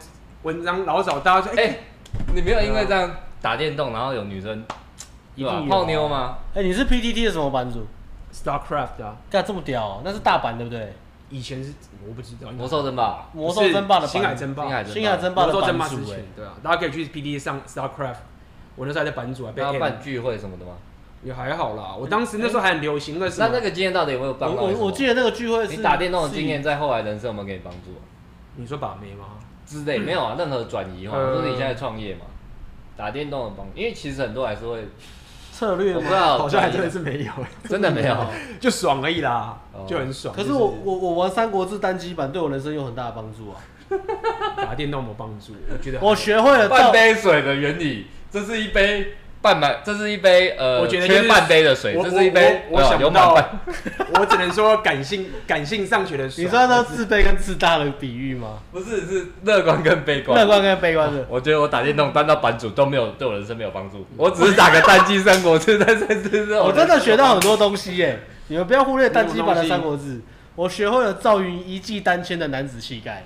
[0.45, 1.78] 文章老早，大家说哎，
[2.34, 4.62] 你没有因为这样打电动，然后有女生
[5.68, 6.36] 泡妞吗？
[6.55, 7.86] 哎，你是 P T T 的什么版主
[8.30, 10.92] ？Starcraft 啊，干这么屌，那是大版对不对？
[11.30, 11.72] 以前是
[12.07, 18.16] 我不知道，魔兽争霸，魔兽争霸的星海争霸，星海争霸的版主哎，对啊，大家可以去 P D 上 Starcraft，
[18.76, 20.72] 我那时候还在版主啊，要办聚会什么的吗？
[21.22, 24.59] 也还好啦，我当时那时候还很流行的是，那那个经验到底有没有帮助？
[24.59, 27.99] 我我记得那个聚会，你打电动的经验在后来人生有没有给你帮助？
[28.57, 29.24] 你说把妹吗？
[29.66, 32.22] 之类没有啊，任何转移哈，就是你现在创业嘛，
[32.96, 34.88] 打电动的帮，因为其实很多还是会。
[35.52, 36.36] 策略不知道？
[36.36, 37.30] 好像还真的是没有，
[37.70, 38.26] 真的没有，
[38.58, 39.56] 就爽而已啦，
[39.86, 40.34] 就很爽。
[40.34, 43.62] 可是我我我玩三国志单机版对我人生有很大的帮助啊！
[44.58, 45.52] 打电动有没有帮助？
[45.70, 49.14] 我觉得我学会了半杯水的原理，这是一杯
[49.45, 53.34] 半满，这是一杯呃，我觉得缺半杯的水，这是一杯我想不到，
[54.18, 56.45] 我只能说感性感性上学的水。
[56.45, 58.61] 你知道那自卑跟自大的比喻吗？
[58.72, 60.40] 不是，是乐观跟悲观。
[60.40, 61.26] 乐观跟悲观的。
[61.28, 68.20] 我觉得我打电动当到版主都没有对我人生没有帮助，我只是打个单机三国志，但是我真的学到很多东西耶。
[68.47, 70.22] 你们不要忽略单机版的三国志，
[70.55, 73.22] 我学会了赵云一骑单千的男子气概。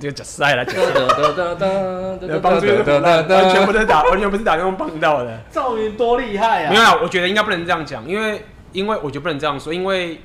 [0.00, 2.38] 这个假赛了， 假赛。
[2.40, 5.40] 帮助完全不是打，完全不是打用帮到的。
[5.50, 6.70] 赵云多厉害啊！
[6.70, 10.20] 没有啊，我觉得应该不能这样讲，因为因为我觉得不能这样说，因为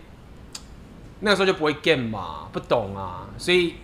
[1.19, 3.75] 那个时候就不会 game 嘛，不懂啊，所以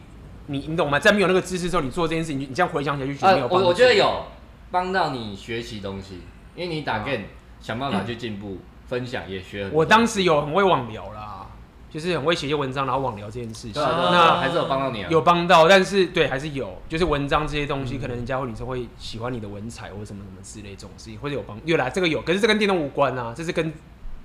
[0.48, 1.00] 你你懂吗？
[1.00, 3.66] 在没有那个知识的时候，你做这件事情，你这样回想起来就觉得没有帮助。
[3.66, 4.26] 我我觉得有
[4.72, 6.22] 帮到你学习东西，
[6.56, 7.24] 因为你打 game
[7.62, 8.58] 想办法去进步，
[8.88, 9.80] 分享也学很多。
[9.80, 11.47] 我当时有很会网聊啦。
[11.90, 15.10] 就是很会写一些文章，然后网聊这件事情，啊、那还是有帮到你啊？
[15.10, 21.60] 有帮到，但是对还是有，就是文章这些东西，嗯、可能人家或女生会喜欢你的文采或什么什么之类这种事情，或者有帮。
[21.66, 23.74] 原来这个有，可是这跟电动无关啊，这是跟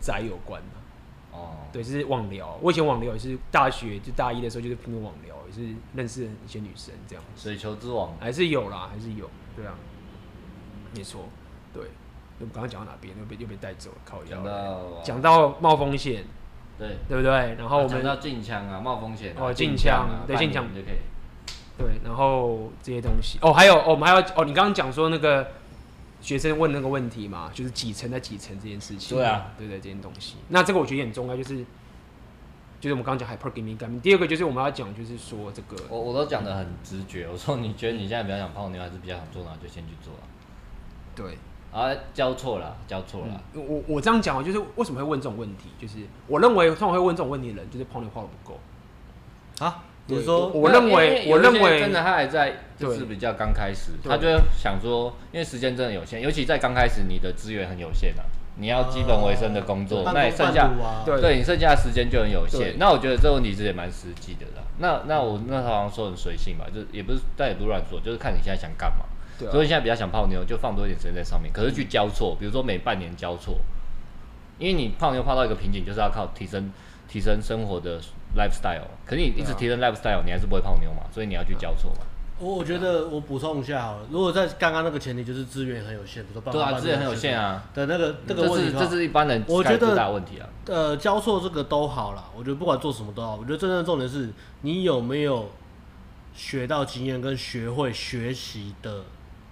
[0.00, 0.76] 宅有关啊。
[1.32, 2.58] 哦，对，就是网聊。
[2.60, 7.24] 我以前网聊也是大学就大一的时候，就是拼命网聊，也是认识一些女生这样。
[7.36, 9.30] 水球之王还是有啦，还是有。
[9.56, 9.74] 对啊，
[10.96, 11.22] 没错。
[11.72, 11.84] 对，
[12.40, 13.14] 我们刚刚讲到哪边？
[13.18, 14.30] 又被又被带走了，靠腰。
[14.32, 16.24] 讲到讲到冒风险。
[16.78, 17.30] 对，对不对？
[17.58, 20.98] 然后我们要进枪啊，冒风险哦，进枪，对，进枪就可以。
[21.78, 25.52] 对，然后这些东西哦，还有哦，我们还要哦，你刚刚讲说那个
[26.20, 29.16] 学生问那个问题嘛，就是几层在几层这件事情。
[29.16, 30.36] 对啊，对对，这件东西。
[30.48, 31.56] 那这个我觉得很重要，就是
[32.80, 33.76] 就是我们刚刚讲 hypergamy。
[34.00, 37.26] 第二个就是我们要讲，就是说这个，我我都讲的很直觉。
[37.30, 40.24] 我说你觉得你现在比较想泡妞，还是比较想做哪，就先去做啊。
[41.14, 41.38] 对。
[41.72, 43.40] 啊，交错了，交错了。
[43.54, 45.70] 嗯、我我这样讲啊，就是为什么会问这种问题？
[45.80, 45.94] 就是
[46.26, 48.60] 我认为通常会问这种问题的人，就是泡妞泡的不够
[49.64, 49.84] 啊。
[50.04, 58.24] 比如说，我认为，我认为真的他还在，就是比较刚开始，他就想说，因为时间真的有限，尤其在刚开始，你的资源很有限啊，
[58.56, 60.68] 你要基本维生的工作，呃、那你剩下，
[61.06, 62.76] 对，对你剩下的时间就很有限。
[62.78, 64.66] 那我觉得这个问题其实也蛮实际的啦。
[64.78, 69.06] 那那我那好像说很随性吧，就也不是，但也不是乱说，就是看你现在想干嘛。
[69.40, 71.52] 啊、所以现在比较想泡妞，就放多一点时间在上面。
[71.52, 73.58] 可是去交错，比如说每半年交错，
[74.58, 76.70] 因为你泡妞泡到一个瓶颈，就是要靠提升
[77.08, 78.00] 提升生活的
[78.36, 78.86] lifestyle。
[79.04, 82.06] 可是你一直提升 lifestyle，你还是不会泡妞嘛，所以你要去交错嘛。
[82.38, 90.48] 我我觉得我补充一下好了，如果在刚刚那个前提就是资源很有限，比如说对啊，资源很有限啊的那个这个问题，这是一般人我觉得最大问题啊。
[90.66, 93.36] 呃，交错这个都好了，我觉得不管做什么都好。
[93.36, 94.30] 我觉得真正的重点是
[94.62, 95.50] 你有没有
[96.34, 99.02] 学到经验跟学会学习的。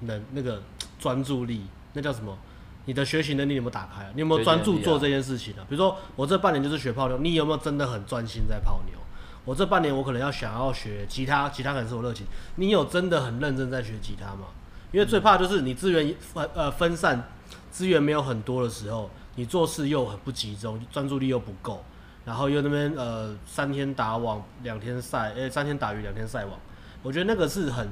[0.00, 0.62] 能那个
[0.98, 2.36] 专注力，那叫什么？
[2.86, 4.10] 你的学习能力有没有打开啊？
[4.14, 5.62] 你有没有专注做这件事情啊？
[5.68, 8.98] 比如说，我这半年就是学泡妞，你有没有真的很专心在泡妞？
[9.44, 12.26] 我这半年我可能要想要学吉他，吉他可能是我热情，
[12.56, 14.46] 你有真的很认真在学吉他吗？
[14.92, 17.28] 因为最怕就是你资源分呃分散，
[17.70, 21.84] 资源没有很多的时候，你做事又很不集中，专注力又不够，
[22.24, 26.58] 然后又那边呃三天打网两天晒，诶三天打鱼两天晒网，
[27.02, 27.88] 我觉得那个是很。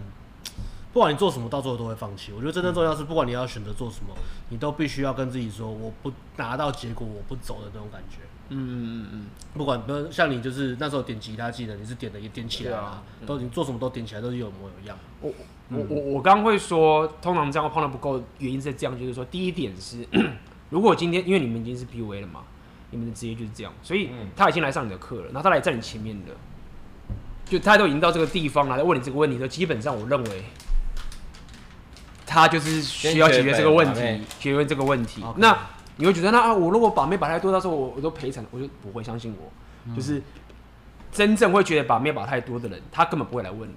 [0.98, 2.32] 不管你做什么，到最后都会放弃。
[2.32, 4.12] 我觉得真正重要是，不管你要选择做什么，
[4.48, 8.16] 你都必须要跟自己说，我不拿到结果，我不走的那种感觉。
[8.48, 9.26] 嗯嗯嗯嗯。
[9.54, 14.98] 不管，比如像你，就是那时候点吉他技能，你是点的也点起来啊，都你做什么都点起来，都是有模有样。
[15.20, 15.32] 我
[15.70, 20.04] 我我我刚会说，通常这样碰到不够，原因是这样，就是说，第一点是，
[20.70, 22.42] 如果今天因为你们已经是 PUA 了嘛，
[22.90, 26.32] 你们的职业就是这样，所以他已经来上你的课了，然后他来在你前面的，
[27.44, 30.42] 就他都已经到这个地方了，来问你这个问题，的基本上我认为。
[32.28, 34.00] 他就是需要解决这个问题，
[34.38, 35.24] 解决这个问题。
[35.36, 35.56] 那
[35.96, 39.50] 你会觉得，那啊，我如果把妹把太多，到时候我我都赔惨，我就不会相信我。
[39.96, 40.22] 就是
[41.10, 43.68] 真正会觉得把妹把太多的人，他根本不会来问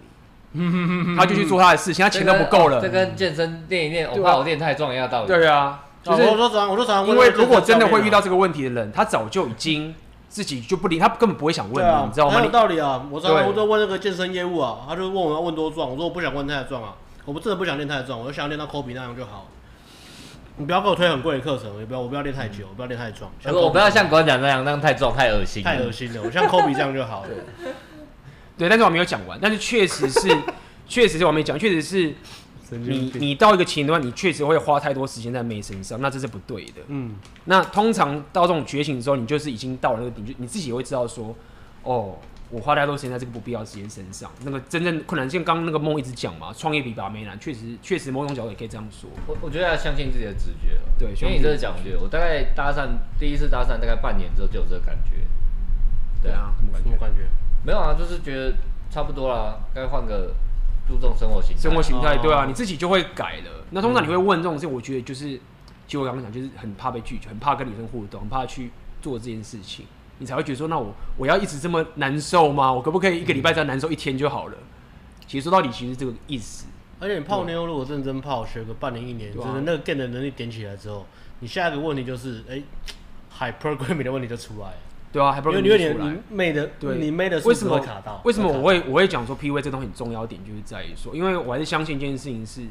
[0.52, 2.82] 你， 他就去做他的事情，他钱都不够了。
[2.82, 5.28] 这跟健身练一练，我怕我练太壮一样道理。
[5.28, 9.96] 对啊，就是我说常，我说常，因为如果真的会遇到这个问题的人，他早就已经
[10.28, 12.36] 自己就不理，他根本不会想问你，你知道吗？
[12.36, 16.94] 很有道理啊，我常常我都问那个健身业务啊，他就问我要问多壮，我说我不想问太壮啊。
[17.26, 19.48] 我不真的不想练太重，我就想要练到科比那样就好。
[20.58, 23.32] 你不要给我推很贵的课程，也不要我不要练太久，我不要练太壮。
[23.46, 25.64] 我不要像馆长那样，那样太重太恶心。
[25.64, 27.30] 太恶心了，我像科比这样就好了。
[28.58, 29.40] 对， 但是我没有讲完。
[29.42, 30.38] 但是确实是，
[30.88, 32.14] 确实是我没讲，确实是
[32.70, 36.82] 你你到一个前段，你确实会花太多时间在妹身上，那这是不对的。
[36.88, 37.16] 嗯。
[37.46, 41.34] 那通常到这种觉醒的时候，你就是已经到了那个顶，就你自己也会知道说，
[41.84, 42.18] 哦。
[42.52, 49.10] 我花太多时间在这个不必要的时间身上，那个真正困难，像刚刚那个梦一直讲嘛，创业比把妹难，确实确实某种角度也可以这样说。
[49.26, 50.78] 我我觉得要相信自己的直觉。
[51.00, 55.12] 对，因为你这个讲，我觉得我大概搭讪第一次搭讪大概半年之后就有这个感觉。
[56.22, 56.90] 对啊，什么感觉？
[56.90, 57.26] 什么感觉？
[57.64, 58.54] 没有啊，就是觉得
[58.90, 60.34] 差不多啦，该换个
[60.88, 61.62] 注重生活形态。
[61.62, 63.66] 生活形态，对啊，你自己就会改了。
[63.70, 65.40] 那通常你会问这种事，我觉得就是
[65.88, 68.72] 就我刚刚讲，就是很怕被拒绝，很怕跟女生互动，很怕去
[69.02, 69.86] 做这件事情，
[70.22, 72.72] 你才会觉得说，那我我要一直这么难受吗？
[72.72, 74.58] 我可不可以一个礼拜只要难受一天就好了？
[75.28, 76.68] 其实说到底，其实这个意思。
[77.00, 81.08] 而且你泡妞如果认真泡，学个半年一年，就是那个 game 的能力点起来之后，
[81.40, 82.62] 你下一个问题就是，哎、
[83.40, 84.76] 欸、，hypergamy 的问题就出来了。
[85.12, 88.22] 对啊，因为因为你妹的，对，你妹的为什么会卡到？
[88.24, 92.62] 为什么我会我会讲说 PUA 这东西很重要点，就是在于说，因为我还是相信一件事情是，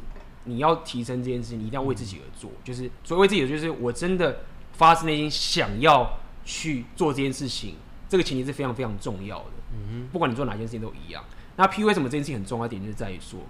[0.45, 2.49] 你要提升这件事情，你一定要为自己而做。
[2.51, 4.41] 嗯、就是所谓为自己的，就是我真的
[4.73, 7.77] 发自内心想要去做这件事情，
[8.09, 9.51] 这个前提是非常非常重要的。
[9.73, 11.25] 嗯哼，不管你做哪件事情都一样。
[11.57, 13.41] 那 PUA 什么这件事情很重要的点，就是在于说，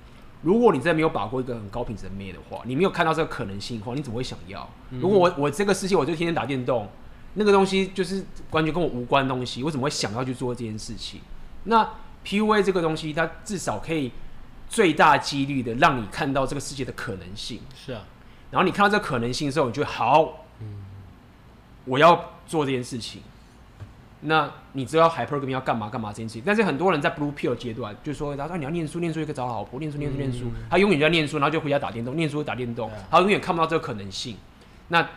[0.42, 4.68] 如果你真的没有把握一个很高品质的妹的话，你没有看到这个可能性的话，你怎么会想要？
[4.90, 6.88] 嗯、如果我我这个世界我就天天打电动。
[7.34, 11.20] 那个东西就是完全跟我无关的东西，我怎么会想要去做这件事情？
[11.62, 11.88] 那
[12.26, 14.10] PUA 这个东西，它至少可以
[14.68, 17.60] 最大几率的让你看到这个世界的可能性。
[17.72, 18.02] 是啊，
[18.50, 20.84] 然后你看到这个可能性的时候，你就好，嗯，
[21.84, 23.22] 我要做这件事情。
[24.22, 26.42] 那你知道 Hypergamy 要干嘛干嘛这件事情？
[26.44, 34.36] 但是很多人在 Blue Pill 阶段就说，他说你要念书，念书就可以找老婆，念书念书念书，嗯、他永远在念书，然后就回家打电动，念书打电动，他永远看不到这个可能性。
[34.88, 35.08] 那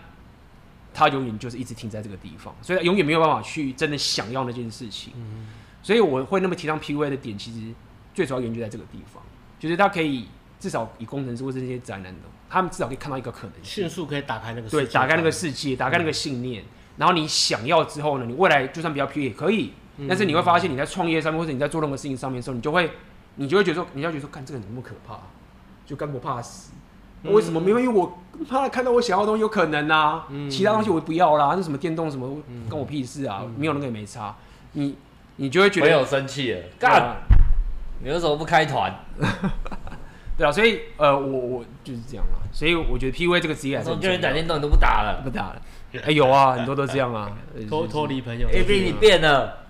[0.93, 5.11] 他永远就是一直停在这个地方，所以他永远没有办法去真的想要那件事情。
[5.17, 5.47] 嗯，
[5.81, 7.73] 所以我会那么提倡 PUA 的点，其实
[8.13, 9.21] 最主要原因就在这个地方，
[9.59, 10.27] 就是他可以
[10.61, 16.63] 至少以工程师或是那些宅男的，他们至少可以看到一个可能性，迅速可以打开那个对，打开那个世界，打开那个信念。
[16.63, 22.91] 嗯、然后你想要之后呢，你未来就算比较 PUA 也可以，嗯、但是你会发现你在创业上面或者你在做任何事情上面的时候，你就会
[23.35, 25.19] 你就会觉得说，你要觉得说，干这个人那么可怕，
[25.85, 26.71] 就干不怕死。
[27.23, 27.61] 为什么？
[27.61, 31.53] 因为我怕看到我想要的东西有可能啊，嗯、其他东西我不要啦。
[31.55, 33.39] 那什么电动什么，嗯、跟我屁事啊！
[33.43, 34.35] 嗯、没有那个也没差。
[34.73, 34.97] 你
[35.37, 37.01] 你就会觉得没有生气了，干！
[37.01, 37.15] 啊、
[38.03, 38.93] 你为什么不开团？
[40.37, 42.43] 对啊，所以呃，我我就是这样啊。
[42.51, 45.61] 所以我觉得 PUA 这个职业我叫你打电动你都不打了，不打了。
[45.93, 47.31] 哎、欸，有啊，很多都这样啊，
[47.69, 48.47] 脱脱离朋友。
[48.49, 49.65] A B 你变了，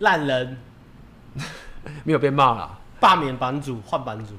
[0.00, 0.58] 烂人，
[2.04, 4.34] 没有被骂了，罢免版主，换版主。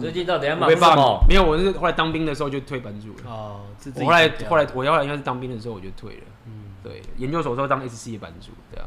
[0.00, 1.24] 最近到底要骂什么？
[1.28, 3.30] 没有，我是后来当兵的时候就退版主了。
[3.30, 3.60] 哦，
[3.94, 6.22] 我后来后来我后来应该是当兵的时候我就退了。
[6.46, 8.86] 嗯，对，研究所时候当 SC 的班主，对啊。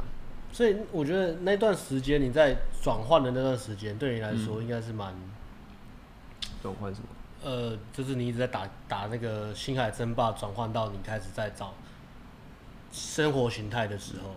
[0.52, 5.14] 所以我觉得那段时间你在转换的那段时间，对你来说应该是蛮
[6.62, 7.08] 转换什么？
[7.44, 11.74] 呃，就是你一直在打打那个星海争霸，转换到你开始在找
[12.92, 14.36] 生活形态的时候，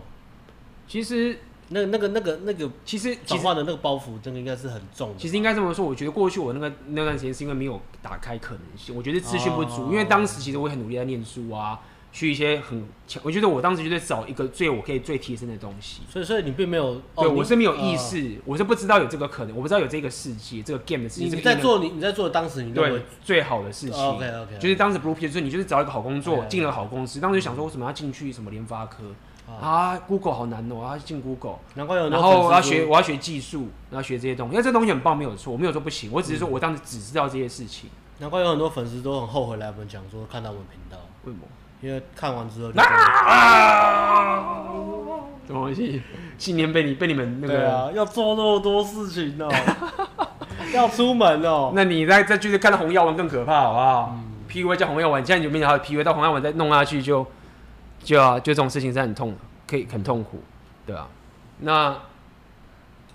[0.87, 1.39] 其实。
[1.69, 5.15] 那那个那个那个，其实转换的那个包袱，真的应该是很重。
[5.17, 9.89] 其实应该这么说，我觉得过去我那个那段时间是因为没有打开可能性，我觉得资讯不足。
[9.89, 11.79] 因为当时其实我也很努力在念书啊，
[12.13, 16.03] 去一些很强，我觉得我当时就在找一个最我可以最提升的东西。
[16.07, 21.35] 所以所以你并没有，对我是没有意识，我是不知道有这个可能，我不知道有这个世界，这个 game 的世界。
[21.35, 29.03] 你在做你你在做当时你认为最好的事情，OK OK，就是当时 Blue 是你就是找一个好工作，进了好公司，当时就想说为什么要进去什么联发科。
[29.59, 32.09] 啊，Google 好难哦，我要进 Google，难怪有。
[32.09, 37.89] 然后我要学，我要学技术，然后学这些东西，因为这东西很棒，没有错，我没有说不行，我只是说我当时只知道这些事情。
[38.19, 41.45] 难怪有很多粉丝都很后悔来我们讲说看到我们频道，为什么？
[41.83, 44.63] 因为看完之后，啊，
[45.45, 46.01] 怎么回事？
[46.37, 49.51] 信念被你被你们那个，对啊，要做那么多事情哦，
[50.73, 51.73] 要出门哦。
[51.75, 54.15] 那你再再继续看到红药丸更可怕，好不好
[54.49, 57.27] ？PUA 叫红药丸，现在就没有还有 PUA 到红药丸再弄下去就。
[58.01, 59.33] 就啊，就这种事情是很痛，
[59.65, 60.41] 可以很痛苦，
[60.85, 61.07] 对啊。
[61.59, 61.95] 那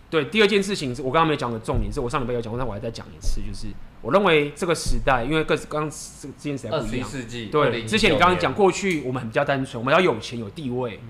[0.08, 3.66] 对第二件事情是我刚刚没有讲的重点，是我上礼拜有讲过，但我还再讲一次，就是
[4.00, 7.08] 我认为这个时代，因为各刚这件事还不一样。
[7.08, 11.08] 世纪对，之前你刚刚讲过去我们很比较单纯，我们要有钱有地位，嗯、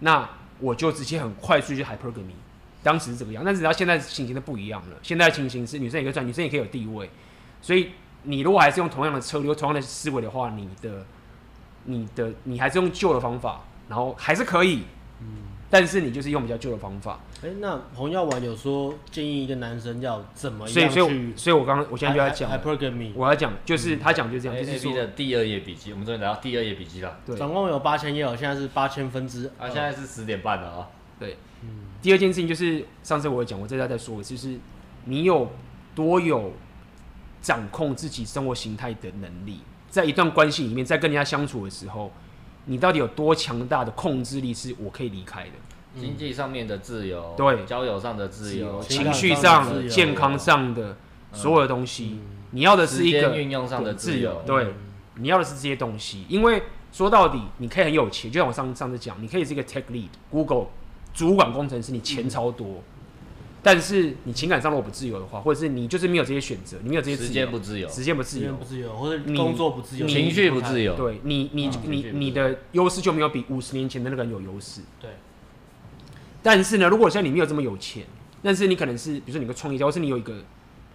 [0.00, 0.28] 那
[0.60, 2.34] 我就直接很快速去 Hypergamy，
[2.82, 4.96] 当时是这个样，但是到现在情形都不一样了。
[5.02, 7.10] 现在的情形是女生也可以赚，女生也可以有地位，
[7.62, 7.90] 所以
[8.22, 11.04] 你如果还是用同样的策略、同样的思维的话，你的。
[11.84, 14.82] 你的你还是用旧的方法，然后还是可以，嗯，
[15.70, 17.20] 但是你就是用比较旧的方法。
[17.42, 20.74] 哎、欸，那红药丸有说建议一个男生要怎么样去？
[20.74, 22.50] 所以，所以，所以我刚刚我现在就要讲
[23.14, 27.18] 我要讲就是他讲就是这样，嗯、就是说的第二页笔记，我们终于来到第二页笔记了。
[27.26, 30.88] 对，总共有八千页哦，现在是八千分之，啊，现在是十点半了啊。
[31.18, 31.68] 对，嗯，
[32.00, 34.58] 第二件事情就是上次我有讲，我这再再说，就是
[35.04, 35.50] 你有
[35.94, 36.52] 多有
[37.42, 39.60] 掌控自己生活形态的能力。
[39.90, 42.12] 在一段关系里面，在跟人家相处的时候，
[42.68, 44.54] 你到底有多强大的控制力？
[44.54, 45.50] 是我可以离开的。
[45.98, 50.96] 经济上面的自由，对，交友上的自由，情绪上、健康上的
[51.32, 52.20] 所有的东西，
[52.52, 54.42] 你要的是一个运用上的自由。
[54.46, 54.74] 对，
[55.16, 56.24] 你要的是这些东西。
[56.28, 56.62] 因为
[56.92, 60.66] 说到底，你可以很有钱，就像我上上次讲，你可以是一个 tech lead，Google
[61.14, 62.82] 主管工程师，你钱超多，
[63.62, 74.82] 但是你情感上如果不自由的话，或者是你就是没有这些选择，你没有这些时间不自由，时间不自由，不自由，或者工作不自由，情绪不自由，对你你你你的优势就没有比五十年前的那个人有优势。
[75.00, 75.10] 对。
[76.42, 78.04] 但是呢，如果现在你没有这么有钱，
[78.42, 80.44] 但是你可能是比如说你个创业家，或是你有一个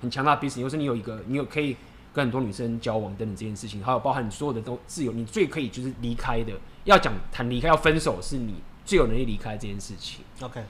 [0.02, 1.76] 很强大的 business，或是你有一个你有可以
[2.14, 6.54] 跟很多女生交往等等这件事情，还有包含你所有的都自由，你最可以就是离开的，
[6.86, 10.24] 要讲谈离开要分手，是你最有能力离开这件事情。
[10.40, 10.64] OK，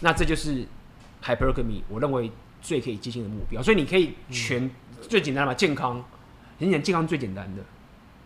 [0.00, 0.66] 那这就是
[1.22, 2.30] hypergamy，我认为
[2.60, 3.62] 最可以接近的目标。
[3.62, 4.70] 所以你可以全、嗯、
[5.02, 6.04] 最简单的嘛，健康，
[6.58, 7.62] 很简单，健康最简单的，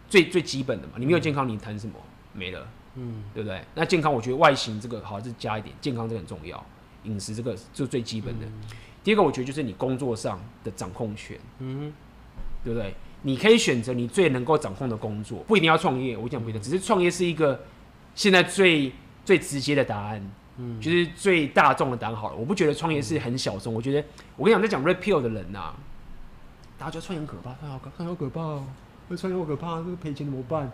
[0.09, 0.95] 最最基本的嘛。
[0.97, 1.95] 你没有健康，你谈什么？
[2.33, 2.67] 没了。
[2.95, 3.63] 嗯，对不对？
[3.75, 6.63] 那健康，我觉得外形这个好，是加一点，健康这个很重要。
[7.05, 8.47] 饮食这个是最基本的。
[8.47, 8.53] 嗯、
[9.03, 11.93] 第二个，我觉得就是你工作上的掌控权，嗯，
[12.63, 12.95] 对不对？
[13.23, 16.17] 你可以选择你最能够掌控的工作，不一定要创业。
[16.17, 17.65] 我讲不一定，只是创业是一个
[18.15, 18.93] 现在最
[19.25, 20.31] 最直接的答案，
[20.63, 22.15] 嗯，就是最大众的答案。
[22.15, 23.75] 好了，我不觉得创业是很小众。
[23.75, 24.07] 我觉得
[24.37, 25.75] 我跟你讲，在讲 Red Pill 的人呐、啊，
[26.79, 28.65] 大家觉得创业很可怕，创业好，创业好可怕哦，
[29.17, 30.71] 创业好可怕，这个赔钱怎么办？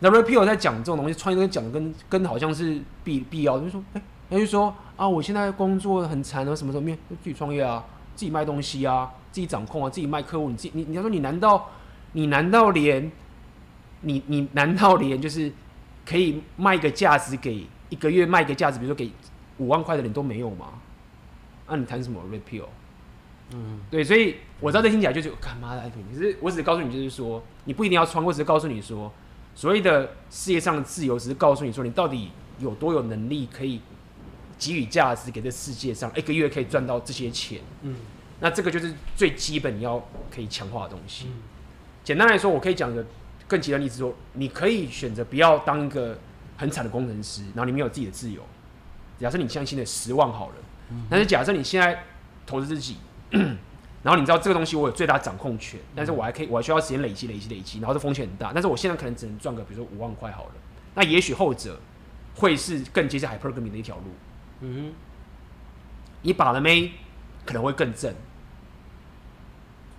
[0.00, 7.82] 那 Red Pill 在讲这种东西，创业跟讲的跟跟好像是必必要的，就是说，哎、欸，他就说啊，我现在工作很惨啊，什么什么，自己创业啊，
[8.14, 11.70] 自己卖东西啊，自己掌控啊，自己卖客户，你自己，你你要说你难道
[12.12, 13.10] 你难道连
[14.02, 15.50] 你你难道连就是
[16.04, 19.10] 可以卖个价值给一个月卖一个价值，比如说给
[19.58, 20.74] 五万块的人都没有吗？
[21.66, 22.66] 那、啊、你谈什么 Red Pill？
[23.54, 29.12] 嗯，对，所以我知道这听起来就是干嘛的，可是我只是告诉你，就是说你不一定要穿，我只是告诉你说。
[29.54, 33.80] 所谓的事业上的自由，只是告诉你说，你到底有多有能力可以
[34.58, 37.58] 给予价值给这世界上，一个月可以赚到这些钱。
[37.80, 37.96] 嗯，
[38.40, 39.98] 那这个就是最基本你要
[40.30, 41.28] 可以强化的东西。
[41.28, 41.40] 嗯，
[42.04, 43.02] 简单来说，我可以讲一个
[43.48, 46.18] 更极端例子，说你可以选择不要当一个
[46.56, 48.42] 很惨的工程师，然后你没有自己的自由。
[49.18, 50.54] 假设你相信的十万好了，
[51.10, 52.04] 但是假设你现在
[52.46, 52.96] 投资自己。
[54.02, 58.52] 然后你知道这个东西我有最大掌控权，但是我还可以，我还需要时间累积、累积、累积，然后这风险很大。
[58.52, 60.52] 但是我现在可能只能赚个，比如说五万块好了。
[60.94, 61.80] 那也许后者
[62.36, 64.02] 会是更接近 hypergamy 的一条路。
[64.60, 64.94] 嗯哼，
[66.22, 66.92] 你把了没？
[67.44, 68.14] 可能会更正。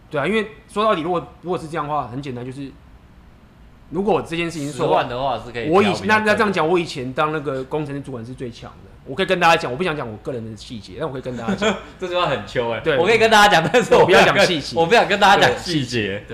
[0.09, 2.71] 对啊，因为说到底，如果如果是这样的话，很简单，就是
[3.89, 5.69] 如果这件事情说的话是可以。
[5.69, 8.91] 我以那那这样讲，我以前当那个工程师主管是最强的。
[9.05, 12.81] 我可以跟大家讲，我不想讲我个人的细节，但我可以跟大家讲， 这句话很秋哎。
[12.81, 16.26] 对，我可以跟大家讲，但是我不要讲细节， 我不想跟大家讲细节。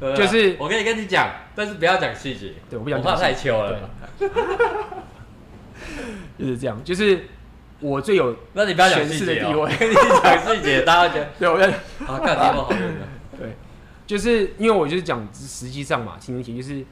[0.00, 2.54] 对，就是我可以跟你讲，但是不要讲细节。
[2.70, 3.90] 对，我不想讲，我怕太秋了。
[6.38, 7.26] 就是这样，就是
[7.80, 9.66] 我最有那你不要讲细节我。
[9.66, 11.68] 跟你讲细节，大家觉得对，我要
[12.06, 13.06] 啊，看你有好用的。
[13.38, 13.56] 对，
[14.06, 16.82] 就是因为我就是讲实际上嘛，听明显就是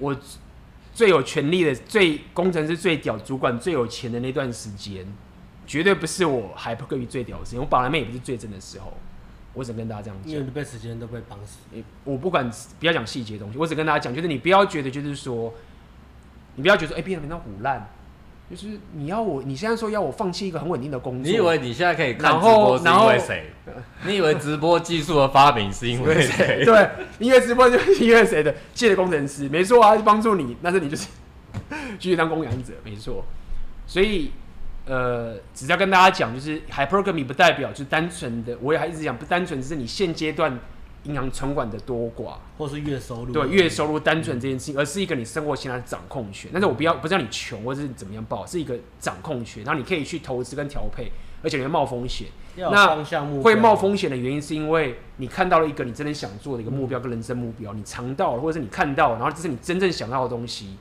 [0.00, 0.16] 我。
[0.92, 5.06] 最有权力的、最工程师最屌、主管最有钱的那段时间，
[5.64, 7.60] 绝对不是我 hypergamy 最屌的时间。
[7.60, 8.92] 我把来妹也不是最真的时候。
[9.54, 11.58] 我只跟大家这样讲，因为被时间都被绑死。
[12.04, 12.50] 我不管，
[12.80, 15.54] 不要讲细节的东西，我只跟大家讲，就是你不要觉得，就是说，
[16.56, 17.88] 你不要觉得，哎、欸，别人那唬烂。
[18.50, 23.44] 就是你要我，你现在说要我放弃一个很稳定的工作，你以为你现在可以看直播是因为谁？
[24.04, 26.62] 你以为直播技术的发明是因为谁？
[26.66, 26.88] 对，
[27.20, 28.52] 因为直播就是因为谁的？
[28.74, 31.06] 谢的工程师，没错啊，帮助你，但是你就是
[32.00, 33.24] 继续当供养者，没错。
[33.86, 34.32] 所以，
[34.86, 40.58] 呃，只是要跟大家讲，就是 hypergamy 不代表就是单纯的，我也还一直讲，不单纯只是你现阶段。
[41.04, 46.50] 银行存款的多寡，或是月收入，对月收入单纯这件事情，而是一个你生活现在的掌控权。
[46.52, 49.64] 但是我不要，不是让你穷，或者是怎么样报，是一个掌控权。
[49.64, 51.10] 然后你可以去投资跟调配，
[51.42, 52.28] 而且你会冒风险。
[52.56, 53.02] 那
[53.42, 60.76] 会冒风险的原因，是因为你看到了一个你真的想做的一个目标跟人生目标，你尝到了，或者是你看到，然后这是你真正想要的东西，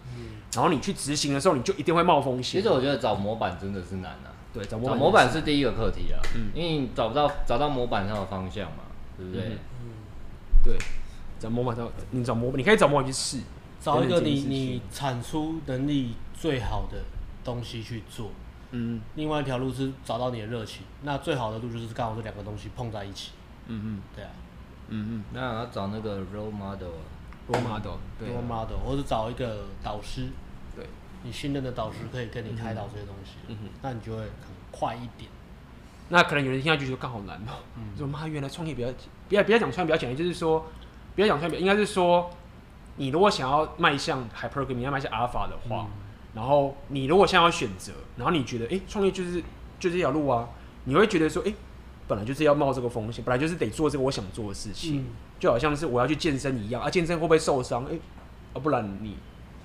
[0.53, 2.59] 然后你去执行的时候，你就一定会冒风险。
[2.59, 4.35] 其实我觉得找模板真的是难啊。
[4.51, 6.19] 对，找模板是第一个课题啊，
[6.53, 8.83] 因为你找不到找到模板上的方向嘛，
[9.15, 9.57] 对不对？
[10.63, 10.77] 对，
[11.39, 13.39] 找模板，找你找模板，你可以找模板去试，
[13.79, 17.01] 找一个你你产出能力最好的
[17.43, 18.31] 东西去做。
[18.71, 23.31] 嗯，另外一条路是找到你的热情，那最好的路就是刚好这两个东西碰在一起。
[23.67, 24.31] 嗯嗯，对啊，
[24.89, 30.27] 嗯嗯，那要找那个 role model，role model，对，role model，或者找一个导师，
[30.75, 30.85] 对，
[31.23, 35.29] 你信任的导师可以跟你开导这些东西，嗯哼，那你就会很快一点。
[36.09, 37.61] 那可能有人听下去就刚好难哦，
[37.97, 38.89] 说妈原来创业比较，
[39.27, 40.65] 不要不要讲创业比较简单，就是说，
[41.15, 42.29] 不要讲创业，应该是说，
[42.97, 45.89] 你如果想要迈向 hypergamy，你要迈向 alpha 的话，嗯、
[46.33, 49.41] 然后你如果想要选择，然后你觉得，哎、欸，创业就是
[49.79, 50.49] 就这条路啊，
[50.85, 51.55] 你会觉得说，哎、欸，
[52.07, 55.05] 本来就是要冒这个风险，本来就是得做这个我想做的事情，嗯、
[55.39, 57.85] 就好像是我要去健身一样，啊，健身会不会受伤？
[57.85, 57.99] 哎、欸，
[58.53, 59.15] 啊，不然你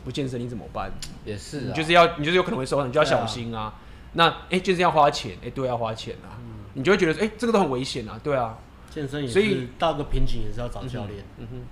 [0.05, 0.93] 不健身你怎么办？
[1.25, 3.73] 也是，你就是要你就是有可能会受伤，你就要小心啊。
[4.17, 6.34] 那哎，就是要花钱，哎，对，要花钱啊。
[6.75, 8.59] 你就会觉得哎、欸，这个都很危险啊，对啊。
[8.91, 11.25] 健身也是所以到个瓶颈也是要找教练。
[11.39, 11.63] 嗯哼，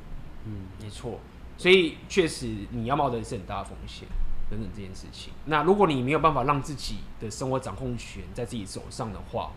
[0.47, 0.53] 嗯，
[0.83, 1.21] 没错。
[1.57, 4.09] 所以确实你要冒的是很大的风险
[4.51, 5.33] 等等这件事情。
[5.45, 9.53] 那如果你没有办法让自己的生活掌控权在自己手上的话，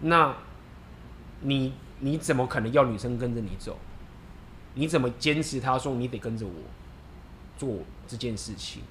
[0.00, 0.34] 那
[1.40, 3.78] 你你怎么可能要女生跟着你走？
[4.74, 6.52] 你怎么坚持她说你得跟着我
[7.56, 8.82] 做这件事情？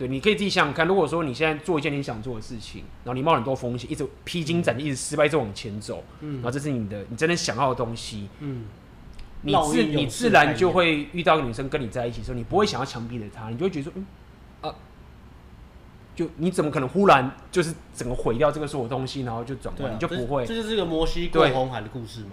[0.00, 0.86] 对，你可以自己想想看。
[0.86, 8.64] 如果说你现在做一件你想做的事情，然后你冒很多风险，一直披荆斩棘，一直失败，一直往前走，嗯，然后这是你的，你真的想要的东西，嗯，
[9.42, 14.06] 你自你自然就会遇到女生跟你在一起的时候，你不会想要强逼着她，你就会觉得说，嗯，
[14.62, 14.74] 啊，
[16.16, 20.46] 就你怎么可能忽然就是整个毁掉这个所有东西，然后就转弯，啊、你就不会。
[20.46, 22.30] 这就是个摩西过红海的故事嘛，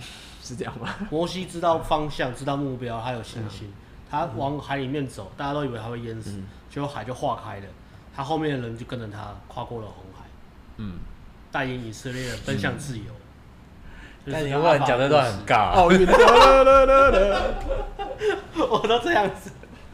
[0.42, 0.88] 是这样吗？
[1.10, 3.68] 摩西知道方向，知道目标，他有信心。
[3.68, 3.74] 嗯
[4.10, 7.66] 他往海里面走，大家都以为他会淹死，结果海就化开了，
[8.14, 10.24] 他后面的人就跟着他跨过了红海，
[10.78, 10.94] 嗯，
[11.52, 13.04] 带领以色列人奔向自由。
[14.30, 16.04] 但你忽然讲的都很尬，奥运，
[18.58, 19.50] 我都这样子，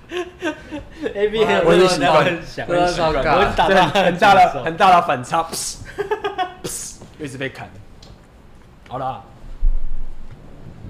[1.14, 5.46] A B A 我也喜欢，我也喜欢，我打到很大的很大的反差，
[7.20, 7.68] 一直被砍。
[8.88, 9.22] 好了，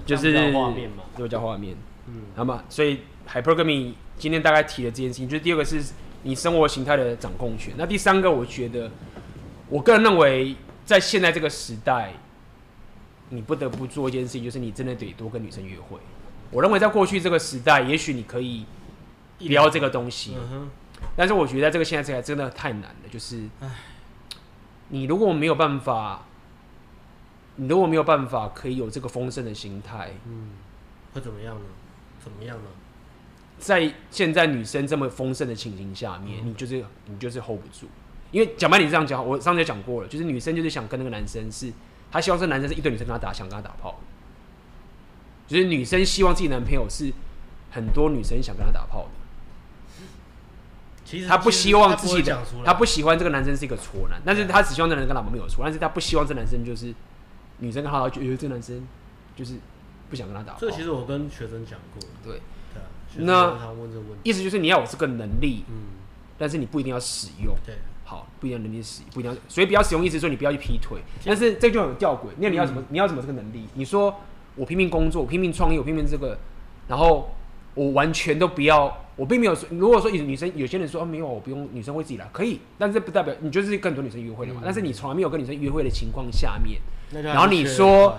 [0.07, 1.77] 就是画面嘛，就叫画面，
[2.07, 3.01] 嗯，好嘛，所以。
[3.28, 5.82] Hypergamy 今天大概提了这件事情，就是第二个是
[6.23, 7.74] 你生活形态的掌控权。
[7.77, 8.90] 那第三个，我觉得，
[9.69, 12.12] 我个人认为，在现在这个时代，
[13.28, 15.98] 你不得不做一件事情，就是你真的得多跟女生约会。
[16.51, 18.65] 我认为在过去这个时代，也许你可以
[19.40, 20.36] 聊这个东西，
[21.16, 23.09] 但是我觉得在这个现在这个真的太难了。
[23.11, 23.43] 就是，
[24.89, 26.24] 你如果没有办法，
[27.57, 30.51] 你如果没有办法可以有这个丰盛的心态，嗯，
[31.12, 31.65] 会怎么样呢？
[32.23, 32.65] 怎么样呢？
[33.59, 37.87] 在现在女生这么丰盛的情形下面，你就是你就是 hold 不住，
[38.31, 41.73] 因为讲白你这样讲，我上次就讲过了，就是女生就是想跟那个男生是，
[42.11, 43.99] 她希望这男生是一堆女生跟她打，想跟他打炮，
[45.47, 47.12] 就是女生希望自己男朋友是
[47.70, 49.11] 很多女生想跟他打炮的，
[51.05, 56.95] 其实她不希望自己的，她不喜欢这个男生是一个挫男，但是她只希望这男生跟老婆没有错，但是她不希望这男生就是
[57.59, 58.87] 女生跟他觉得这个男生
[59.35, 59.55] 就是
[60.11, 60.59] 不想跟他打炮。
[60.61, 62.41] 这其实我跟学生讲过，对。
[63.19, 63.57] 那
[64.23, 65.74] 意思就是你要有这个能力，嗯，
[66.37, 72.28] 但是你不一定要使用，对，好，不一定要能力使，不一定要，所以不要使用，意思说你不要去劈腿，但是这就很吊诡。
[72.39, 72.83] 那你要什么？
[72.91, 73.66] 你要什么这个能力？
[73.74, 74.15] 你说
[74.55, 76.39] 我拼命工作，我拼命创业，我拼命这个，
[76.89, 77.35] 然后
[77.74, 84.61] 我完全都不要，我并没有说，如果说女生有些人说没有，我不用，女生会自己来，可以，但是不代表你就是跟很多女生约会了嘛。
[84.65, 86.81] 但是你从来没有跟女生约会的情况下面，
[87.23, 88.16] 然后你说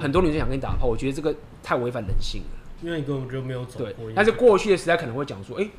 [0.00, 2.55] 很多女生想跟你打炮，我觉得这个太违反人性了。
[2.82, 4.06] 因为你根本就没有走过。
[4.06, 5.70] 对，但是过去的时代可能会讲说，哎、欸，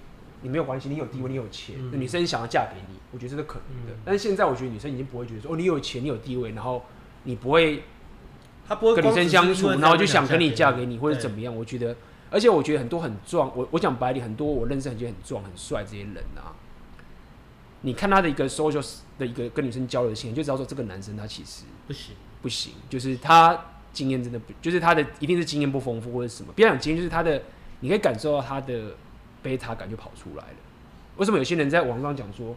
[0.42, 3.94] 你没有关系，你有地位，你有钱，嗯、女生想要嫁给你，我觉得这是可能的。
[3.94, 6.84] 嗯、但是现在我觉得女生已经不会觉得说，哦，你有钱，你有地位，然后
[7.24, 7.84] 你不会，
[8.68, 11.56] 她不会跟女生相处，然后就想跟你嫁给你或者怎么样。
[11.56, 11.96] 我觉得，
[12.30, 16.54] 而且我觉得很多很壮，我我讲白里，很多我认识很多很壮很帅这些人啊，
[17.82, 18.86] 你看他的一个 social
[19.18, 23.74] 的一个跟女生交流的经验，就知道说这个男生他其实不行不行，就是他。
[23.98, 26.54] 经验真的不，就是他的一定是经验不丰富或者什么。
[26.56, 27.42] 别讲经验，就是他的，
[27.80, 28.92] 你可以感受到他的
[29.42, 30.58] 贝塔感就跑出来了。
[31.16, 32.56] 为什么有些人在网上讲说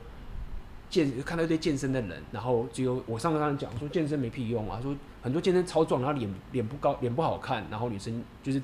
[0.91, 8.61] 健看到一堆健身的人，然后只有我上次讲说健身没屁用啊，说很多健身超壮，然后脸脸不高，脸不好看，然后女生就是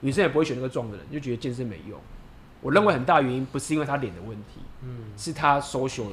[0.00, 1.96] 女生也不会选那个壮的人，就觉得健身没用。
[2.60, 6.08] 我认为很大原因不是因为他脸的问题，嗯，是他 social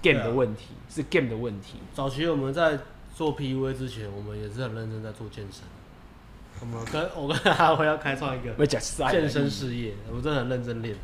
[0.00, 1.78] game 的问题，啊、是 game 的问题。
[1.92, 2.78] 早期我们在。
[3.20, 5.62] 做 PUA 之前，我们也是很认真在做健身。
[6.58, 10.96] 我们跟我跟阿辉要开创一个健身事业，我们真的很认真练。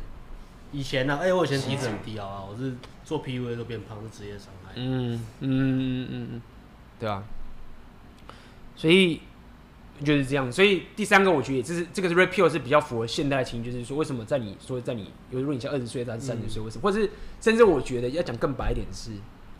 [0.71, 2.73] 以前呢、啊，哎、欸，我以前体脂很低啊，我是
[3.05, 4.71] 做 PUA 都变胖，是职业伤害。
[4.77, 6.41] 嗯嗯嗯嗯嗯，
[6.99, 7.23] 对啊。
[8.75, 9.21] 所以
[10.03, 10.51] 就是这样。
[10.51, 16.81] 所以第三个，我觉得这是这个是 Pill 是比较符合现代情，就是说为什么在你说在你，如果你像二十岁到三十岁，为什么？
[16.81, 19.11] 或者是甚至我觉得要讲更白一点是，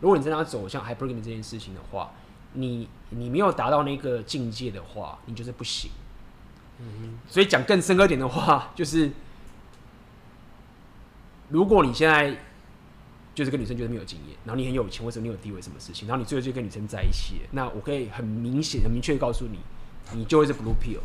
[0.01, 2.09] 如果你真的要走向 Hypergamy 这件事情的话。
[2.53, 5.91] 你你没有达到那个境界的话，你就是不行。
[6.80, 7.19] 嗯哼。
[7.30, 9.11] 所以讲更深刻点的话， 就是
[11.49, 12.36] 如果你现在
[13.34, 19.60] 就是跟女生觉得没有经验，然后你很有钱或者你有地位，什么事情，然后你最后就跟女生在一起，那我可以很明显、很明确的告诉你，
[20.14, 20.99] 你就会是 blue pill。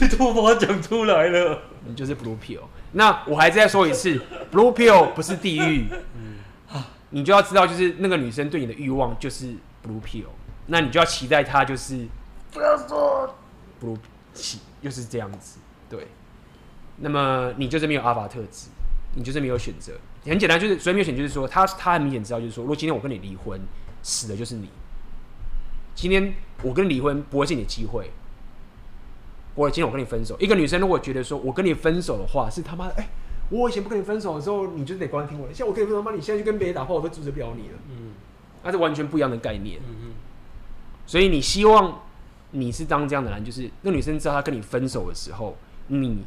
[0.00, 1.62] 你怎么把我讲出来了？
[1.84, 2.60] 你就是 blue pill。
[2.92, 4.20] 那我还再说一次
[4.52, 5.86] ，blue pill 不是地狱。
[6.16, 6.34] 嗯。
[7.10, 9.54] 你就要知道，就是那个女生对你的欲望就是
[9.84, 10.26] blue pill。
[10.66, 12.06] 那你就要期待他就是
[12.50, 13.34] 不要说
[13.80, 13.98] blue，
[14.32, 15.58] 起，又是这样子，
[15.88, 16.08] 对。
[16.96, 18.68] 那么你就是没有阿法特质，
[19.14, 19.92] 你就是没有选择。
[20.24, 23.60] 很简单，就是所以没有选，就是说他他很明显知道，就是说，如果今天我跟你离婚，
[24.02, 24.68] 死的就是你。
[25.94, 28.10] 今天我跟你离婚不会是你的机会。
[29.54, 33.08] 我今天我跟你分手，一个女生如果觉得说我跟你分手的话是他妈的，哎、
[33.50, 35.54] 我以前不跟你分手的时候，你就得乖听我的。
[35.54, 37.78] 像我跟你分手，妈，你现在就跟别人打炮，我都阻止不了你了。
[37.88, 38.12] 嗯，
[38.64, 39.78] 那是完全不一样的概念。
[39.86, 40.12] 嗯嗯。
[41.06, 42.00] 所以你希望
[42.50, 45.56] 你是当这样的人，就是那女生知道她跟你分手的时候，
[45.88, 46.24] 你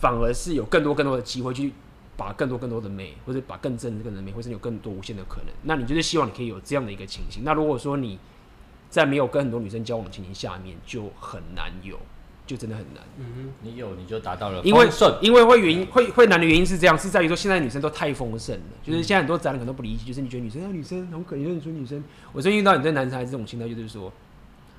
[0.00, 1.72] 反而是有更多更多的机会去
[2.16, 5.46] 把更多更多的美，或者把更正更的美，或者有更多无限的可能。
[5.62, 7.44] 那你就是希望你可以有这样的一个情形。
[7.44, 8.18] 那如果说你
[8.88, 11.98] 在没有跟很多女生交往的情形下面，就很难有。
[12.46, 13.02] 就真的很难。
[13.18, 14.60] 嗯哼，你有你就达到了。
[14.62, 14.86] 因为
[15.22, 24.12] 因为会原因会会难的原因是这样，是在于说现在女生都太丰盛了，就是现在很多宅男可能都不理解，就是你觉得女生啊女生好可怜，你说女生，我最近遇到你对男生还是这种心态，就是说，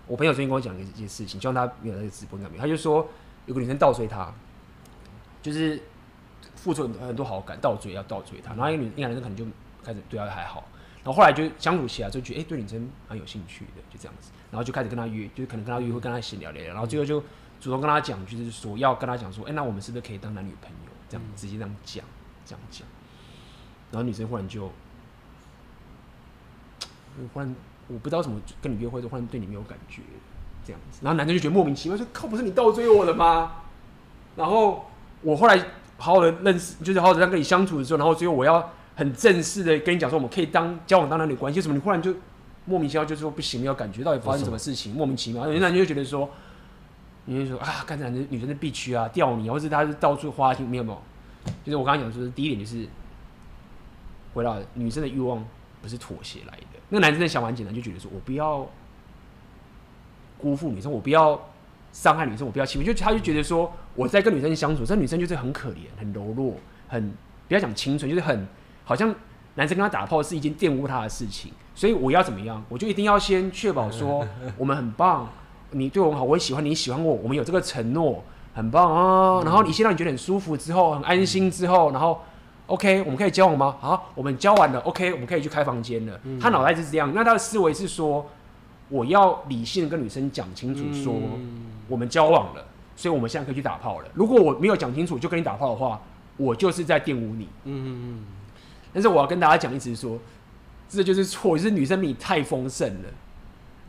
[0.05, 3.07] 我朋友最近跟我讲一件事情，希望他没有那个直播上面，他就说
[3.47, 4.31] 有个女生倒追他，
[5.41, 5.81] 就是
[6.55, 9.43] 付出很多很多好感，倒追要倒追他，然后一个女一个男生可能就
[9.83, 10.63] 开始对他还好，
[11.03, 17.23] 然后后来就相处起来就觉得哎、欸、对女生蛮有兴趣的，就这样子，然后就开始跟他约，就是可能跟他约会跟他闲聊聊，然后最后就。
[17.59, 20.91] 主动跟他讲，就是说要跟他讲说，哎、那我们是不是可以当男女朋友？
[21.07, 22.03] 这样直接这样讲，
[22.45, 22.87] 这样讲。
[23.91, 24.71] 然后女生忽然就，我
[27.33, 27.55] 忽然
[27.87, 30.01] 我不知道什么跟你约会，就忽然对你没有感觉，
[30.65, 30.99] 这样子。
[31.03, 33.51] 然后男生就觉得莫名其妙，说靠，不是你倒追我的吗？
[34.35, 34.89] 然后
[35.21, 35.57] 我后来
[35.97, 41.75] 好好的认识，就是好好的这样跟你相处的时候，然后最后我要很正式的跟你讲说，我们可以当交往当男女关系，为什么？
[41.75, 42.13] 你忽然就
[42.65, 44.93] 莫名其妙就说不行，没有感觉，到底发生什么事情？
[44.93, 46.29] 莫名其妙，有些男生就觉得说。
[47.25, 51.01] 你就说啊，刚才女生的必须啊，钓你，或是他是到处花心，没有没有。
[51.63, 52.87] 就是我刚刚讲，说第一点就是，
[54.33, 55.43] 回到女生的欲望
[55.81, 56.79] 不是妥协来的。
[56.89, 58.67] 那个男生的想法很简单，就觉得说我不要
[60.37, 61.49] 辜负女生，我不要
[61.91, 62.83] 伤害女生，我不要欺负。
[62.83, 66.55] 就他就觉得说我在跟女生相处，这女生就是很可怜、很柔弱、
[66.87, 67.11] 很
[67.47, 68.47] 不要讲清纯，就是很
[68.83, 69.13] 好像
[69.55, 71.51] 男生跟他打炮是一件玷污他的事情。
[71.73, 72.63] 所以我要怎么样？
[72.69, 74.27] 我就一定要先确保说
[74.57, 75.27] 我们很棒。
[75.77, 78.23] 你对我很好，我也喜欢你，喜欢我，我们有这个承诺，
[78.53, 79.43] 很棒啊。
[79.43, 82.21] 然后你先让你觉得很舒服之后，很安心之后，然后
[82.67, 83.75] OK，我们可以交往吗？
[83.81, 86.17] 好，我们交完了，OK，我们可以去开房间了。
[86.39, 88.25] 他脑袋是这样，那他的思维是说，
[88.87, 91.13] 我要理性的跟女生讲清楚，说
[91.89, 92.65] 我们交往了，
[92.95, 94.07] 所以我们现在可以去打炮了。
[94.13, 95.99] 如果我没有讲清楚就跟你打炮的话，
[96.37, 97.49] 我就是在玷污你。
[97.65, 98.23] 嗯嗯嗯。
[98.93, 100.17] 但是我要跟大家讲，一直说，
[100.87, 103.09] 这就是错，就是女生比你太丰盛了。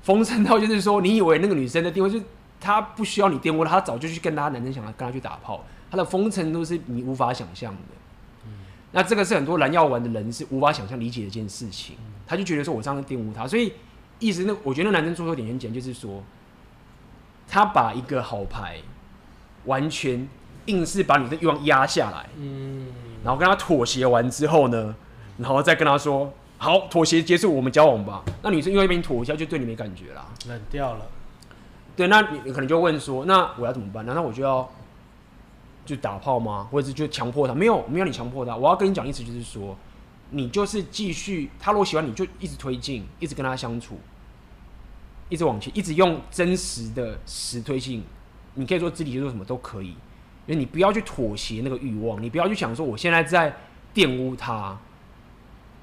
[0.07, 2.25] 丰盛到就是说，你以为那个女生的地位，就是
[2.61, 7.81] 她不需要你玷污她，她早就去跟她男生想要跟她去打炮，她的丰盛都是你无法想象的。
[8.45, 8.53] 嗯、
[8.93, 13.73] 那这个是很多蓝药丸的人是无法想象理解的一件事情，他就觉得说我这样玷污她，所以
[14.21, 16.23] 意思那我觉得那男生做错点很简单，就是说
[17.49, 18.77] 他把一个好牌
[19.65, 20.29] 完全
[20.67, 22.87] 硬是把你的欲望压下来，嗯，
[23.25, 24.95] 然后跟他妥协完之后呢，
[25.39, 26.33] 然后再跟他说。
[26.59, 28.25] 好，妥协结束，我们交往吧。
[28.43, 31.07] 那女生因为被你妥协，就对你没感觉啦，冷掉了。
[31.95, 34.05] 对，那你可能就问说，那我要怎么办？
[34.07, 34.69] 难道我就要
[35.85, 36.67] 就打炮吗？
[36.71, 37.55] 或者是就强迫他？
[37.55, 38.57] 没有，没有你强迫他。
[38.57, 39.77] 我要跟你讲意思就是说，
[40.31, 43.99] 你就是继续，他如果喜欢你就一直推进，一直跟他相处，
[45.29, 48.03] 一直往前，一直用真实的实推进。
[48.55, 53.55] 你可以说肢体接触什么都可以，因为你不要去妥协那个欲望，你不要去想说我现在在
[53.95, 54.79] 玷污他。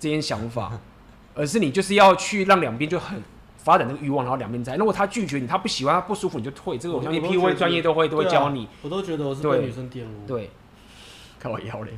[0.04, 0.78] 这些想法，
[1.34, 3.22] 而是你就是要去让两边就很
[3.58, 4.76] 发展这个欲望，然后两边在。
[4.76, 6.78] 如果他拒绝你，他不喜欢，他不舒服，你就退。
[6.78, 8.68] 这个我相信 PUA 专业都会都会教你。
[8.82, 10.28] 我都觉得我是被女生玷污。
[10.28, 10.50] 对，
[11.40, 11.92] 开我腰嘞。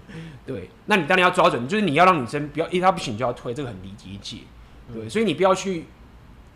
[0.46, 4.38] 对，那你当然要抓准，就是你要让女生不要，因为她不行就要退，这个很理解。
[4.94, 5.86] 对，所以你不要去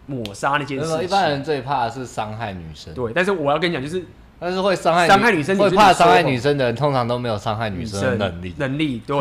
[0.05, 1.03] 抹杀那件事情。
[1.03, 2.93] 一般人最怕的是伤害女生。
[2.93, 4.05] 对，但是我要跟你讲，就是。
[4.39, 8.55] 但是会伤害伤害女生，会怕伤害女生的人，通常都没有伤害女生的能力。
[8.57, 9.17] 能力对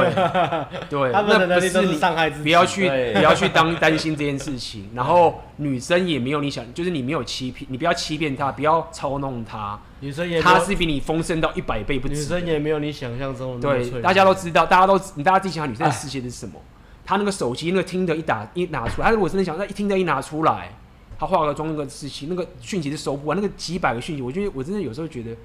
[0.88, 2.44] 对，他们的能力都是伤害自己。
[2.44, 4.88] 不要去不要去当担心这件事情。
[4.94, 9.76] 然后女生也没有你想，就是你没有欺骗，你不要欺骗她，不要操弄她。
[9.98, 12.14] 女生也她是比你丰盛到一百倍不止。
[12.14, 13.68] 女生也没有你想象中的。
[13.68, 16.60] 对，大家都知道，大家都你大家自己想想，女生的世界是什么？
[17.04, 20.70] 她那个手机那个听的一打一拿出来，她如果真的想，那一听的一拿出来。
[21.18, 25.36] 他化个妆那个事情，那个讯息是收不完，那个几百个讯息，我觉得我真的有时候觉得，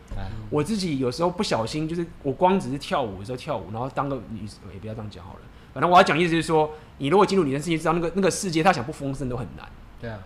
[0.52, 5.40] 我自己有时候不小心，就是我光只是跳舞的时候跳舞，然后当个女，也不要这样讲好了。
[5.74, 6.70] 反正我要讲意思就是说，
[7.00, 9.68] 你如果进入女生世界，知道那个那个世界，他想不丰盛都很难。
[10.00, 10.20] 对啊，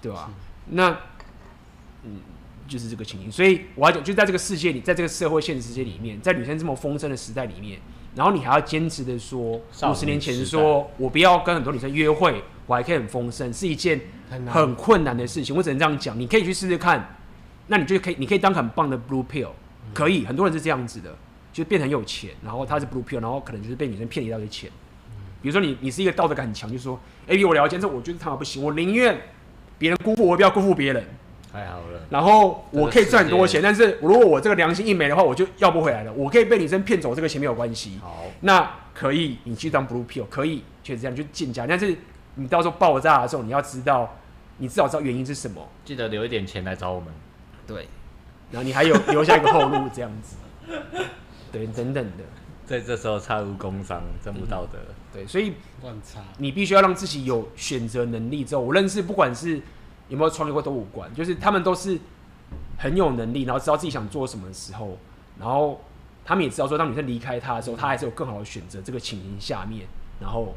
[0.00, 0.30] 对吧？
[0.70, 0.96] 那，
[2.04, 2.20] 嗯，
[2.66, 3.30] 就是这个情形。
[3.30, 7.78] 所以我要讲，就在这个世界里，在这个社会现实世界里面，在女生这么丰盛的时代里面，
[8.16, 12.42] 然后你还要坚持的说，五十年前说我不要跟很多女生约会。
[12.68, 14.00] 我还可以很丰盛，是一件
[14.48, 15.54] 很困难的事情。
[15.54, 17.16] 我只能这样讲，你可以去试试看。
[17.68, 19.50] 那你就可以，你可以当很棒的 blue pill，
[19.94, 20.26] 可以。
[20.26, 21.16] 很多人是这样子的，
[21.52, 24.68] 就变成很有钱，然后他是 blue pill，然后可能就是被女生骗了一大堆钱。
[25.40, 26.98] 比如说你，你是一个道德感很强，就是说，
[27.28, 29.16] 哎，我了解，这我觉得他妈不行，我宁愿
[29.78, 31.04] 别人辜负我，不要辜负别人。
[31.56, 32.00] 太好了。
[32.10, 36.12] 然后我可以赚很多钱，但是如果我这个良心一没的话，我就要不回来了。
[36.12, 37.98] 我可以被女生骗走，这个钱没有关系。
[38.02, 41.66] 好，那可以，你去当 blue pill，可以，就是这样，去进价。
[41.66, 41.96] 但是
[42.34, 44.16] 你到时候爆炸的时候，你要知道，
[44.58, 45.66] 你至少知道原因是什么。
[45.84, 47.08] 记得留一点钱来找我们。
[47.66, 47.88] 对。
[48.52, 50.36] 然后你还有留下一个后路，这样子。
[51.50, 52.24] 对，等等的。
[52.64, 54.78] 在这时候插入工伤，真不道德。
[54.78, 55.52] 嗯、对，所以
[56.38, 58.44] 你必须要让自己有选择能力。
[58.44, 59.62] 之后，我认识不管是
[60.08, 61.98] 有没有创业过都无关，就是他们都是
[62.78, 64.98] 很有能力，然后知道自己想做什么的时候，
[65.38, 65.80] 然后
[66.24, 68.80] 他们也知道说，当女生离开他的时候，他还是有更好的选择。
[68.82, 69.86] 这个情形下面，
[70.20, 70.54] 然后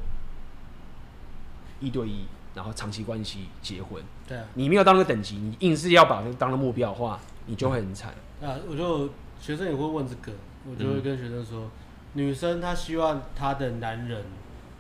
[1.80, 4.04] 一对一，然后长期关系结婚。
[4.28, 8.14] 对啊，你没有到那个等级，你硬是要把这个当了目标的话，你就会很惨。
[8.42, 9.10] 啊，我就
[9.40, 10.32] 学生也会问这个，
[10.70, 11.62] 我就会跟学生说。
[11.62, 11.72] 嗯
[12.14, 14.26] 女生她希望她的男人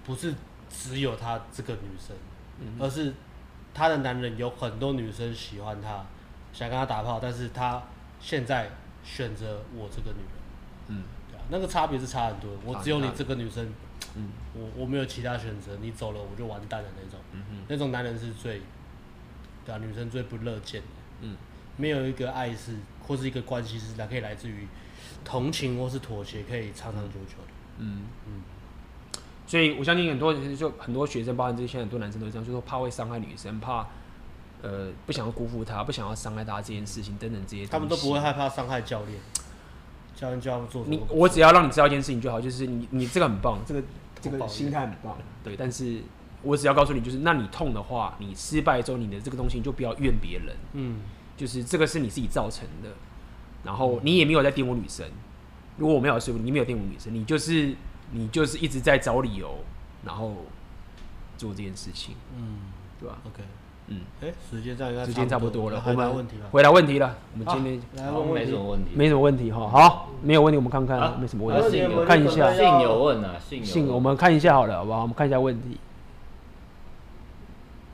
[0.03, 0.33] 不是
[0.67, 2.15] 只有她这个女生，
[2.59, 3.13] 嗯、而是
[3.73, 6.05] 她的男人有很多女生喜欢他，
[6.51, 7.81] 想跟他打炮，但是他
[8.19, 8.69] 现在
[9.03, 10.33] 选择我这个女人，
[10.87, 12.49] 嗯，对啊，那个差别是差很多。
[12.65, 13.71] 我只有你这个女生，
[14.15, 18.61] 嗯，我我没有其他选择，你走了我就完蛋的那种，嗯哼，那种男人是最，
[19.65, 20.87] 对啊，女生最不乐见的，
[21.21, 21.37] 嗯，
[21.77, 22.75] 没有一个爱是
[23.07, 24.67] 或是一个关系是来可以来自于。
[25.25, 28.03] 同情或是妥协可以长长久久的，嗯。
[28.25, 28.41] 嗯，
[29.49, 33.87] 所以我相信很多人就很多学生，包括这些很多男生都这样，就说怕会伤害女生，怕
[34.61, 39.19] 呃不想要辜负她，不想要伤害她这件事情等等这些，他们都不会害怕伤害教练，
[40.15, 43.81] 教练就要做你，我只要让你知道一件事情就好，就是你你这个很棒，这个
[44.21, 46.03] 这个心态很棒，对，但是
[46.43, 50.99] 我只要告诉你，就是那你痛的话，你失败之后，你的这个东西你就不要怨别人，嗯，
[51.35, 52.89] 就是这个是你自己造成的。
[53.63, 55.05] 然后你也没有在玷污女生，
[55.75, 57.75] 如果我没有说服你，你没有玷污女生，你就是
[58.11, 59.55] 你就是一直在找理由，
[60.05, 60.33] 然后
[61.37, 62.59] 做这件事情，嗯，
[62.99, 63.43] 对吧？OK，
[63.87, 75.01] 嗯，哎，时间差时间差不多了，回答问题了，回答问题了，我们今天来问没什么问题，没什么问题哈，好，没有问题，我们看看没什么问题，看一下，信有问啊，信信我们看一下好了，好不好？
[75.01, 75.77] 我们看一下问题，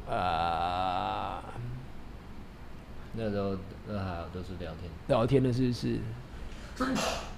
[0.09, 1.43] 啊，
[3.13, 3.55] 那时候。
[3.87, 5.99] 那还有都是聊天，聊天的是不是？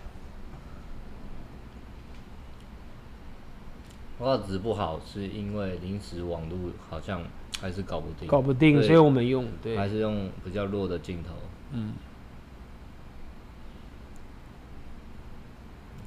[4.19, 6.57] 画质不好，是因为临时网络
[6.89, 7.22] 好像
[7.61, 11.34] 还是搞不定，搞不定，所以我们用对，还是用比较弱的镜头。
[11.72, 11.94] 嗯。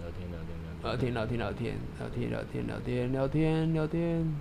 [0.02, 4.34] 聊天聊天聊天聊天聊天聊天聊天聊天聊天，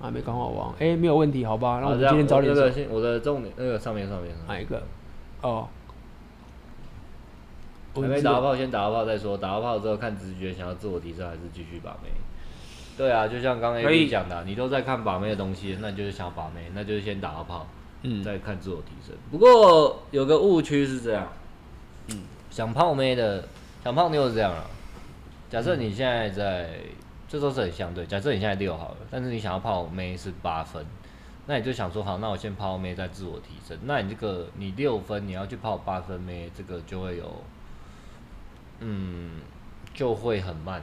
[0.00, 1.78] 还没刚好忘，哎，没有问题，好吧？
[1.80, 2.62] 那我们今天早点走。
[2.90, 4.82] 我的重点那个上面上面哪一个？
[5.40, 5.68] 哦，
[7.94, 9.38] 还没打到炮，先打到炮再说。
[9.38, 12.10] 打到炮之后看直觉，想要自我提升还是继续把妹？
[12.96, 17.66] 对啊，就像刚刚 A B 讲的，你都在看把妹的东西，那你就是想把妹，那就是先打个炮，
[18.02, 19.16] 嗯，再看自我提升。
[19.30, 21.26] 不过有个误区是这样，
[22.08, 23.48] 嗯，想泡妹的，
[23.82, 24.64] 想泡妞是这样啊。
[25.50, 26.70] 假设你现在在，
[27.28, 28.06] 这都是很相对。
[28.06, 30.84] 假设你现在六好了，但是你想要泡妹是八分。
[31.46, 33.76] 那你就想说好，那我先泡妹再自我提升。
[33.82, 37.44] 那你这个你六分，你要去泡八分妹，这个就会有，
[38.80, 39.32] 嗯，
[39.92, 40.82] 就会很慢，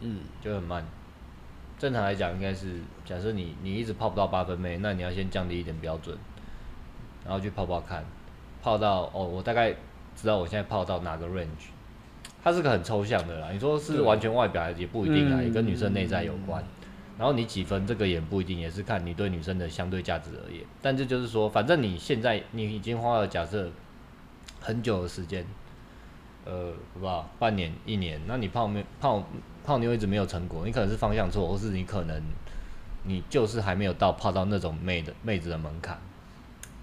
[0.00, 0.84] 嗯，就很慢。
[1.78, 6.16] 正常来讲，应该是假设你你一直泡不到八分妹，那你要先降低一点标准，
[7.24, 8.04] 然后去泡泡看，
[8.62, 9.74] 泡到哦，我大概
[10.14, 11.68] 知道我现在泡到哪个 range。
[12.42, 16.62] 它是个很抽象的啦，你说是完全外表也不一定啊，也跟女生内在有关。
[17.16, 20.64] 然后你几分，这个也不一定，也是看你对女生的相对价值而言。
[20.82, 23.70] 但这就是说，反正你现在你已经花了假设
[24.60, 25.46] 很久的时间，
[26.44, 27.28] 呃，好不好？
[27.38, 29.22] 半年、一年，那你泡妹泡
[29.64, 32.22] 泡妞一直没有成果，你可能是方向错，或是你可能
[33.04, 35.98] 你就是还没有到泡到那种妹的妹子的门槛。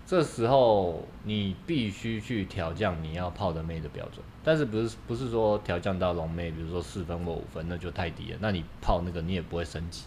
[0.06, 8.38] 这时候你必须去调降你要泡的妹的标准，但是不是不是说调降到龙妹，比如说四分或五分，那就太低了。
[8.42, 10.06] 那你泡那个你也不会升级。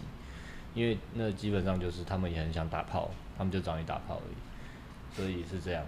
[0.74, 3.08] 因为那基本上就是他们也很想打炮，
[3.38, 5.86] 他们就找你打炮而已，所以是这样。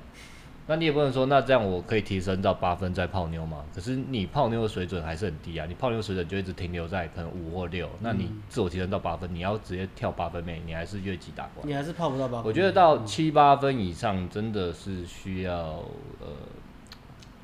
[0.68, 3.64] 那你也不能说，那这样我可以提升到八分再泡妞吗？
[3.72, 12.46] 可是你泡妞的水准还是很低啊，你泡妞水准就一直停留在可能五或六，那你自我提升到八分，你要直接跳八分妹，你还是越级打怪，你还是泡不到八分。
[12.46, 15.84] 我觉得到七八分以上真的是需要
[16.20, 16.26] 呃，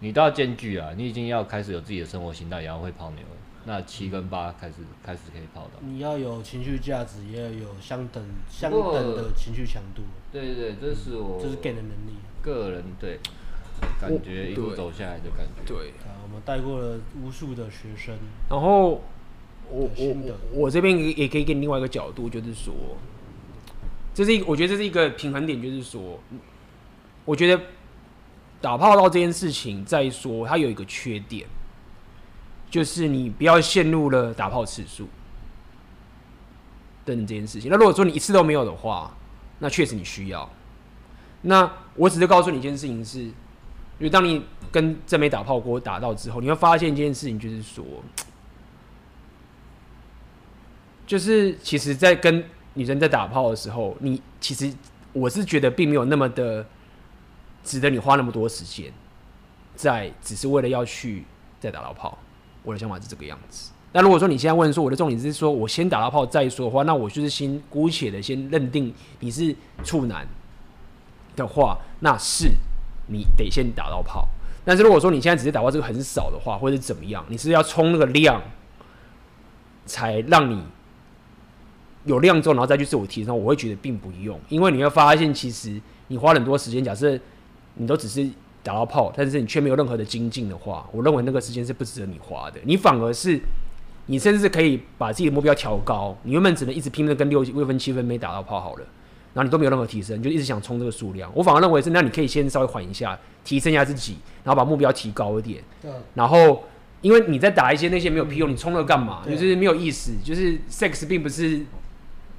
[0.01, 3.36] 你都要兼具啊，你已经要开始有自己的生活形态，也要会泡妞了。
[3.65, 5.78] 那七跟八开始开始可以泡到。
[5.82, 8.20] 你要有情绪价值，也要有相等
[8.51, 10.03] 相等的情绪强度。
[10.32, 12.16] 对对对，这是我这是 gay 的能力。
[12.43, 13.19] 个人对，
[14.01, 15.62] 感觉一路走下来的感觉。
[15.64, 18.14] 对啊，我们带过了无数的学生。
[18.51, 19.02] 然后
[19.70, 20.16] 我我
[20.52, 22.74] 我这边也可以给你另外一个角度，就是说，
[24.12, 26.20] 这是一个，我觉得这是一个平衡点，就是说，
[27.24, 27.62] 我觉得
[28.60, 31.47] 打炮到这件事情，再说它有一个缺点，
[32.70, 35.09] 就是你不要陷入了打炮次数
[37.05, 37.70] 等这件事情。
[37.70, 39.16] 那如果说你一次都没有的话，
[39.59, 40.48] 那确实你需要。
[41.43, 43.32] 那我只是告诉你一件事情是，因
[44.01, 47.85] 为当你跟正妹打炮过打到之后，你会发现一件事情，就是说，
[51.06, 52.44] 就是其实，在跟
[52.74, 54.73] 女生在打炮的时候，你其实
[55.12, 56.64] 我是觉得并没有那么的
[57.62, 58.90] 值得你花那么多时间，
[59.77, 61.24] 在只是为了要去
[61.60, 62.16] 再打到炮。
[62.62, 63.73] 我的想法是这个样子。
[63.93, 69.55] 那如果说你现在问说我的重点是说我先打到炮再说的话，那我就是先姑且的先认定你是
[69.85, 70.27] 处男
[71.36, 72.50] 的话，那是
[73.06, 74.28] 你得先打到炮。
[74.64, 78.40] 但是如果说你现在只是打到这个很少的话，或者是怎么样，你是要冲那个量，
[79.86, 80.62] 才让你
[82.04, 87.18] 有量之后，然后再去自我提升，我会觉得并不用，因为你会发现，其实你花很多时间，假设
[87.74, 88.24] 你都只是
[88.62, 92.60] 打到炮，但是你却没有任何的精进的话，我认为那个时间是不值得你花的。
[92.62, 93.40] 你反而是，
[94.06, 98.86] 你甚至可以把自己的目标调高，你原本只能一直拼命跟六六分七分没打到炮好了。
[99.34, 101.30] 然后你都没有任何提升，你就一直想冲这个数量。
[101.34, 105.62] 我反而认为是，那你可以先稍微缓一下，提升一下自己，然后把目标提高一点。
[105.80, 105.90] 对。
[106.14, 106.64] 然后，
[107.00, 109.22] 因为你在打一些那些没有屁用，你冲了干嘛？
[109.26, 110.12] 就是没有意思。
[110.22, 111.62] 就是 sex 并不是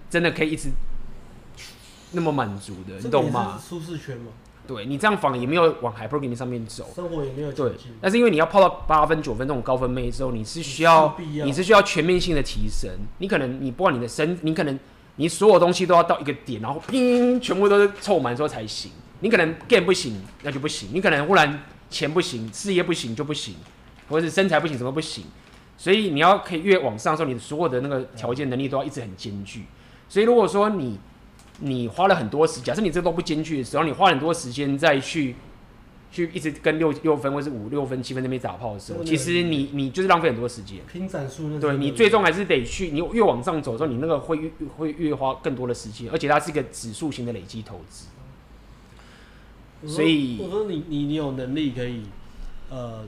[0.10, 0.70] 真的可以一直
[2.12, 3.60] 那么满足的，你懂吗？
[3.68, 4.28] 舒适圈嘛。
[4.68, 7.72] 对，你这样反而也没有往 hypergamy 上面走，生活也没有对。
[8.00, 12.90] 但是因为你要泡到八分九分这种高分妹之后，你是需要，你是需要全面性的提升。
[13.18, 14.80] 你可能你不管你的身，你可能。
[15.16, 18.92] 你所有东西都要到一个点，然后拼，全部都是凑满之后才行。
[19.20, 20.90] 你可能 game 不行，那就不行。
[20.92, 23.56] 你可能忽然钱不行，事业不行就不行，
[24.10, 25.26] 或者是身材不行，什么不行。
[25.78, 29.66] 所以你要可以越往上的时候，你所有的那个条件能力都要一直很兼具。
[30.10, 31.00] 所以如果说你
[31.60, 35.36] 你花了很多时，假设你这都不兼具的时候，你花很多时间再去。
[36.14, 40.78] 去一直跟六六分或是五六分七分那边打炮的时候，其实你你就是浪费很多时间。
[40.86, 48.06] 拼战术，对你最终还是得去，你越往上走的时候，你那个会越会越花更多的时间，而且它是一个指数型的累积投资。
[49.88, 52.04] 所以我说你你你有能力可以，
[52.70, 53.04] 呃，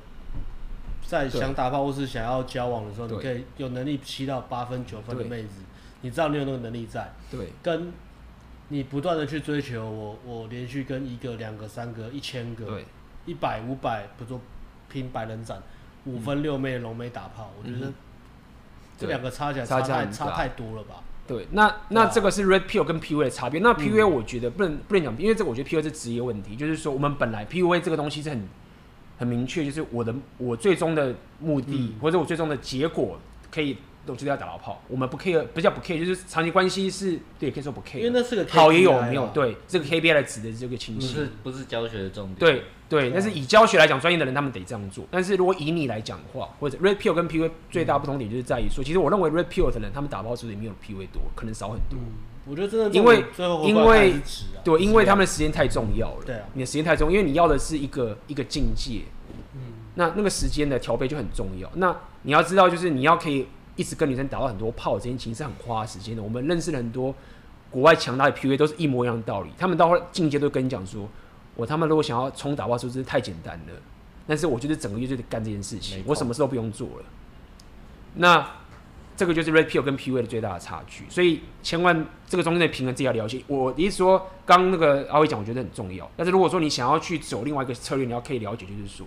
[1.06, 5.62] 在想打炮或是想要交往的时候，你可以有能力七到八分九分的妹子，
[6.02, 7.94] 你知道你有那个能力在，对，跟。
[8.70, 12.82] 你不断的去追求我，我连续跟一个、两个、三个、一千个、
[13.26, 14.40] 一百、五百，不做
[14.90, 15.62] 拼百人斩，
[16.06, 17.92] 五分六妹龙妹打炮，我觉得
[18.98, 21.04] 这两个差起来差太差太多了吧？
[21.28, 23.60] 对，那那这个是 Red Pill 跟 PUA 的差别。
[23.60, 28.48] 那 PUA 我觉得不能不能讲，因为这个我觉得 PUA 是职业问题，就是说我们本来 PUA 这个东西是很
[29.18, 33.20] 很明确，就是我的我最终的目的或者我最终的结果
[33.52, 33.78] 可以。
[34.06, 37.98] 都知道要打到炮，我们不 care，不叫不 care，就是长期关系是对，可以说不 care。
[37.98, 42.36] 因为那是个好也有没有对，这个 KPI 的指的这个情形，不是不是教学的重点。
[42.36, 45.06] 对对，但是以教学来讲，专业的人他们得这样做。
[45.10, 52.00] 但是如果以你来讲的话，或者 Red Pill 跟 PUA 最大不同点就是在于说，其实我认为 Red Pill 的人他们打包数也没有 PUA 多，可能少很多。
[52.48, 53.26] 我觉得真的，因为
[53.64, 54.14] 因为
[54.64, 56.24] 对，因为他们的时间太重要了。
[56.26, 59.02] 对啊，你的时间太重要，因为你要的是一个一个境界。
[59.56, 59.62] 嗯，
[59.96, 61.70] 那那个时间的调配就很重要。
[61.76, 63.48] 那你要知道，就是你要可以。
[63.78, 66.24] 一直跟女生打到很多炮，这件情是很花时间的。
[66.24, 67.14] 我们认识了很多
[67.70, 69.50] 国外强大的 PUA，都是一模一样的道理。
[69.58, 71.10] 他们到境界都跟你讲说，
[71.56, 73.74] 我他妈如果想要冲打包，是不是太简单了？
[74.28, 77.06] 但是我觉得整个月就得干这件事情，我什么事都不用做了。
[78.16, 78.48] 那
[79.16, 81.06] 这个就是 Red Pill 跟 PUA 的最大的差距。
[81.10, 83.42] 所以千万这个中间的平衡自己要了解。
[83.48, 86.10] 我的意思说，刚那个阿伟讲，我觉得很重要。
[86.16, 89.06] 但是如果说你想要去走另外一个策略，你要可以了解，就是说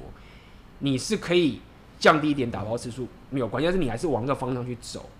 [0.80, 1.60] 你是可以。
[2.00, 5.10] 降低一点打包次数没有关系，但是你还是往那个方向去走，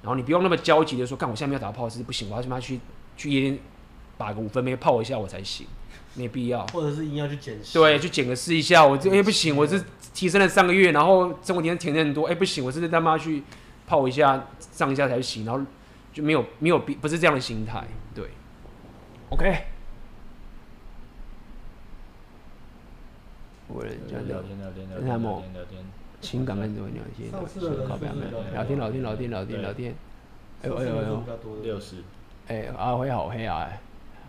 [0.00, 2.80] 然后你不用那么焦急的说，看我现在没有打炮是不行，我要他妈去
[3.14, 3.58] 去夜店
[4.16, 5.66] 把个五分没泡一下我才行，
[6.14, 6.66] 没必要。
[6.68, 9.82] 或者是硬要去减，对，去减个试一下，我这哎、欸、不行，我是
[10.12, 13.42] 提升了三个月，然后生活体验甜很多，哎、欸、不行，我是他妈去
[13.86, 15.64] 泡一下上一下才行，然后
[16.12, 17.84] 就没有没有必不是这样的心态，
[18.14, 18.28] 对
[19.30, 19.64] ，OK。
[23.66, 25.84] 我聊天聊天聊天聊天聊天。
[26.20, 27.30] 情感跟怎么聊天？
[27.88, 28.12] 靠边
[28.52, 29.94] 聊天聊天聊天聊天聊天。
[30.62, 31.22] 哎呦哎呦哎呦！
[31.62, 31.96] 六十。
[32.46, 33.68] 哎，阿辉好黑啊！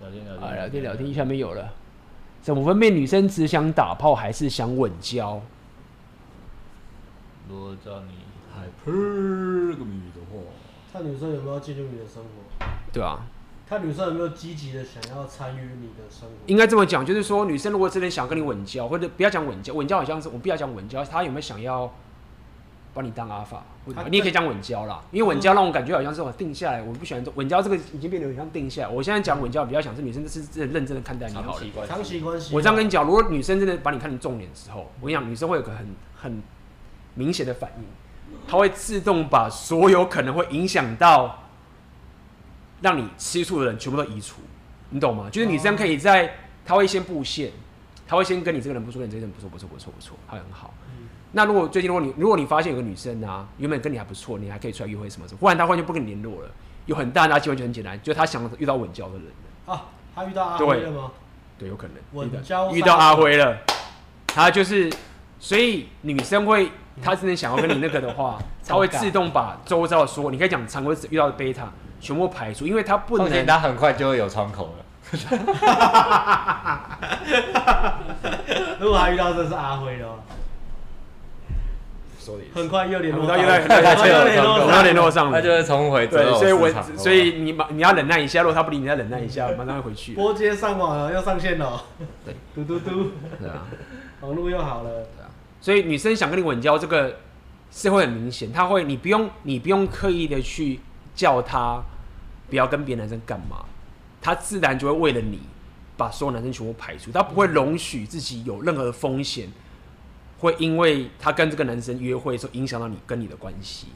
[0.01, 0.47] 聊天聊天。
[0.47, 1.73] 啊，聊天聊天，下没有了。
[2.41, 5.41] 怎么分辨女生只想打炮还是想稳交？
[7.49, 8.11] 如果叫你
[8.55, 10.41] hypergamy 的话，
[10.93, 12.65] 看女生有没有进入你的生活。
[12.91, 13.25] 对啊。
[13.67, 16.35] 看女生有没有积极的想要参与你的生活？
[16.45, 21.91] 应该这么讲，就是说女生如果真的想跟你稳交，或者不要讲稳交，稳交好像是我们不要讲稳交，她有没有想要
[22.95, 23.61] 把你当阿法，
[24.09, 28.87] 你也可以讲稳交啦，因为稳交让我感觉好像是我定下来，我不喜欢稳交这个已经变得很像定下来。
[28.87, 32.55] 我现在讲稳交比较想是女生是真的认真的看待你好了，长期关系。
[32.55, 35.85] 我这样跟你讲，如果女生真的把你看成重点的时候，我跟你讲，女生会有个很
[36.15, 36.41] 很
[37.15, 37.83] 明显的反应，
[38.47, 41.43] 她会自动把所有可能会影响到
[42.79, 44.37] 让你吃醋的人全部都移除，
[44.89, 45.29] 你懂吗？
[45.29, 46.33] 就是女生可以在，
[46.65, 47.51] 她会先布线，
[48.07, 50.73] 她会先跟你这个人不说，跟你这个人不错，不错，不错，不错，她很好。
[51.37, 56.49] 那如果最近如果你如果你发现有个女生啊，原本跟你还不错，你还可以出来约会什么什么，忽然她完全不跟你联络了，
[56.85, 59.23] 有很大的机会就很简单，就是她想遇到稳交的人
[59.65, 59.83] 啊，
[60.15, 61.11] 她遇到阿辉了吗？
[61.59, 63.57] 对，有可能稳交遇到阿辉了，
[64.27, 64.89] 她就是，
[65.37, 66.71] 所以女生会，
[67.03, 74.85] 她真的想要跟你那个的话， 她会自动把周遭的说，你可以讲常规遇到的贝塔全部排除，因为她不能，她很快就会有窗口了。
[78.79, 80.15] 如果她遇到的是阿辉的话。
[82.53, 86.07] 很快又联络，到又在，他就联络，他联络上了，他就会重回。
[86.07, 90.13] 对，所以我，所以你你要忍耐一下，如果他不理你，再忍耐一下，马上会回去。
[90.15, 91.83] 拨接上网了，要上线了。
[92.25, 93.11] 对，嘟嘟嘟。
[93.39, 93.67] 对啊，
[94.21, 94.89] 网络又好了。
[94.89, 95.29] 对啊，
[95.61, 97.17] 所以女生想跟你稳交，这个
[97.71, 100.79] 是会很明显，她会，你不用，你不用刻意的去
[101.13, 101.81] 叫她
[102.49, 103.65] 不要跟别的男生干嘛，
[104.21, 105.39] 她自然就会为了你
[105.97, 109.49] 把所有男生全部排除，她不会容许自己有任何的风险。
[110.39, 113.87] 会因为他跟这个男生约会的时候影响到你跟你的关系，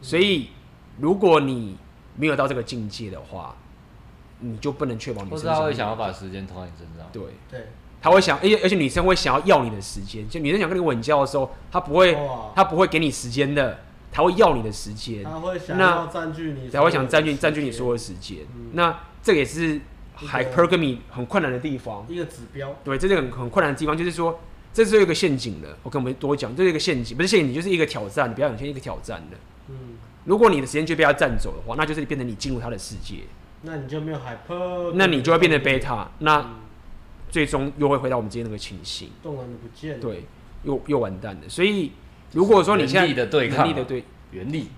[0.00, 0.48] 所以
[0.98, 1.76] 如果你
[2.16, 3.54] 没有到这个境界的话，
[4.40, 5.46] 你就不能确保女生。
[5.46, 7.06] 他会想要把时间投在你身上。
[7.12, 7.68] 对对，
[8.00, 12.16] 他会想，而且而且女生会想要要你的时间，就女生想跟你稳交的时候，她不会，
[12.54, 13.78] 她不会给你时间的，
[14.10, 15.22] 他会要你的时间。
[15.22, 18.38] 他会想要占据你，才会想占据占据你所有的时间。
[18.72, 19.78] 那这也是
[20.18, 22.74] hypergamy 很困难的地方，一个指标。
[22.82, 24.40] 对，这是很很困难的地方，就是说。
[24.76, 29.36] 这是有一个陷阱的，我跟我们多讲，这是一个陷阱，不是陷阱，就是一个挑战，你不要有些一个挑战的。
[29.70, 29.96] 嗯，
[30.26, 33.20] 如果你的时间就被他占走的话，那就是变成你进入他的世界，
[33.62, 36.56] 那你就没有 hyper，那你就会变成 beta，那
[37.30, 40.26] 最终又会回到我们之前那个情形，动能不见，对，
[40.64, 41.48] 又又完蛋了。
[41.48, 41.92] 所以
[42.32, 44.68] 如果说你现在能力的对抗，能力的对原力，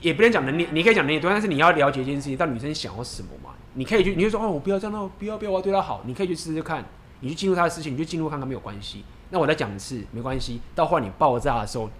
[0.00, 3.50] 也不能讲能力，你可以讲能力对，但是你要了解一件事情，到女生想要什么嘛？
[3.74, 6.84] 你可以去，你就说哦，我不要这样，不要不要，我要对她好，你可以去试试看，
[7.18, 9.02] 你去进入她的事情，你就进入看看没有关系。
[9.30, 10.60] 那我再讲一次，没关系。
[10.74, 11.90] 到后来你爆炸的时候，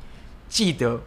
[0.48, 1.00] 记得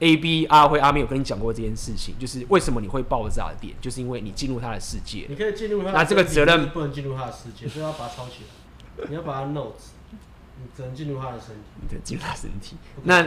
[0.00, 5.26] A B 阿辉阿妹有跟你讲过这件事情，就是为什么你会爆炸的点，就是因为你进入他的世界。
[5.28, 9.06] 你可以进入他，那这个责任不能进入他的世界，所以要把它抄起来。
[9.08, 12.76] 你要把它 notes，你只能进入他的身体，你进入他身体。
[13.04, 13.22] 那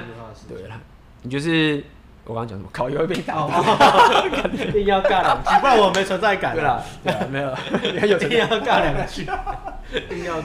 [0.49, 0.79] 对了，
[1.21, 1.83] 你就是
[2.25, 2.69] 我刚刚讲什么？
[2.73, 3.47] 考又会被打，
[4.51, 6.53] 一定要尬两句，不然我没存在感。
[6.55, 7.55] 对了，对啊，没有，
[7.93, 9.21] 你还有一定要尬两句，
[9.93, 10.41] 一定要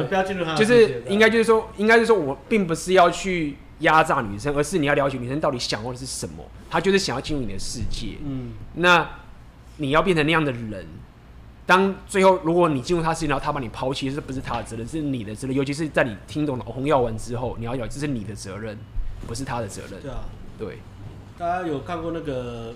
[0.00, 0.08] 干。
[0.08, 6.44] 不要进入他就是应该就是说，应该就是说我并不是要去压榨女生，而是你要了解女生到底想要的是什么。
[6.70, 8.18] 她就是想要进入你的世界。
[8.24, 9.08] 嗯，那
[9.76, 10.86] 你要变成那样的人，
[11.66, 15.56] 当最后如果你进入他世界，然后他把你抛弃，这不是他的责任，是你的责任。
[15.56, 18.78] 尤其是在你听懂了红药丸之后，你要了解这是你的责任，
[19.26, 20.00] 不是他的责任。
[20.00, 20.24] 对啊，
[20.58, 20.78] 对。
[21.38, 22.74] 大家有看过那个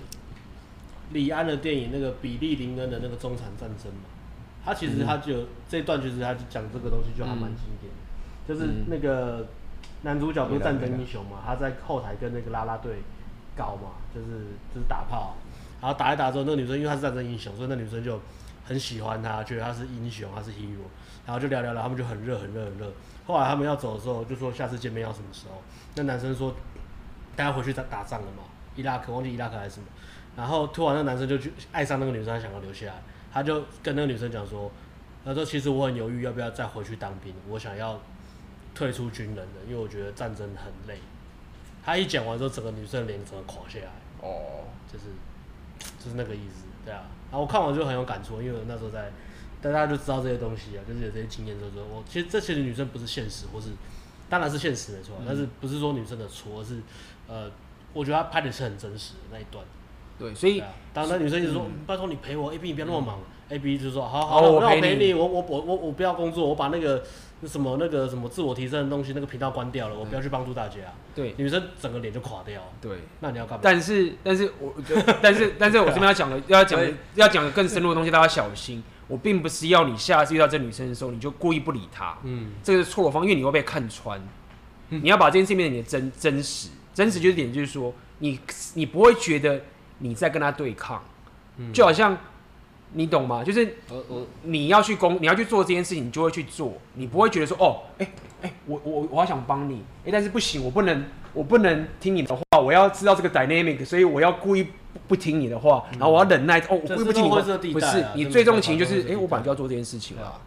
[1.12, 4.08] 李安的电影，那个比利林恩的那个中产战争吗？
[4.66, 9.46] 他其实他就、嗯、这一段，其实他就讲这个东西就还蛮经典，嗯、就是那个
[10.02, 12.96] 男主角不是战争英雄嘛，他在后台跟那个啦啦队
[13.56, 14.26] 搞嘛，就是
[14.74, 15.36] 就是打炮，
[15.80, 18.20] 然后打一打之后，那个女生因为他是战争英雄，所以那女生就
[18.64, 20.84] 很喜欢他，觉得他是英雄，他是 hero，
[21.24, 22.92] 然后就聊聊聊，他们就很热很热很热。
[23.26, 25.62] 后来他们要走的时候，就说下次见面要什么时候？
[25.94, 26.54] 那男生说
[27.34, 28.42] 大家回去打打仗了嘛，
[28.74, 29.86] 伊拉克忘记伊拉克还是什么，
[30.36, 32.94] 然后突然那男生就去爱上那个女生，他想要留下来。
[33.36, 34.72] 他就跟那个女生讲说
[35.22, 38.00] ：“他说其实我很犹豫要不要再回去当兵，我想要
[38.74, 40.98] 退出军人的，因为我觉得战争很累。”
[41.84, 43.90] 他一讲完之后，整个女生脸整个垮下来。
[44.26, 45.04] 哦，就是
[46.02, 47.04] 就是那个意思，对啊。
[47.30, 49.12] 然后我看完就很有感触，因为我那时候在，
[49.60, 53.68] 大家就知道这些东西啊，就是有这些经验之后，说我其实这些女生不是现实，或是
[54.30, 56.80] 当然是现实没错，嗯、但是不是说女生的错，而是
[57.28, 57.50] 呃，
[57.92, 59.62] 我觉得他拍的是很真实的那一段。
[60.18, 60.62] 对，所以
[60.92, 63.20] 当那女生一直说：“拜托你陪我，A B 你不要那么忙。
[63.48, 67.04] ”A B 就说：“好好，我陪你，我我我我我不要工作，我把那个
[67.46, 70.78] 什么那个什么自我提升的东西那个频道关掉了，我不要去帮助大家。”
[71.14, 72.60] 对，女生整个脸就垮掉。
[72.80, 73.60] 对，那你要干嘛？
[73.62, 74.74] 但是，但是我，
[75.22, 76.80] 但是，但是我这边要讲的，要讲
[77.14, 78.82] 要讲的更深入的东西，大家小心。
[79.06, 82.18] 我并不是要你下次遇到这女生的时候，你就故意不理她。
[82.24, 84.20] 嗯，这个是错的方，因为你会被看穿。
[84.88, 88.40] 你要把这件事变成你的真真实，真实就是点，就是说，你
[88.74, 89.62] 你不会觉得。
[89.98, 91.02] 你在跟他对抗，
[91.72, 92.16] 就好像
[92.92, 93.42] 你懂吗？
[93.42, 98.12] 就是我我你要去攻，你要去做这件事情，你就会去做，你不会觉得说哦，哎、欸、
[98.42, 104.66] 哎、欸，我我我好想帮你，哎、欸，但是不行，我不能我不能听你的话，我要知道这个 dynamic，所以我要故意
[105.08, 106.58] 不听你的话，然后我要忍耐。
[106.60, 110.40] 哦，我故意不听你的话，不是你最重的情就是，哎，我本来就要做这件事情啊。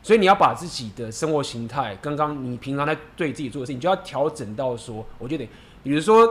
[0.00, 5.46] 所以你要把自己的生活形态，刚刚你平常在对自己做的事情，你就要调整到说，我觉得，
[5.82, 6.26] 比如说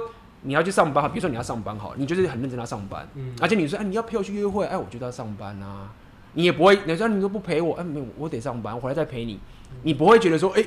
[0.48, 5.92] 你要去上班，比如说你要上班好，你就是很认真的上班，嗯，而且你说，哎，你要陪我去约会，哎，我就要上班啊，
[6.34, 9.40] 你也不会，你说你都不陪我，哎，没有，我得上班，我回来再陪你，
[9.84, 10.66] 你不会觉得说，哎，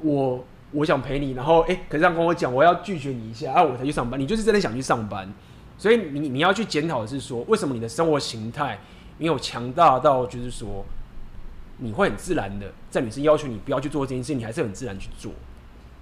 [0.00, 5.32] 我我想陪你，然后哎，可是这样跟我讲，我要拒绝你一下，啊，我才去上班，你就是真的想去上班，
[5.78, 8.78] 所以你你要去检讨的是说，为什么你的生活形态
[9.18, 10.84] 没有强大到就是说。
[11.78, 15.30] 你会很自然的，在女生要求你不要去做这件事，你还是很自然去做。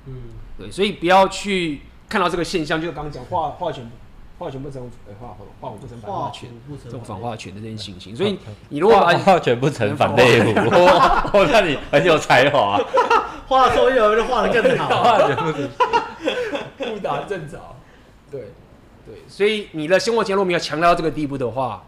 [0.06, 0.14] 嗯，
[0.56, 1.80] 对，所以不要去
[2.14, 3.90] 看到这个现象，就是刚刚讲话话权，
[4.38, 4.88] 话权不成，
[5.20, 6.48] 画画五不成反话权，
[6.84, 7.98] 这种反画全的这件情。
[7.98, 8.14] 形。
[8.14, 8.38] 所以
[8.68, 10.50] 你如果把话权不成反类虎，
[11.36, 12.78] 我看 你很有才华，
[13.48, 17.60] 画错一就画的更好， 话权不成，误打正着。
[18.30, 18.52] 对
[19.04, 21.82] 对，所以你的生活节奏没有强到这个地步的话，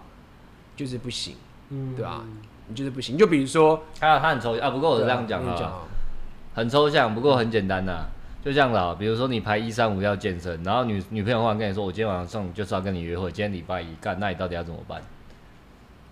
[0.74, 1.36] 就是不行，
[1.68, 2.24] 嗯，对吧？
[2.66, 5.82] 你就是不行，就比如说，他他很抽象啊，不过我是这样讲啊，
[6.52, 8.06] 很抽象，不过很简单呐、啊，
[8.46, 8.94] 就这样子啊。
[8.96, 15.02] 比如说你排一三五要健身，然后女女朋友忽然跟你说，我今天晚上就是要跟你约会，今天礼拜一干，那你到底要怎么办？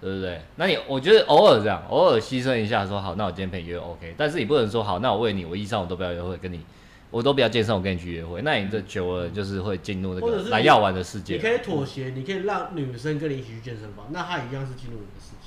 [0.01, 0.40] 对不对？
[0.56, 6.61] 那你我觉得偶尔这样，偶尔牺牲一下，说好，那我今天陪你约 OK，但是你不能说好，那我为你，我一三五都不要约会，跟你
[7.12, 11.36] 我都不要健身，我跟你去约会，那你这久了就是会进入那个来要玩的世界。
[11.36, 15.43] 你可以妥协，你可以让女生跟你一起去健身房，那她一样是进入你的世界。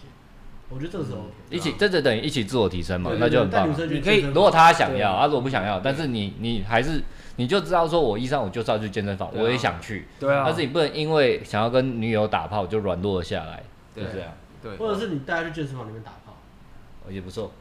[0.69, 1.19] 我觉得这个时候
[1.49, 3.69] 一起，这就等于一起自我提升嘛，那就很棒。
[3.89, 7.01] 你可以，如果他想要，他如果不想要，但是你你还是
[7.37, 10.43] 你就知道说，我一上午就是要去健身房，我也想去，对啊。
[10.45, 13.63] 但是你不能因为想要跟女友打炮就软弱了下来，
[13.95, 14.29] 就这样。
[14.61, 16.33] 对，或者是你带她去健身房里面打炮，
[17.09, 17.51] 也不错。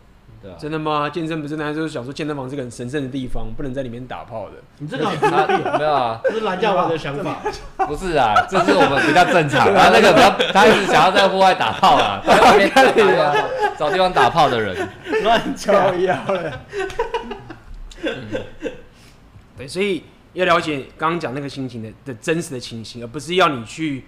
[0.47, 1.11] 对啊，真的吗？
[1.11, 4.53] 健身不是，那就是想说健身房是个很神圣的地方，不能在里面打炮的。
[4.79, 5.05] 你这个
[5.79, 6.21] 没有啊？
[6.23, 7.43] 这是蓝教王的想法。
[7.87, 9.67] 不是啊，这是我们比较正常。
[9.75, 12.71] 他那个比较，他一直想要在户外打炮啊， 在外面
[13.77, 14.89] 找地方打炮的人，
[15.25, 16.61] 乱敲腰了。
[19.59, 20.05] 对，所以
[20.35, 24.05] 要了解刚刚讲那个心情的的真实的情形，而不是要你去。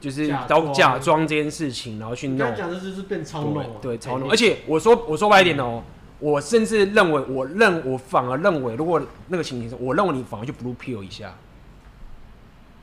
[0.00, 2.56] 就是都假装这件事情，然后去弄。
[2.56, 4.30] 讲的就是变操弄，对，超弄。
[4.30, 5.82] 而且我说我说白一点哦，
[6.18, 8.98] 我甚至认为，我认我反而认为，如果
[9.28, 11.34] 那个情形是，我认为你反而就 blue pill 一下。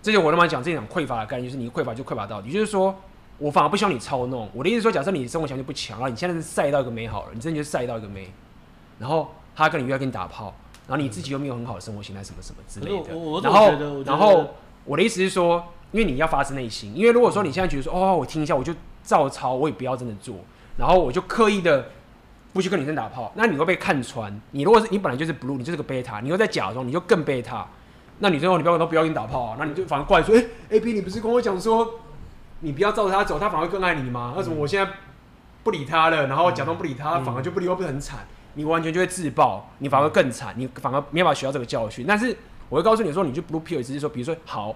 [0.04, 2.52] 这就我他妈讲这种匮乏的概念，就是你匮乏就匮乏到底。
[2.52, 2.96] 就是说
[3.40, 4.48] 我反而不希望你操弄。
[4.54, 8.32] 我的意思说，假设你生活条件不强了，你现在是晒到一个美好了，你真的就晒到一个美，
[9.00, 10.54] 然后他跟你约要跟你打炮，
[10.88, 13.10] 然后你自己又没有很好的生活形态，什么什么之类的。
[13.42, 14.52] 然后然后
[14.86, 15.64] 我的意思是说。
[15.92, 18.74] 因为你要发自内心，因为如果说你现在觉得说哦，我听一下，我就
[19.04, 20.36] 照抄，我也不要真的做，
[20.78, 21.90] 然后我就刻意的
[22.52, 24.42] 不去跟女生打炮，那你会被看穿。
[24.52, 27.64] 你如果是你本来就是 blue，你就是个 beta，，你又在假装，你就更 beta。
[28.20, 32.00] 那女生说你不要都不要跟你打炮啊，那你就反而怪说，哎，A B 你不是跟我讲说
[32.60, 34.34] 你不要照着他走，他反而更爱你吗？
[34.36, 34.92] 为什么我现在
[35.64, 38.28] 不理他了，然后假装不理他，反而就不理我，不是很惨？
[38.56, 42.06] 你完全就会自爆，你反而更惨，你反而没办法学到这个教训。
[42.08, 42.36] 但是
[42.70, 44.76] 我会告诉你说，你就 blue pill，只是说，比如说好。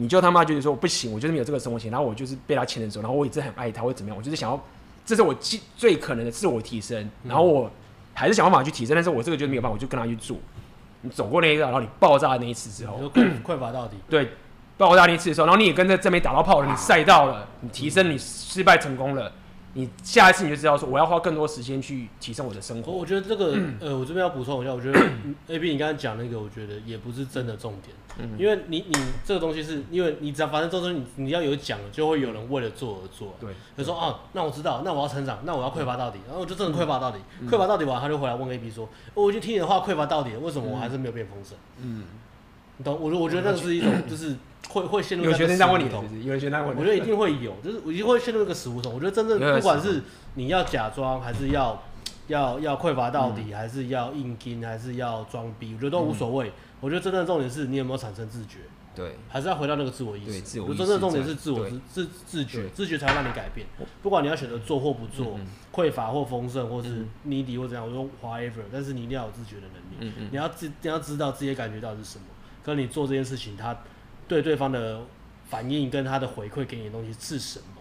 [0.00, 4.58] 你就他妈觉得说我不行，我就是没有这个生活钱，然后我就是被他牵着走，然后我一直很爱他，或者怎么样，我就是想要，
[5.04, 7.68] 这是我最最可能的自我提升，然后我
[8.14, 10.36] 还是想办法去提升，但是我这个就是没有办法，我就跟他去做。
[11.02, 13.00] 你走过那一个，然后你爆炸的那一次之后，
[13.44, 13.96] 匮乏到底。
[14.08, 14.30] 对，
[14.76, 19.32] 爆炸那一次的时候，然后你也跟着这边打到炮了，你赛到了，你提升，你失败成功了。
[19.78, 22.90] 你下一次你就知道说，我要花更多时间去提升我的生活。
[22.90, 25.00] 我觉得这个， 呃，我这边要补充一下，我觉得
[25.46, 33.36] A B 你刚才讲那个，我觉得也不是真的重点，嗯、因为你你这个东西是因为你只要反正做你你要有讲，就会有人为了做而做。
[33.38, 41.56] 对，就说啊，那我知道，那我要成长，那我要匮乏到底，然后我就真的匮乏到底，匮乏、嗯、到底完，他就回来问 A B 说，我已经听你的话匮乏到底，为什么我还是没有变丰盛？
[41.80, 42.02] 嗯，
[42.78, 42.98] 你懂？
[42.98, 44.34] 我我觉得那个是一种就是。
[44.68, 48.92] 会会陷入有学生问你，有学生问你，我觉得一定会有，就是我一定会陷入一个死胡同。
[48.92, 50.02] 我觉得真正不管是
[50.34, 51.82] 你要假装，还是要
[52.26, 56.48] 要要匮乏到底，嗯、还是要硬拼，还是要装逼，我觉得都无所谓。
[56.48, 58.58] 嗯、我觉得真正的重点是你有没有产生自觉，
[58.94, 60.40] 对，还是要回到那个自我意识。
[60.42, 63.66] 自我真正的重点是自我自自自觉，自觉才会让你改变。
[64.02, 65.38] 不管你要选择做或不做，
[65.72, 70.12] 匮乏、嗯、或丰盛，或是 needy 或怎样，我说 whatever，但是你一定要有自觉的能力。
[70.30, 72.24] 你要自你要知道自己的感觉到底是什么，
[72.68, 73.76] 可是你做这件事情，他。
[74.28, 75.00] 对对方的
[75.48, 77.80] 反应跟他的回馈给你的东西是什么？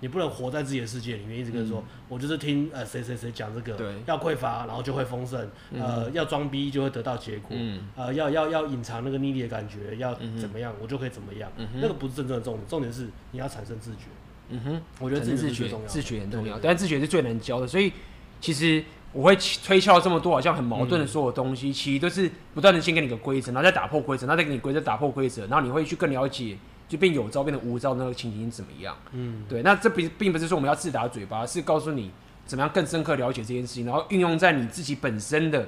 [0.00, 14.06] 你不能活在自己的世界里面，一直跟说，嗯、我就是听呃谁谁谁讲这个，对要匮乏，然后就会丰盛，嗯、呃，要装逼就会得到结果，嗯、呃，要要要隐藏那个逆力的感觉，要怎么样，我就可以怎么样，嗯、那个不是真正的重点，重点是你要产生自觉。
[14.48, 17.92] 嗯哼，我觉得自觉最重要，自觉很重要，但自觉是最难教的，所以
[18.40, 18.82] 其实。
[19.16, 19.34] 我会
[19.64, 28.94] 推敲这么多好像很矛盾的所有东西，嗯、其实都是不断的先给你个规则，然后再打破规则，然后再给你规则打破规则，然后你会去更了解，就变有招变得无招那个情形怎么样？
[29.12, 32.10] 嗯，对，那这并并不是说我们要自打嘴巴，是告诉你
[32.44, 35.66] 怎么样更深刻了解这件事情，然后运用在你自己本身的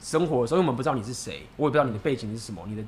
[0.00, 2.82] 生活的时候，因为我们不知道你是谁，我也不知道你的背景是什么，你的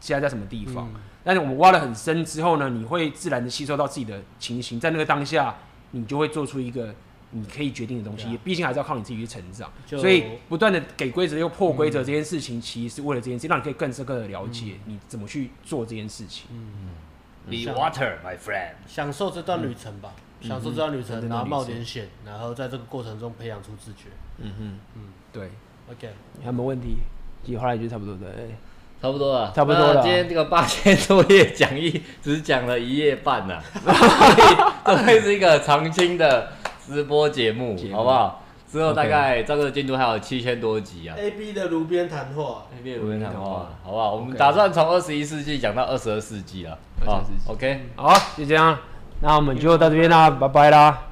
[0.00, 5.54] 现在在什么地方，嗯、但是我们挖得很深之后呢，你会自然的吸收到自己的情形，在那个当下，
[5.90, 6.94] 你就会做出一个。
[7.32, 9.72] 你可以决定的东西，毕竟还是要靠你自己去成长。
[9.86, 16.46] 所以不断的给规则又破规则这件事情，其实是为了这件事，让你可以更深刻的了解你怎么去做这件事情。
[16.52, 16.90] 嗯
[17.48, 24.10] ，Be water, my friend，享受这段旅程吧，享受这段旅程，然后冒点险，然后在这个过程中培养出自觉。
[24.36, 25.02] 嗯哼，嗯，
[25.32, 25.50] 对
[25.90, 26.08] ，OK，
[26.40, 26.96] 还有没有问题？
[27.44, 28.28] 其实后来就差不多对，
[29.00, 30.02] 差不多了，差不多了。
[30.02, 33.58] 今天这个八千多页讲义只讲了一页半呢，
[34.84, 36.52] 这会是一个长青的。
[36.86, 38.42] 直播节目，目好不好？
[38.70, 41.14] 之后大概这个进度还有七千多集啊。
[41.18, 44.14] A B 的炉边谈话，A B 的炉边谈话，好不好？
[44.14, 46.78] 我们打算从二十一世纪讲到二十二世纪了。
[47.04, 48.78] 好，OK，好，就这样，
[49.20, 51.11] 那我们就到这边啦，拜拜啦。